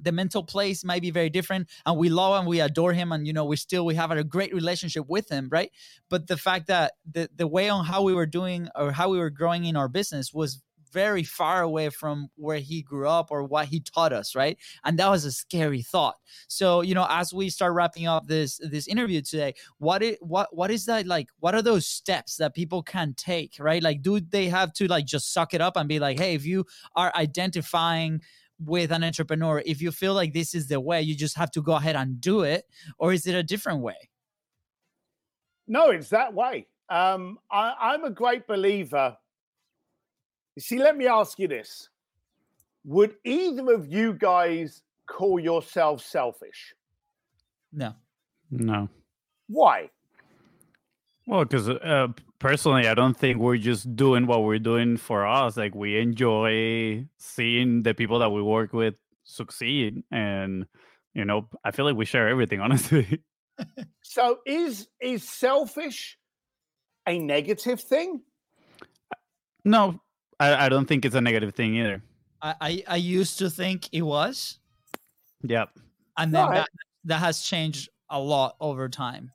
the 0.00 0.12
mental 0.12 0.44
place 0.44 0.84
might 0.84 1.02
be 1.02 1.10
very 1.10 1.28
different 1.28 1.68
and 1.84 1.98
we 1.98 2.08
love 2.08 2.38
and 2.38 2.46
we 2.46 2.60
adore 2.60 2.92
him 2.92 3.10
and 3.10 3.26
you 3.26 3.32
know 3.32 3.44
we 3.44 3.56
still 3.56 3.84
we 3.84 3.94
have 3.96 4.10
a 4.10 4.22
great 4.22 4.54
relationship 4.54 5.06
with 5.08 5.28
him 5.30 5.48
right? 5.50 5.72
But 6.10 6.26
the 6.26 6.36
fact 6.36 6.66
that 6.66 6.92
the 7.10 7.30
the 7.34 7.46
way 7.46 7.68
on 7.68 7.84
how 7.84 8.02
we 8.02 8.14
were 8.14 8.26
doing 8.26 8.68
or 8.76 8.92
how 8.92 9.08
we 9.08 9.18
were 9.18 9.30
growing 9.30 9.64
in 9.64 9.76
our 9.76 9.88
business 9.88 10.32
was 10.32 10.62
very 10.92 11.22
far 11.22 11.62
away 11.62 11.88
from 11.90 12.28
where 12.36 12.58
he 12.58 12.82
grew 12.82 13.08
up 13.08 13.30
or 13.30 13.44
what 13.44 13.66
he 13.66 13.80
taught 13.80 14.12
us 14.12 14.34
right 14.34 14.58
and 14.84 14.98
that 14.98 15.08
was 15.08 15.24
a 15.24 15.32
scary 15.32 15.82
thought 15.82 16.16
so 16.46 16.80
you 16.82 16.94
know 16.94 17.06
as 17.08 17.32
we 17.32 17.48
start 17.48 17.72
wrapping 17.72 18.06
up 18.06 18.26
this 18.26 18.60
this 18.70 18.88
interview 18.88 19.20
today 19.20 19.54
what 19.78 20.02
it 20.02 20.18
what 20.22 20.54
what 20.54 20.70
is 20.70 20.86
that 20.86 21.06
like 21.06 21.28
what 21.40 21.54
are 21.54 21.62
those 21.62 21.86
steps 21.86 22.36
that 22.36 22.54
people 22.54 22.82
can 22.82 23.14
take 23.16 23.56
right 23.58 23.82
like 23.82 24.02
do 24.02 24.20
they 24.20 24.48
have 24.48 24.72
to 24.72 24.86
like 24.88 25.04
just 25.04 25.32
suck 25.32 25.54
it 25.54 25.60
up 25.60 25.76
and 25.76 25.88
be 25.88 25.98
like 25.98 26.18
hey 26.18 26.34
if 26.34 26.44
you 26.44 26.64
are 26.96 27.12
identifying 27.14 28.20
with 28.64 28.90
an 28.90 29.04
entrepreneur 29.04 29.62
if 29.66 29.80
you 29.80 29.92
feel 29.92 30.14
like 30.14 30.32
this 30.32 30.54
is 30.54 30.66
the 30.66 30.80
way 30.80 31.00
you 31.00 31.14
just 31.14 31.36
have 31.36 31.50
to 31.50 31.62
go 31.62 31.74
ahead 31.74 31.94
and 31.94 32.20
do 32.20 32.42
it 32.42 32.64
or 32.98 33.12
is 33.12 33.26
it 33.26 33.34
a 33.34 33.42
different 33.42 33.80
way 33.80 33.96
No, 35.68 35.90
it's 35.90 36.08
that 36.08 36.32
way. 36.32 36.66
Um, 36.88 37.38
I, 37.50 37.74
I'm 37.78 38.04
a 38.04 38.10
great 38.10 38.46
believer. 38.46 39.16
You 40.58 40.60
see, 40.60 40.80
let 40.80 40.96
me 40.96 41.06
ask 41.06 41.38
you 41.38 41.46
this: 41.46 41.88
Would 42.84 43.14
either 43.22 43.72
of 43.72 43.86
you 43.86 44.12
guys 44.12 44.82
call 45.06 45.38
yourself 45.38 46.04
selfish. 46.04 46.74
No. 47.72 47.94
No. 48.50 48.88
Why? 49.46 49.90
Well, 51.28 51.44
because 51.44 51.68
uh, 51.68 52.08
personally, 52.40 52.88
I 52.88 52.94
don't 52.94 53.16
think 53.16 53.38
we're 53.38 53.56
just 53.56 53.94
doing 53.94 54.26
what 54.26 54.42
we're 54.42 54.58
doing 54.58 54.96
for 54.96 55.24
us. 55.24 55.56
Like 55.56 55.76
we 55.76 55.96
enjoy 55.96 57.06
seeing 57.18 57.84
the 57.84 57.94
people 57.94 58.18
that 58.18 58.30
we 58.30 58.42
work 58.42 58.72
with 58.72 58.96
succeed, 59.22 60.02
and 60.10 60.66
you 61.14 61.24
know, 61.24 61.48
I 61.62 61.70
feel 61.70 61.84
like 61.84 61.94
we 61.94 62.04
share 62.04 62.28
everything. 62.28 62.60
Honestly, 62.66 63.22
So 64.02 64.40
is 64.44 64.88
is 65.00 65.22
selfish 65.22 66.18
a 67.06 67.16
negative 67.16 67.80
thing? 67.80 68.22
no, 69.64 70.00
I, 70.40 70.66
I 70.66 70.68
don't 70.68 70.86
think 70.86 71.04
it's 71.04 71.14
a 71.14 71.20
negative 71.20 71.54
thing 71.54 71.74
either. 71.76 72.02
I, 72.42 72.54
I, 72.60 72.82
I 72.88 72.96
used 72.96 73.38
to 73.40 73.50
think 73.50 73.88
it 73.92 74.02
was, 74.02 74.58
Yep. 75.42 75.70
and 76.16 76.34
then 76.34 76.46
Right. 76.48 76.54
that, 76.56 76.68
that 77.04 77.18
has 77.18 77.42
changed 77.42 77.88
a 78.10 78.20
lot 78.20 78.56
over 78.60 78.88
time. 78.88 79.30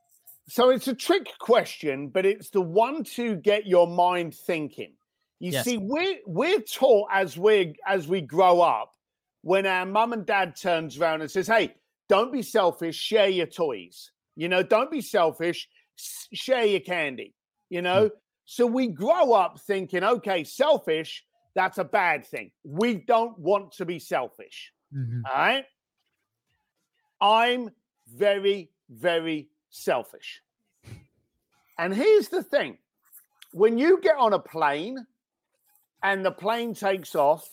So 0.49 0.69
it's 0.69 0.87
a 0.87 0.93
trick 0.95 1.27
question, 1.39 2.09
but 2.09 2.25
it's 2.25 2.49
the 2.49 2.61
one 2.61 3.03
to 3.15 3.35
get 3.35 3.65
your 3.65 3.87
mind 3.87 4.35
thinking. 4.35 4.93
You 5.39 5.51
Yes. 5.51 5.65
see, 5.65 5.77
we're 5.77 6.19
we're 6.25 6.61
taught 6.61 7.09
as 7.11 7.37
we 7.37 7.75
as 7.85 8.07
we 8.07 8.21
grow 8.21 8.61
up, 8.61 8.93
when 9.41 9.65
our 9.65 9.85
mum 9.85 10.13
and 10.13 10.25
dad 10.25 10.55
turns 10.55 10.97
around 10.97 11.21
and 11.21 11.29
says, 11.29 11.47
"Hey, 11.47 11.75
don't 12.07 12.31
be 12.31 12.41
selfish, 12.41 12.95
share 12.95 13.27
your 13.29 13.47
toys." 13.47 14.11
You 14.35 14.47
know, 14.49 14.63
don't 14.63 14.89
be 14.91 15.01
selfish, 15.01 15.67
share 15.97 16.65
your 16.65 16.79
candy. 16.79 17.35
You 17.69 17.81
know, 17.81 18.07
hmm. 18.07 18.15
So 18.45 18.65
we 18.65 18.87
grow 18.87 19.33
up 19.33 19.59
thinking, 19.59 20.03
"Okay, 20.03 20.43
selfish, 20.43 21.25
that's 21.55 21.77
a 21.77 21.83
bad 21.83 22.25
thing. 22.25 22.51
We 22.63 22.95
don't 22.95 23.37
want 23.39 23.71
to 23.73 23.85
be 23.85 23.99
selfish." 23.99 24.73
Mhm. 24.93 25.23
All 25.25 25.33
right. 25.33 25.65
I'm 27.21 27.71
very, 28.07 28.71
very 28.89 29.49
selfish. 29.69 30.41
And 31.77 31.93
here's 31.93 32.29
the 32.29 32.43
thing 32.43 32.77
when 33.51 33.77
you 33.77 33.99
get 34.01 34.15
on 34.17 34.33
a 34.33 34.39
plane 34.39 35.05
and 36.03 36.25
the 36.25 36.31
plane 36.31 36.73
takes 36.73 37.15
off 37.15 37.49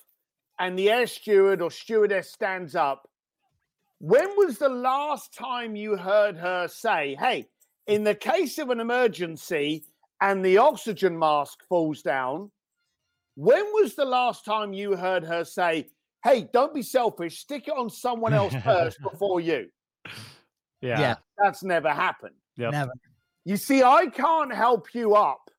and 0.58 0.78
the 0.78 0.90
air 0.90 1.06
steward 1.06 1.62
or 1.62 1.70
stewardess 1.70 2.30
stands 2.30 2.74
up, 2.74 3.08
when 3.98 4.28
was 4.36 4.58
the 4.58 4.68
last 4.68 5.32
time 5.32 5.76
you 5.76 5.96
heard 5.96 6.36
her 6.36 6.68
say, 6.68 7.14
Hey, 7.14 7.48
in 7.86 8.04
the 8.04 8.14
case 8.14 8.58
of 8.58 8.70
an 8.70 8.80
emergency 8.80 9.84
and 10.20 10.44
the 10.44 10.58
oxygen 10.58 11.18
mask 11.18 11.60
falls 11.68 12.02
down, 12.02 12.50
when 13.36 13.64
was 13.72 13.94
the 13.94 14.04
last 14.04 14.44
time 14.44 14.72
you 14.72 14.96
heard 14.96 15.24
her 15.24 15.44
say, 15.44 15.88
Hey, 16.22 16.46
don't 16.52 16.74
be 16.74 16.82
selfish, 16.82 17.38
stick 17.38 17.68
it 17.68 17.74
on 17.74 17.88
someone 17.88 18.34
else 18.34 18.54
first 18.64 19.00
before 19.00 19.40
you? 19.40 19.68
Yeah. 20.82 21.00
Yeah. 21.00 21.14
That's 21.38 21.62
never 21.62 21.88
happened. 21.90 22.34
Yep. 22.56 22.72
Never. 22.72 22.92
You 23.44 23.56
see, 23.56 23.82
I 23.82 24.06
can't 24.06 24.52
help 24.52 24.94
you 24.94 25.14
up 25.14 25.50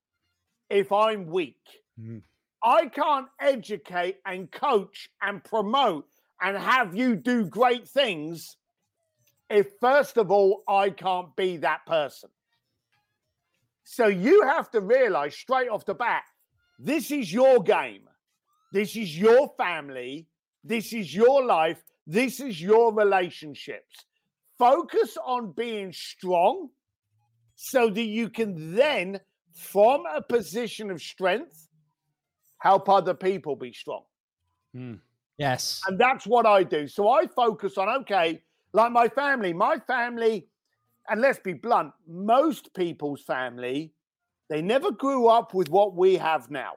if 0.70 0.91
I'm 0.91 1.26
weak. 1.26 1.57
Mhm. 1.99 2.22
I 2.64 2.86
can't 2.89 3.28
educate 3.39 4.18
and 4.26 4.51
coach 4.51 5.09
and 5.24 5.43
promote 5.43 6.07
and 6.41 6.55
have 6.55 6.95
you 6.95 7.16
do 7.16 7.45
great 7.45 7.88
things 7.88 8.55
if, 9.49 9.68
first 9.80 10.18
of 10.18 10.30
all, 10.32 10.64
I 10.68 10.91
can't 10.91 11.36
be 11.36 11.57
that 11.57 11.86
person. 11.88 12.30
So 13.84 14.07
you 14.07 14.43
have 14.43 14.69
to 14.71 14.82
realize 14.82 15.36
straight 15.36 15.69
off 15.69 15.86
the 15.86 15.95
bat 15.95 16.23
this 16.84 17.11
is 17.11 17.32
your 17.32 17.61
game, 17.61 18.09
this 18.73 18.95
is 18.95 19.15
your 19.15 19.53
family, 19.55 20.27
this 20.63 20.93
is 20.93 21.13
your 21.13 21.45
life, 21.45 21.84
this 22.07 22.39
is 22.39 22.59
your 22.59 22.91
relationships. 22.91 24.05
Focus 24.57 25.15
on 25.23 25.51
being 25.51 25.93
strong 25.93 26.69
so 27.55 27.88
that 27.89 28.01
you 28.01 28.29
can 28.29 28.75
then, 28.75 29.19
from 29.53 30.05
a 30.11 30.23
position 30.23 30.89
of 30.89 30.99
strength, 30.99 31.67
help 32.57 32.89
other 32.89 33.13
people 33.13 33.55
be 33.55 33.71
strong. 33.71 34.03
Hmm. 34.73 34.95
Yes. 35.38 35.82
And 35.88 35.99
that's 35.99 36.25
what 36.25 36.47
I 36.47 36.63
do. 36.63 36.88
So 36.88 37.09
I 37.09 37.27
focus 37.27 37.77
on, 37.77 37.89
okay, 38.01 38.41
like 38.73 38.91
my 38.91 39.07
family, 39.07 39.53
my 39.53 39.77
family, 39.86 40.47
and 41.10 41.22
let's 41.22 41.39
be 41.39 41.54
blunt, 41.54 41.93
most 42.08 42.74
people's 42.74 43.22
family, 43.24 43.93
they 44.49 44.62
never 44.62 44.91
grew 44.91 45.28
up 45.28 45.54
with 45.54 45.70
what 45.70 45.95
we 45.95 46.16
have 46.18 46.49
now. 46.52 46.74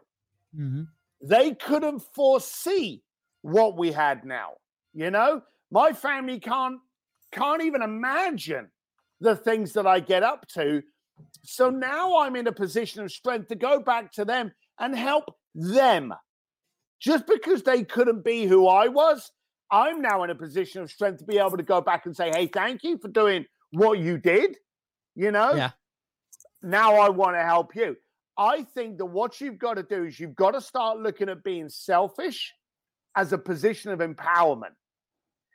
Mhm. 0.57 0.89
They 1.21 1.55
couldn't 1.55 2.01
foresee 2.01 3.05
what 3.43 3.77
we 3.77 3.93
had 3.93 4.25
now. 4.25 4.55
You 4.93 5.11
know, 5.11 5.43
my 5.71 5.93
family 5.93 6.41
can't 6.41 6.81
can't 7.33 7.63
even 7.63 7.83
imagine 7.83 8.71
the 9.21 9.35
things 9.35 9.73
that 9.73 9.87
I 9.87 10.01
get 10.01 10.23
up 10.23 10.47
to. 10.49 10.83
So 11.43 11.71
now 11.71 12.19
I'm 12.19 12.37
in 12.37 12.47
a 12.47 12.53
position 12.53 13.03
of 13.03 13.11
strength 13.11 13.49
to 13.49 13.57
go 13.57 13.81
back 13.81 14.13
to 14.13 14.25
them 14.25 14.53
and 14.79 14.95
help 14.97 15.37
them. 15.55 16.15
Just 17.01 17.27
because 17.27 17.63
they 17.63 17.85
couldn't 17.85 18.25
be 18.25 18.47
who 18.47 18.67
I 18.69 18.89
was, 18.89 19.31
I'm 19.71 20.01
now 20.01 20.23
in 20.23 20.31
a 20.31 20.35
position 20.35 20.83
of 20.83 20.91
strength 20.91 21.19
to 21.19 21.25
be 21.25 21.39
able 21.39 21.57
to 21.57 21.63
go 21.63 21.81
back 21.81 22.07
and 22.07 22.17
say, 22.17 22.31
"Hey, 22.31 22.47
thank 22.47 22.83
you 22.85 22.99
for 22.99 23.09
doing 23.09 23.47
what 23.75 23.99
you 23.99 24.19
did." 24.19 24.57
You 25.15 25.31
know? 25.31 25.55
Yeah. 25.55 25.71
Now 26.63 26.95
I 26.95 27.09
want 27.09 27.37
to 27.37 27.43
help 27.43 27.77
you. 27.77 27.97
I 28.37 28.63
think 28.63 28.99
that 28.99 29.07
what 29.07 29.41
you've 29.41 29.59
got 29.59 29.75
to 29.75 29.83
do 29.83 30.05
is 30.05 30.19
you've 30.19 30.35
got 30.35 30.53
to 30.53 30.61
start 30.61 30.99
looking 30.99 31.29
at 31.29 31.45
being 31.45 31.69
selfish 31.69 32.53
as 33.15 33.33
a 33.33 33.39
position 33.39 33.93
of 33.93 34.01
empowerment. 34.01 34.75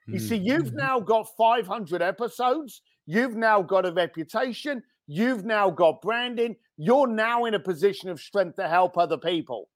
You 0.08 0.20
Mm. 0.20 0.30
see, 0.30 0.38
you've 0.38 0.72
Mhm. 0.72 0.78
now 0.78 1.00
got 1.00 1.36
500 1.36 2.02
episodes. 2.02 2.82
You've 3.06 3.36
now 3.36 3.62
got 3.62 3.86
a 3.86 3.92
reputation. 3.92 4.84
You've 5.08 5.44
now 5.44 5.70
got 5.72 6.02
branding. 6.02 6.56
You're 6.78 7.08
now 7.08 7.46
in 7.46 7.54
a 7.54 7.60
position 7.60 8.10
of 8.10 8.22
strength 8.22 8.56
to 8.56 8.68
help 8.68 8.98
other 8.98 9.18
people. 9.18 9.70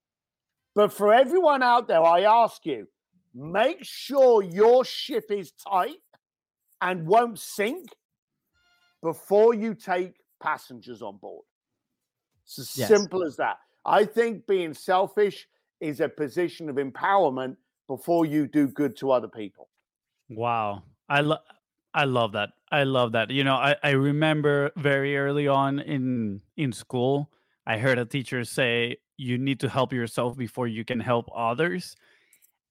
But 0.75 0.93
for 0.93 1.13
everyone 1.13 1.61
out 1.61 1.87
there, 1.87 2.03
I 2.03 2.21
ask 2.21 2.65
you 2.65 2.87
make 3.33 3.83
sure 3.83 4.41
your 4.43 4.85
ship 4.85 5.29
is 5.29 5.51
tight 5.51 6.01
and 6.79 7.05
won't 7.07 7.39
sink 7.39 7.89
before 9.03 9.53
you 9.53 9.75
take 9.75 10.23
passengers 10.41 11.03
on 11.03 11.17
board. 11.17 11.45
It's 12.43 12.57
as 12.59 12.69
Yes. 12.75 12.87
simple 12.87 13.23
as 13.23 13.35
that. 13.37 13.59
I 13.85 14.05
think 14.05 14.47
being 14.47 14.73
selfish 14.73 15.47
is 15.81 15.99
a 15.99 16.09
position 16.09 16.69
of 16.69 16.77
empowerment 16.77 17.57
before 17.87 18.25
you 18.25 18.47
do 18.47 18.67
good 18.67 18.95
to 18.97 19.11
other 19.11 19.27
people. 19.27 19.69
Wow. 20.29 20.83
I 21.09 21.21
love 21.21 21.39
I 21.93 22.05
love 22.05 22.31
that. 22.31 22.49
I 22.71 22.83
love 22.83 23.11
that. 23.11 23.29
You 23.29 23.43
know, 23.43 23.55
I, 23.55 23.75
I 23.83 23.91
remember 23.91 24.71
very 24.77 25.17
early 25.17 25.47
on 25.47 25.79
in 25.79 26.41
in 26.57 26.71
school, 26.71 27.31
I 27.67 27.77
heard 27.77 27.99
a 27.99 28.05
teacher 28.05 28.43
say 28.45 28.97
you 29.17 29.37
need 29.37 29.59
to 29.59 29.69
help 29.69 29.93
yourself 29.93 30.37
before 30.37 30.67
you 30.67 30.83
can 30.85 30.99
help 30.99 31.29
others. 31.35 31.95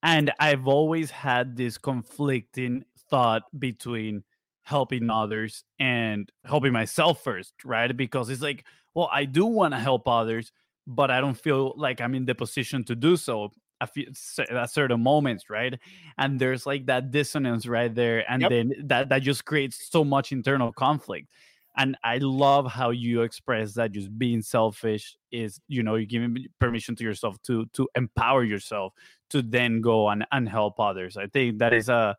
And 0.02 0.32
I've 0.40 0.68
always 0.68 1.10
had 1.10 1.56
this 1.56 1.78
conflicting 1.78 2.84
thought 3.10 3.44
between 3.58 4.24
helping 4.62 5.10
others 5.10 5.64
and 5.78 6.30
helping 6.44 6.72
myself 6.72 7.22
first, 7.22 7.54
right? 7.64 7.96
Because 7.96 8.30
it's 8.30 8.42
like, 8.42 8.64
well, 8.94 9.08
I 9.12 9.24
do 9.24 9.46
want 9.46 9.74
to 9.74 9.80
help 9.80 10.06
others, 10.06 10.52
but 10.86 11.10
I 11.10 11.20
don't 11.20 11.34
feel 11.38 11.74
like 11.76 12.00
I'm 12.00 12.14
in 12.14 12.26
the 12.26 12.34
position 12.34 12.84
to 12.84 12.94
do 12.94 13.16
so 13.16 13.50
a 13.80 13.86
few 13.86 14.06
at 14.50 14.70
certain 14.70 15.02
moments, 15.02 15.50
right? 15.50 15.78
And 16.18 16.40
there's 16.40 16.66
like 16.66 16.86
that 16.86 17.10
dissonance 17.10 17.66
right 17.66 17.92
there, 17.92 18.30
and 18.30 18.48
Yep. 18.48 18.50
then 18.50 18.72
that 18.84 19.08
that 19.08 19.22
just 19.22 19.44
creates 19.44 19.90
so 19.90 20.04
much 20.04 20.30
internal 20.32 20.72
conflict. 20.72 21.28
And 21.76 21.96
I 22.04 22.18
love 22.18 22.70
how 22.70 22.90
you 22.90 23.22
express 23.22 23.74
that 23.74 23.92
just 23.92 24.16
being 24.18 24.42
selfish 24.42 25.16
is, 25.30 25.58
you 25.68 25.82
know, 25.82 25.94
you're 25.94 26.04
giving 26.04 26.46
permission 26.60 26.94
to 26.96 27.04
yourself 27.04 27.40
to 27.42 27.66
to 27.72 27.88
empower 27.94 28.44
yourself 28.44 28.92
to 29.30 29.40
then 29.42 29.80
go 29.80 30.08
and, 30.10 30.26
and 30.32 30.48
help 30.48 30.78
others. 30.78 31.16
I 31.16 31.26
think 31.28 31.58
that 31.60 31.72
is 31.72 31.88
a 31.88 32.16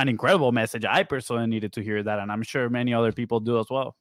an 0.00 0.08
incredible 0.08 0.52
message. 0.52 0.84
I 0.84 1.02
personally 1.02 1.46
needed 1.46 1.72
to 1.74 1.82
hear 1.82 2.02
that, 2.02 2.18
and 2.18 2.32
I'm 2.32 2.42
sure 2.42 2.68
many 2.68 2.94
other 2.94 3.12
people 3.12 3.40
do 3.40 3.58
as 3.58 3.66
well. 3.70 3.96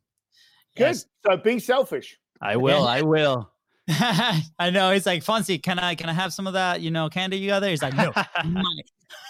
Good. 0.76 0.84
Yes. 0.84 1.06
So 1.26 1.38
be 1.38 1.60
selfish. 1.60 2.18
I 2.42 2.56
will. 2.56 2.88
I 2.88 3.02
will. 3.02 3.52
I 3.90 4.70
know. 4.72 4.92
It's 4.92 5.06
like 5.06 5.24
Fonzie. 5.24 5.62
Can 5.62 5.80
I 5.80 5.96
can 5.96 6.10
I 6.10 6.14
have 6.14 6.32
some 6.32 6.48
of 6.48 6.54
that? 6.54 6.82
You 6.82 6.92
know, 6.92 7.10
candy 7.10 7.38
you 7.38 7.48
got 7.48 7.60
there? 7.60 7.72
He's 7.72 7.82
like, 7.82 7.96
no. 7.96 8.14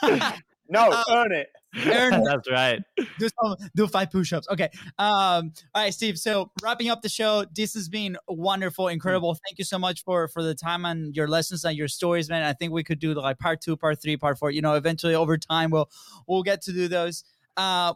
No, 0.69 0.91
Uh, 0.91 1.03
earn 1.11 1.31
it. 1.31 1.49
Aaron, 1.75 2.23
That's 2.25 2.49
right. 2.49 2.81
do 3.19 3.29
some, 3.41 3.55
do 3.75 3.87
five 3.87 4.11
push-ups. 4.11 4.47
Okay. 4.49 4.69
Um. 4.97 5.53
All 5.75 5.83
right, 5.83 5.93
Steve. 5.93 6.17
So 6.17 6.51
wrapping 6.63 6.89
up 6.89 7.01
the 7.01 7.09
show. 7.09 7.45
This 7.53 7.73
has 7.75 7.89
been 7.89 8.17
wonderful, 8.27 8.87
incredible. 8.87 9.35
Thank 9.47 9.59
you 9.59 9.65
so 9.65 9.77
much 9.77 10.03
for 10.03 10.27
for 10.27 10.41
the 10.43 10.55
time 10.55 10.85
and 10.85 11.15
your 11.15 11.27
lessons 11.27 11.65
and 11.65 11.77
your 11.77 11.87
stories, 11.87 12.29
man. 12.29 12.43
I 12.43 12.53
think 12.53 12.73
we 12.73 12.83
could 12.83 12.99
do 12.99 13.13
like 13.13 13.39
part 13.39 13.61
two, 13.61 13.77
part 13.77 14.01
three, 14.01 14.17
part 14.17 14.39
four. 14.39 14.51
You 14.51 14.61
know, 14.61 14.73
eventually 14.73 15.15
over 15.15 15.37
time 15.37 15.69
we'll 15.69 15.89
we'll 16.27 16.43
get 16.43 16.61
to 16.63 16.73
do 16.73 16.87
those. 16.87 17.23
Uh, 17.55 17.93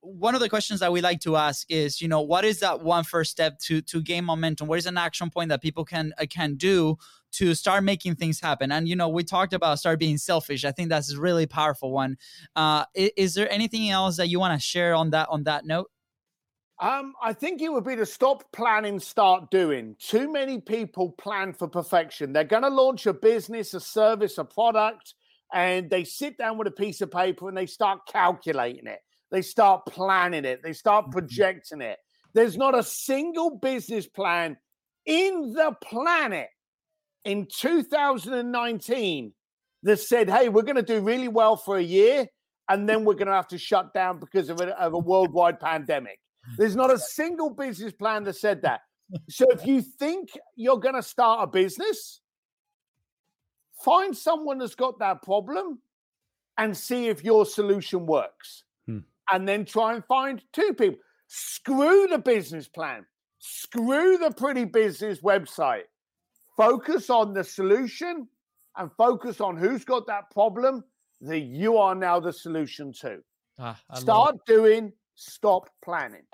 one 0.00 0.34
of 0.34 0.40
the 0.40 0.48
questions 0.48 0.80
that 0.80 0.92
we 0.92 1.00
like 1.00 1.20
to 1.20 1.36
ask 1.36 1.66
is, 1.68 2.00
you 2.00 2.06
know, 2.06 2.20
what 2.20 2.44
is 2.44 2.60
that 2.60 2.80
one 2.80 3.02
first 3.02 3.30
step 3.30 3.58
to 3.58 3.82
to 3.82 4.00
gain 4.00 4.24
momentum? 4.24 4.68
What 4.68 4.78
is 4.78 4.86
an 4.86 4.96
action 4.96 5.30
point 5.30 5.48
that 5.48 5.60
people 5.60 5.84
can 5.84 6.12
uh, 6.18 6.26
can 6.30 6.54
do 6.54 6.96
to 7.36 7.54
start 7.54 7.84
making 7.84 8.16
things 8.16 8.40
happen. 8.40 8.72
And 8.72 8.88
you 8.88 8.96
know, 8.96 9.08
we 9.08 9.24
talked 9.24 9.52
about 9.52 9.78
start 9.78 9.98
being 9.98 10.18
selfish. 10.18 10.64
I 10.64 10.72
think 10.72 10.88
that's 10.88 11.12
a 11.12 11.20
really 11.20 11.46
powerful 11.46 11.92
one. 11.92 12.16
Uh, 12.54 12.84
is, 12.94 13.10
is 13.16 13.34
there 13.34 13.50
anything 13.52 13.90
else 13.90 14.16
that 14.16 14.28
you 14.28 14.40
want 14.40 14.58
to 14.58 14.64
share 14.64 14.94
on 14.94 15.10
that 15.10 15.28
on 15.28 15.44
that 15.44 15.64
note? 15.64 15.90
Um, 16.78 17.14
I 17.22 17.32
think 17.32 17.62
it 17.62 17.72
would 17.72 17.84
be 17.84 17.96
to 17.96 18.04
stop 18.04 18.44
planning, 18.52 19.00
start 19.00 19.50
doing. 19.50 19.96
Too 19.98 20.30
many 20.30 20.60
people 20.60 21.12
plan 21.12 21.54
for 21.54 21.68
perfection. 21.68 22.32
They're 22.32 22.44
going 22.44 22.64
to 22.64 22.68
launch 22.68 23.06
a 23.06 23.14
business, 23.14 23.72
a 23.72 23.80
service, 23.80 24.36
a 24.36 24.44
product, 24.44 25.14
and 25.54 25.88
they 25.88 26.04
sit 26.04 26.36
down 26.36 26.58
with 26.58 26.66
a 26.66 26.72
piece 26.72 27.00
of 27.00 27.10
paper 27.10 27.48
and 27.48 27.56
they 27.56 27.64
start 27.64 28.00
calculating 28.06 28.86
it. 28.86 29.00
They 29.30 29.40
start 29.40 29.86
planning 29.86 30.44
it. 30.44 30.62
They 30.62 30.74
start 30.74 31.06
mm-hmm. 31.06 31.12
projecting 31.12 31.80
it. 31.80 31.98
There's 32.34 32.58
not 32.58 32.78
a 32.78 32.82
single 32.82 33.56
business 33.56 34.06
plan 34.06 34.58
in 35.06 35.54
the 35.54 35.74
planet 35.82 36.48
in 37.26 37.46
2019 37.46 39.32
that 39.82 40.00
said, 40.00 40.30
hey, 40.30 40.48
we're 40.48 40.62
going 40.62 40.76
to 40.76 40.82
do 40.82 41.00
really 41.00 41.28
well 41.28 41.56
for 41.56 41.76
a 41.76 41.82
year 41.82 42.26
and 42.68 42.88
then 42.88 43.04
we're 43.04 43.14
going 43.14 43.26
to 43.26 43.32
have 43.32 43.48
to 43.48 43.58
shut 43.58 43.92
down 43.92 44.18
because 44.18 44.48
of 44.48 44.60
a, 44.60 44.78
of 44.80 44.94
a 44.94 44.98
worldwide 44.98 45.60
pandemic. 45.60 46.20
There's 46.56 46.76
not 46.76 46.92
a 46.92 46.98
single 46.98 47.50
business 47.50 47.92
plan 47.92 48.22
that 48.24 48.36
said 48.36 48.62
that. 48.62 48.82
So 49.28 49.46
if 49.50 49.66
you 49.66 49.82
think 49.82 50.30
you're 50.54 50.78
going 50.78 50.94
to 50.94 51.02
start 51.02 51.42
a 51.42 51.46
business, 51.46 52.20
find 53.84 54.16
someone 54.16 54.58
that's 54.58 54.76
got 54.76 55.00
that 55.00 55.22
problem 55.22 55.80
and 56.58 56.76
see 56.76 57.08
if 57.08 57.24
your 57.24 57.44
solution 57.44 58.06
works. 58.06 58.62
Hmm. 58.86 59.00
And 59.30 59.48
then 59.48 59.64
try 59.64 59.94
and 59.94 60.04
find 60.04 60.42
two 60.52 60.74
people. 60.74 61.00
Screw 61.26 62.06
the 62.08 62.18
business 62.18 62.68
plan. 62.68 63.04
Screw 63.38 64.16
the 64.18 64.30
pretty 64.30 64.64
business 64.64 65.20
website. 65.20 65.84
Focus 66.56 67.10
on 67.10 67.34
the 67.34 67.44
solution 67.44 68.28
and 68.76 68.90
focus 68.96 69.40
on 69.40 69.56
who's 69.56 69.84
got 69.84 70.06
that 70.06 70.30
problem 70.30 70.84
that 71.20 71.40
you 71.40 71.76
are 71.76 71.94
now 71.94 72.20
the 72.20 72.32
solution 72.32 72.92
to. 73.00 73.18
Ah, 73.58 73.78
Start 73.94 74.36
doing, 74.46 74.92
stop 75.14 75.68
planning. 75.84 76.24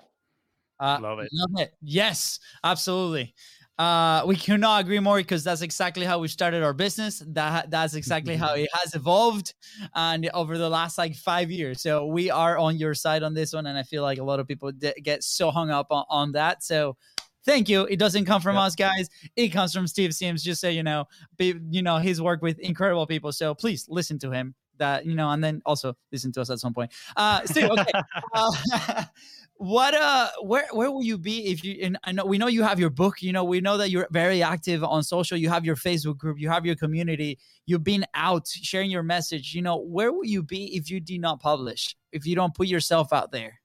Uh, 0.79 0.99
love 1.01 1.19
it. 1.19 1.29
Love 1.31 1.61
it. 1.61 1.73
Yes, 1.81 2.39
absolutely. 2.63 3.33
Uh, 3.79 4.23
we 4.27 4.35
cannot 4.35 4.81
agree 4.81 4.99
more 4.99 5.17
because 5.17 5.43
that's 5.43 5.61
exactly 5.61 6.05
how 6.05 6.19
we 6.19 6.27
started 6.27 6.61
our 6.61 6.73
business. 6.73 7.23
That 7.27 7.71
that's 7.71 7.95
exactly 7.95 8.35
how 8.35 8.53
it 8.53 8.69
has 8.73 8.93
evolved, 8.93 9.55
and 9.95 10.29
over 10.33 10.59
the 10.59 10.69
last 10.69 10.97
like 10.97 11.15
five 11.15 11.49
years. 11.49 11.81
So 11.81 12.05
we 12.05 12.29
are 12.29 12.57
on 12.57 12.77
your 12.77 12.93
side 12.93 13.23
on 13.23 13.33
this 13.33 13.51
one, 13.51 13.65
and 13.65 13.77
I 13.77 13.83
feel 13.83 14.03
like 14.03 14.19
a 14.19 14.23
lot 14.23 14.39
of 14.39 14.47
people 14.47 14.71
d- 14.71 14.93
get 15.01 15.23
so 15.23 15.49
hung 15.49 15.71
up 15.71 15.87
on, 15.89 16.05
on 16.09 16.31
that. 16.33 16.63
So 16.63 16.97
thank 17.45 17.69
you. 17.69 17.85
It 17.85 17.97
doesn't 17.97 18.25
come 18.25 18.41
from 18.41 18.57
us, 18.57 18.75
guys. 18.75 19.09
It 19.35 19.49
comes 19.49 19.73
from 19.73 19.87
Steve 19.87 20.13
Sims. 20.13 20.43
Just 20.43 20.61
so 20.61 20.69
you 20.69 20.83
know, 20.83 21.07
be, 21.37 21.55
you 21.69 21.81
know, 21.81 21.97
he's 21.97 22.21
worked 22.21 22.43
with 22.43 22.59
incredible 22.59 23.07
people. 23.07 23.31
So 23.31 23.53
please 23.53 23.87
listen 23.89 24.19
to 24.19 24.31
him. 24.31 24.55
That 24.77 25.05
you 25.05 25.13
know, 25.13 25.29
and 25.29 25.43
then 25.43 25.61
also 25.65 25.95
listen 26.11 26.31
to 26.33 26.41
us 26.41 26.49
at 26.49 26.59
some 26.59 26.73
point. 26.73 26.91
Uh, 27.15 27.41
Steve, 27.45 27.69
okay. 27.69 27.91
uh, 28.33 29.03
what 29.57 29.93
uh 29.93 30.29
where 30.41 30.65
where 30.71 30.91
will 30.91 31.03
you 31.03 31.17
be 31.17 31.45
if 31.45 31.63
you 31.63 31.77
and 31.83 31.97
I 32.03 32.11
know 32.11 32.25
we 32.25 32.37
know 32.39 32.47
you 32.47 32.63
have 32.63 32.79
your 32.79 32.89
book, 32.89 33.21
you 33.21 33.31
know, 33.31 33.43
we 33.43 33.61
know 33.61 33.77
that 33.77 33.91
you're 33.91 34.07
very 34.11 34.41
active 34.41 34.83
on 34.83 35.03
social, 35.03 35.37
you 35.37 35.49
have 35.49 35.63
your 35.63 35.75
Facebook 35.75 36.17
group, 36.17 36.39
you 36.39 36.49
have 36.49 36.65
your 36.65 36.75
community, 36.75 37.37
you've 37.67 37.83
been 37.83 38.05
out 38.15 38.47
sharing 38.47 38.89
your 38.89 39.03
message, 39.03 39.53
you 39.53 39.61
know, 39.61 39.77
where 39.77 40.11
will 40.11 40.25
you 40.25 40.41
be 40.41 40.75
if 40.75 40.89
you 40.89 40.99
do 40.99 41.19
not 41.19 41.39
publish, 41.39 41.95
if 42.11 42.25
you 42.25 42.35
don't 42.35 42.55
put 42.55 42.67
yourself 42.67 43.13
out 43.13 43.31
there? 43.31 43.59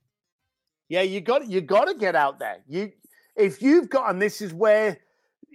Yeah, 0.89 1.01
you 1.01 1.21
got 1.21 1.49
you 1.49 1.61
got 1.61 1.85
to 1.85 1.95
get 1.95 2.15
out 2.15 2.39
there. 2.39 2.59
You 2.67 2.91
if 3.39 3.61
you've 3.61 3.89
got 3.89 4.09
and 4.11 4.21
this 4.21 4.41
is 4.41 4.53
where 4.53 4.99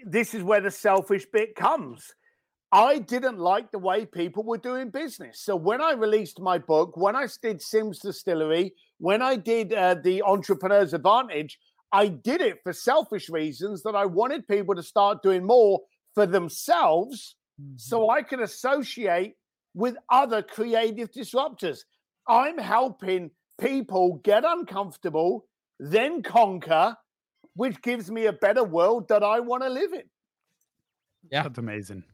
this 0.04 0.34
is 0.34 0.42
where 0.42 0.60
the 0.60 0.70
selfish 0.70 1.26
bit 1.32 1.54
comes. 1.54 2.12
I 2.72 2.98
didn't 2.98 3.38
like 3.38 3.70
the 3.70 3.78
way 3.78 4.04
people 4.04 4.42
were 4.42 4.58
doing 4.58 4.90
business. 4.90 5.40
So 5.40 5.54
when 5.54 5.80
I 5.80 5.92
released 5.92 6.40
my 6.40 6.58
book, 6.58 6.96
when 6.96 7.14
I 7.14 7.28
did 7.40 7.62
Sims 7.62 8.00
Distillery, 8.00 8.74
when 8.98 9.22
I 9.22 9.36
did 9.36 9.72
uh, 9.72 9.94
the 9.94 10.22
Entrepreneur's 10.22 10.92
Advantage, 10.92 11.58
I 11.92 12.08
did 12.08 12.40
it 12.40 12.58
for 12.64 12.72
selfish 12.72 13.28
reasons 13.28 13.84
that 13.84 13.94
I 13.94 14.06
wanted 14.06 14.48
people 14.48 14.74
to 14.74 14.82
start 14.82 15.22
doing 15.22 15.44
more 15.44 15.82
for 16.14 16.26
themselves 16.26 17.36
mm-hmm. 17.60 17.76
so 17.76 18.10
I 18.10 18.22
can 18.22 18.42
associate 18.42 19.34
with 19.74 19.96
other 20.10 20.42
creative 20.42 21.12
disruptors. 21.12 21.80
I'm 22.26 22.58
helping 22.58 23.30
people 23.60 24.20
get 24.24 24.44
uncomfortable, 24.44 25.46
then 25.78 26.22
conquer, 26.22 26.96
which 27.54 27.80
gives 27.82 28.10
me 28.10 28.26
a 28.26 28.32
better 28.32 28.64
world 28.64 29.08
that 29.08 29.22
I 29.22 29.40
want 29.40 29.62
to 29.62 29.68
live 29.68 29.92
in. 29.92 30.02
Yeah. 31.30 31.44
That's 31.44 31.58
amazing. 31.58 32.04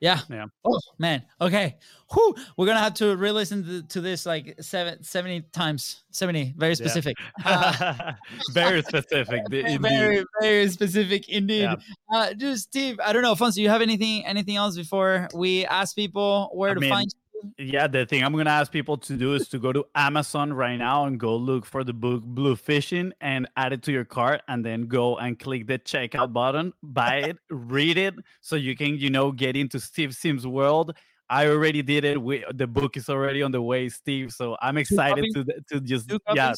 Yeah. 0.00 0.18
Yeah. 0.28 0.46
Oh 0.64 0.80
man. 0.98 1.22
Okay. 1.40 1.76
Whew. 2.12 2.34
We're 2.56 2.66
gonna 2.66 2.80
have 2.80 2.94
to 2.94 3.14
re-listen 3.14 3.64
to, 3.64 3.82
to 3.84 4.00
this 4.00 4.26
like 4.26 4.56
seven, 4.60 5.00
70 5.04 5.42
times. 5.52 6.02
70. 6.10 6.54
Very 6.56 6.74
specific. 6.74 7.16
Yeah. 7.18 7.32
Uh, 7.44 8.12
very 8.52 8.82
specific. 8.82 9.42
Indeed. 9.52 9.80
Very, 9.80 10.24
very 10.40 10.68
specific 10.70 11.28
indeed. 11.28 11.62
Yeah. 11.62 11.76
Uh 12.12 12.32
dude, 12.32 12.58
Steve, 12.58 12.98
I 13.04 13.12
don't 13.12 13.22
know, 13.22 13.36
Fonso, 13.36 13.58
you 13.58 13.68
have 13.68 13.80
anything 13.80 14.26
anything 14.26 14.56
else 14.56 14.76
before 14.76 15.28
we 15.34 15.64
ask 15.66 15.94
people 15.94 16.50
where 16.52 16.72
I 16.72 16.74
to 16.74 16.80
mean, 16.80 16.90
find 16.90 17.14
yeah, 17.58 17.86
the 17.86 18.06
thing 18.06 18.24
I'm 18.24 18.32
gonna 18.32 18.50
ask 18.50 18.70
people 18.70 18.96
to 18.98 19.16
do 19.16 19.34
is 19.34 19.48
to 19.48 19.58
go 19.58 19.72
to 19.72 19.84
Amazon 19.94 20.52
right 20.52 20.76
now 20.76 21.04
and 21.04 21.18
go 21.18 21.36
look 21.36 21.64
for 21.64 21.84
the 21.84 21.92
book 21.92 22.22
Bluefishing 22.24 23.12
and 23.20 23.48
add 23.56 23.72
it 23.72 23.82
to 23.84 23.92
your 23.92 24.04
cart, 24.04 24.42
and 24.48 24.64
then 24.64 24.86
go 24.86 25.16
and 25.16 25.38
click 25.38 25.66
the 25.66 25.78
checkout 25.78 26.32
button, 26.32 26.72
buy 26.82 27.16
it, 27.18 27.36
read 27.50 27.98
it, 27.98 28.14
so 28.40 28.56
you 28.56 28.76
can 28.76 28.96
you 28.96 29.10
know 29.10 29.32
get 29.32 29.56
into 29.56 29.80
Steve 29.80 30.14
Sims' 30.14 30.46
world. 30.46 30.96
I 31.28 31.46
already 31.48 31.82
did 31.82 32.04
it. 32.04 32.20
We, 32.20 32.44
the 32.52 32.66
book 32.66 32.96
is 32.96 33.08
already 33.08 33.42
on 33.42 33.52
the 33.52 33.62
way, 33.62 33.88
Steve. 33.88 34.32
So 34.32 34.56
I'm 34.60 34.76
excited 34.76 35.24
to 35.34 35.44
to 35.70 35.80
just 35.80 36.12
yeah. 36.34 36.54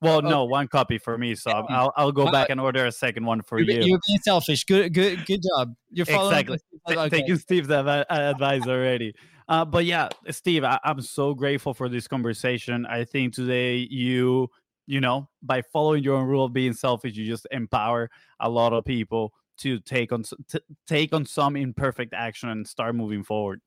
Well, 0.00 0.18
okay. 0.18 0.28
no, 0.28 0.44
one 0.44 0.68
copy 0.68 0.98
for 0.98 1.16
me. 1.16 1.34
So 1.34 1.50
yeah. 1.50 1.62
I'll 1.70 1.92
I'll 1.96 2.12
go 2.12 2.30
back 2.30 2.50
and 2.50 2.60
order 2.60 2.86
a 2.86 2.92
second 2.92 3.24
one 3.24 3.42
for 3.42 3.58
you're, 3.58 3.80
you. 3.80 3.88
You're 3.88 4.00
being 4.06 4.18
selfish. 4.20 4.64
Good 4.64 4.92
good 4.92 5.24
good 5.24 5.40
job. 5.42 5.74
You're 5.90 6.06
following 6.06 6.38
exactly. 6.40 6.58
Okay. 6.86 7.08
Taking 7.08 7.38
Steve's 7.38 7.70
advice 7.70 8.66
already. 8.66 9.14
Uh, 9.48 9.64
but 9.64 9.84
yeah, 9.84 10.08
Steve, 10.30 10.64
I, 10.64 10.78
I'm 10.84 11.00
so 11.00 11.34
grateful 11.34 11.74
for 11.74 11.88
this 11.88 12.08
conversation. 12.08 12.86
I 12.86 13.04
think 13.04 13.34
today 13.34 13.76
you, 13.90 14.48
you 14.86 15.00
know, 15.00 15.28
by 15.42 15.62
following 15.72 16.02
your 16.02 16.16
own 16.16 16.26
rule 16.26 16.46
of 16.46 16.52
being 16.52 16.72
selfish, 16.72 17.14
you 17.14 17.26
just 17.26 17.46
empower 17.50 18.10
a 18.40 18.48
lot 18.48 18.72
of 18.72 18.84
people 18.84 19.32
to 19.58 19.78
take 19.80 20.12
on 20.12 20.24
to 20.48 20.62
take 20.86 21.12
on 21.12 21.26
some 21.26 21.56
imperfect 21.56 22.12
action 22.14 22.48
and 22.48 22.66
start 22.66 22.94
moving 22.94 23.22
forward. 23.22 23.60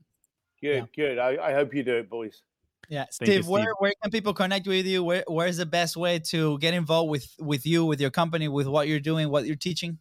Good, 0.62 0.76
yeah. 0.76 0.86
good. 0.96 1.20
I, 1.20 1.50
I 1.50 1.54
hope 1.54 1.74
you 1.74 1.84
do 1.84 1.96
it, 1.96 2.10
boys. 2.10 2.42
Yeah, 2.90 3.06
Steve, 3.12 3.28
you, 3.28 3.34
Steve, 3.36 3.48
where 3.48 3.74
where 3.80 3.94
can 4.02 4.12
people 4.12 4.34
connect 4.34 4.68
with 4.68 4.86
you? 4.86 5.04
Where 5.04 5.24
where's 5.28 5.58
the 5.58 5.66
best 5.66 5.98
way 5.98 6.20
to 6.20 6.58
get 6.60 6.74
involved 6.74 7.10
with 7.10 7.28
with 7.40 7.66
you, 7.66 7.86
with 7.86 8.02
your 8.02 8.10
company, 8.10 8.48
with 8.48 8.68
what 8.68 8.88
you're 8.88 9.00
doing, 9.00 9.30
what 9.30 9.46
you're 9.46 9.56
teaching? 9.56 10.00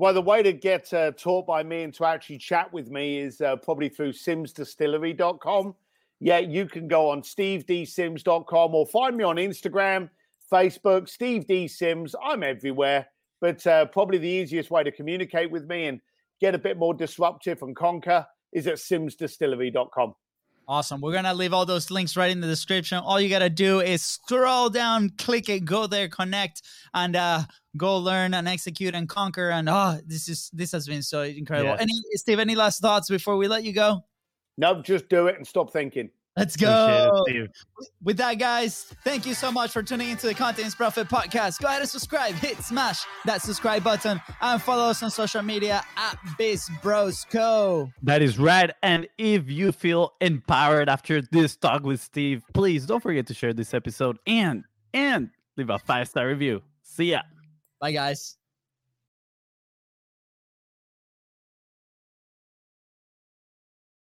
Well, 0.00 0.14
the 0.14 0.22
way 0.22 0.42
to 0.42 0.54
get 0.54 0.90
uh, 0.94 1.12
taught 1.12 1.46
by 1.46 1.62
me 1.62 1.82
and 1.82 1.92
to 1.92 2.06
actually 2.06 2.38
chat 2.38 2.72
with 2.72 2.90
me 2.90 3.18
is 3.18 3.42
uh, 3.42 3.56
probably 3.56 3.90
through 3.90 4.14
simsdistillery.com. 4.14 5.74
Yeah, 6.20 6.38
you 6.38 6.64
can 6.64 6.88
go 6.88 7.10
on 7.10 7.20
stevedsims.com 7.20 8.74
or 8.74 8.86
find 8.86 9.14
me 9.14 9.24
on 9.24 9.36
Instagram, 9.36 10.08
Facebook, 10.50 11.06
Steve 11.06 11.46
D 11.46 11.68
Sims. 11.68 12.14
I'm 12.24 12.42
everywhere, 12.42 13.08
but 13.42 13.66
uh, 13.66 13.84
probably 13.84 14.16
the 14.16 14.26
easiest 14.26 14.70
way 14.70 14.82
to 14.82 14.90
communicate 14.90 15.50
with 15.50 15.66
me 15.66 15.88
and 15.88 16.00
get 16.40 16.54
a 16.54 16.58
bit 16.58 16.78
more 16.78 16.94
disruptive 16.94 17.60
and 17.60 17.76
conquer 17.76 18.24
is 18.54 18.66
at 18.68 18.76
simsdistillery.com. 18.76 20.14
Awesome. 20.70 21.00
We're 21.00 21.10
going 21.10 21.24
to 21.24 21.34
leave 21.34 21.52
all 21.52 21.66
those 21.66 21.90
links 21.90 22.16
right 22.16 22.30
in 22.30 22.40
the 22.40 22.46
description. 22.46 22.98
All 22.98 23.20
you 23.20 23.28
got 23.28 23.40
to 23.40 23.50
do 23.50 23.80
is 23.80 24.04
scroll 24.04 24.70
down, 24.70 25.10
click 25.18 25.48
it, 25.48 25.64
go 25.64 25.88
there, 25.88 26.06
connect, 26.06 26.62
and 26.94 27.16
uh, 27.16 27.42
go 27.76 27.98
learn 27.98 28.34
and 28.34 28.46
execute 28.46 28.94
and 28.94 29.08
conquer. 29.08 29.50
And 29.50 29.68
oh, 29.68 29.98
this 30.06 30.28
is 30.28 30.48
this 30.52 30.70
has 30.70 30.86
been 30.86 31.02
so 31.02 31.22
incredible. 31.22 31.76
Any 31.80 31.92
Steve, 32.14 32.38
any 32.38 32.54
last 32.54 32.80
thoughts 32.80 33.08
before 33.08 33.36
we 33.36 33.48
let 33.48 33.64
you 33.64 33.72
go? 33.72 34.04
No, 34.58 34.80
just 34.80 35.08
do 35.08 35.26
it 35.26 35.36
and 35.36 35.44
stop 35.44 35.72
thinking. 35.72 36.08
Let's 36.36 36.56
go. 36.56 37.24
It, 37.26 37.50
With 38.02 38.16
that, 38.18 38.34
guys, 38.38 38.94
thank 39.04 39.26
you 39.26 39.34
so 39.34 39.50
much 39.50 39.72
for 39.72 39.82
tuning 39.82 40.10
into 40.10 40.26
the 40.26 40.34
Content 40.34 40.68
is 40.68 40.74
Profit 40.74 41.08
podcast. 41.08 41.60
Go 41.60 41.68
ahead 41.68 41.80
and 41.80 41.90
subscribe, 41.90 42.34
hit 42.34 42.56
smash 42.62 43.04
that 43.24 43.42
subscribe 43.42 43.82
button, 43.82 44.20
and 44.40 44.62
follow 44.62 44.84
us 44.84 45.02
on 45.02 45.10
social 45.10 45.42
media 45.42 45.82
at 45.96 46.18
Biz 46.38 46.70
Bros 46.82 47.26
Co. 47.30 47.90
That 48.02 48.22
is 48.22 48.38
right. 48.38 48.70
And 48.82 49.08
if 49.18 49.50
you 49.50 49.72
feel 49.72 50.12
empowered 50.20 50.88
after 50.88 51.20
this 51.20 51.56
talk 51.56 51.82
with 51.82 52.00
Steve, 52.00 52.42
please 52.54 52.86
don't 52.86 53.02
forget 53.02 53.26
to 53.26 53.34
share 53.34 53.52
this 53.52 53.74
episode 53.74 54.18
and 54.26 54.64
and 54.94 55.30
leave 55.56 55.70
a 55.70 55.78
five 55.80 56.08
star 56.08 56.28
review. 56.28 56.62
See 56.82 57.10
ya. 57.10 57.22
Bye, 57.80 57.92
guys. 57.92 58.36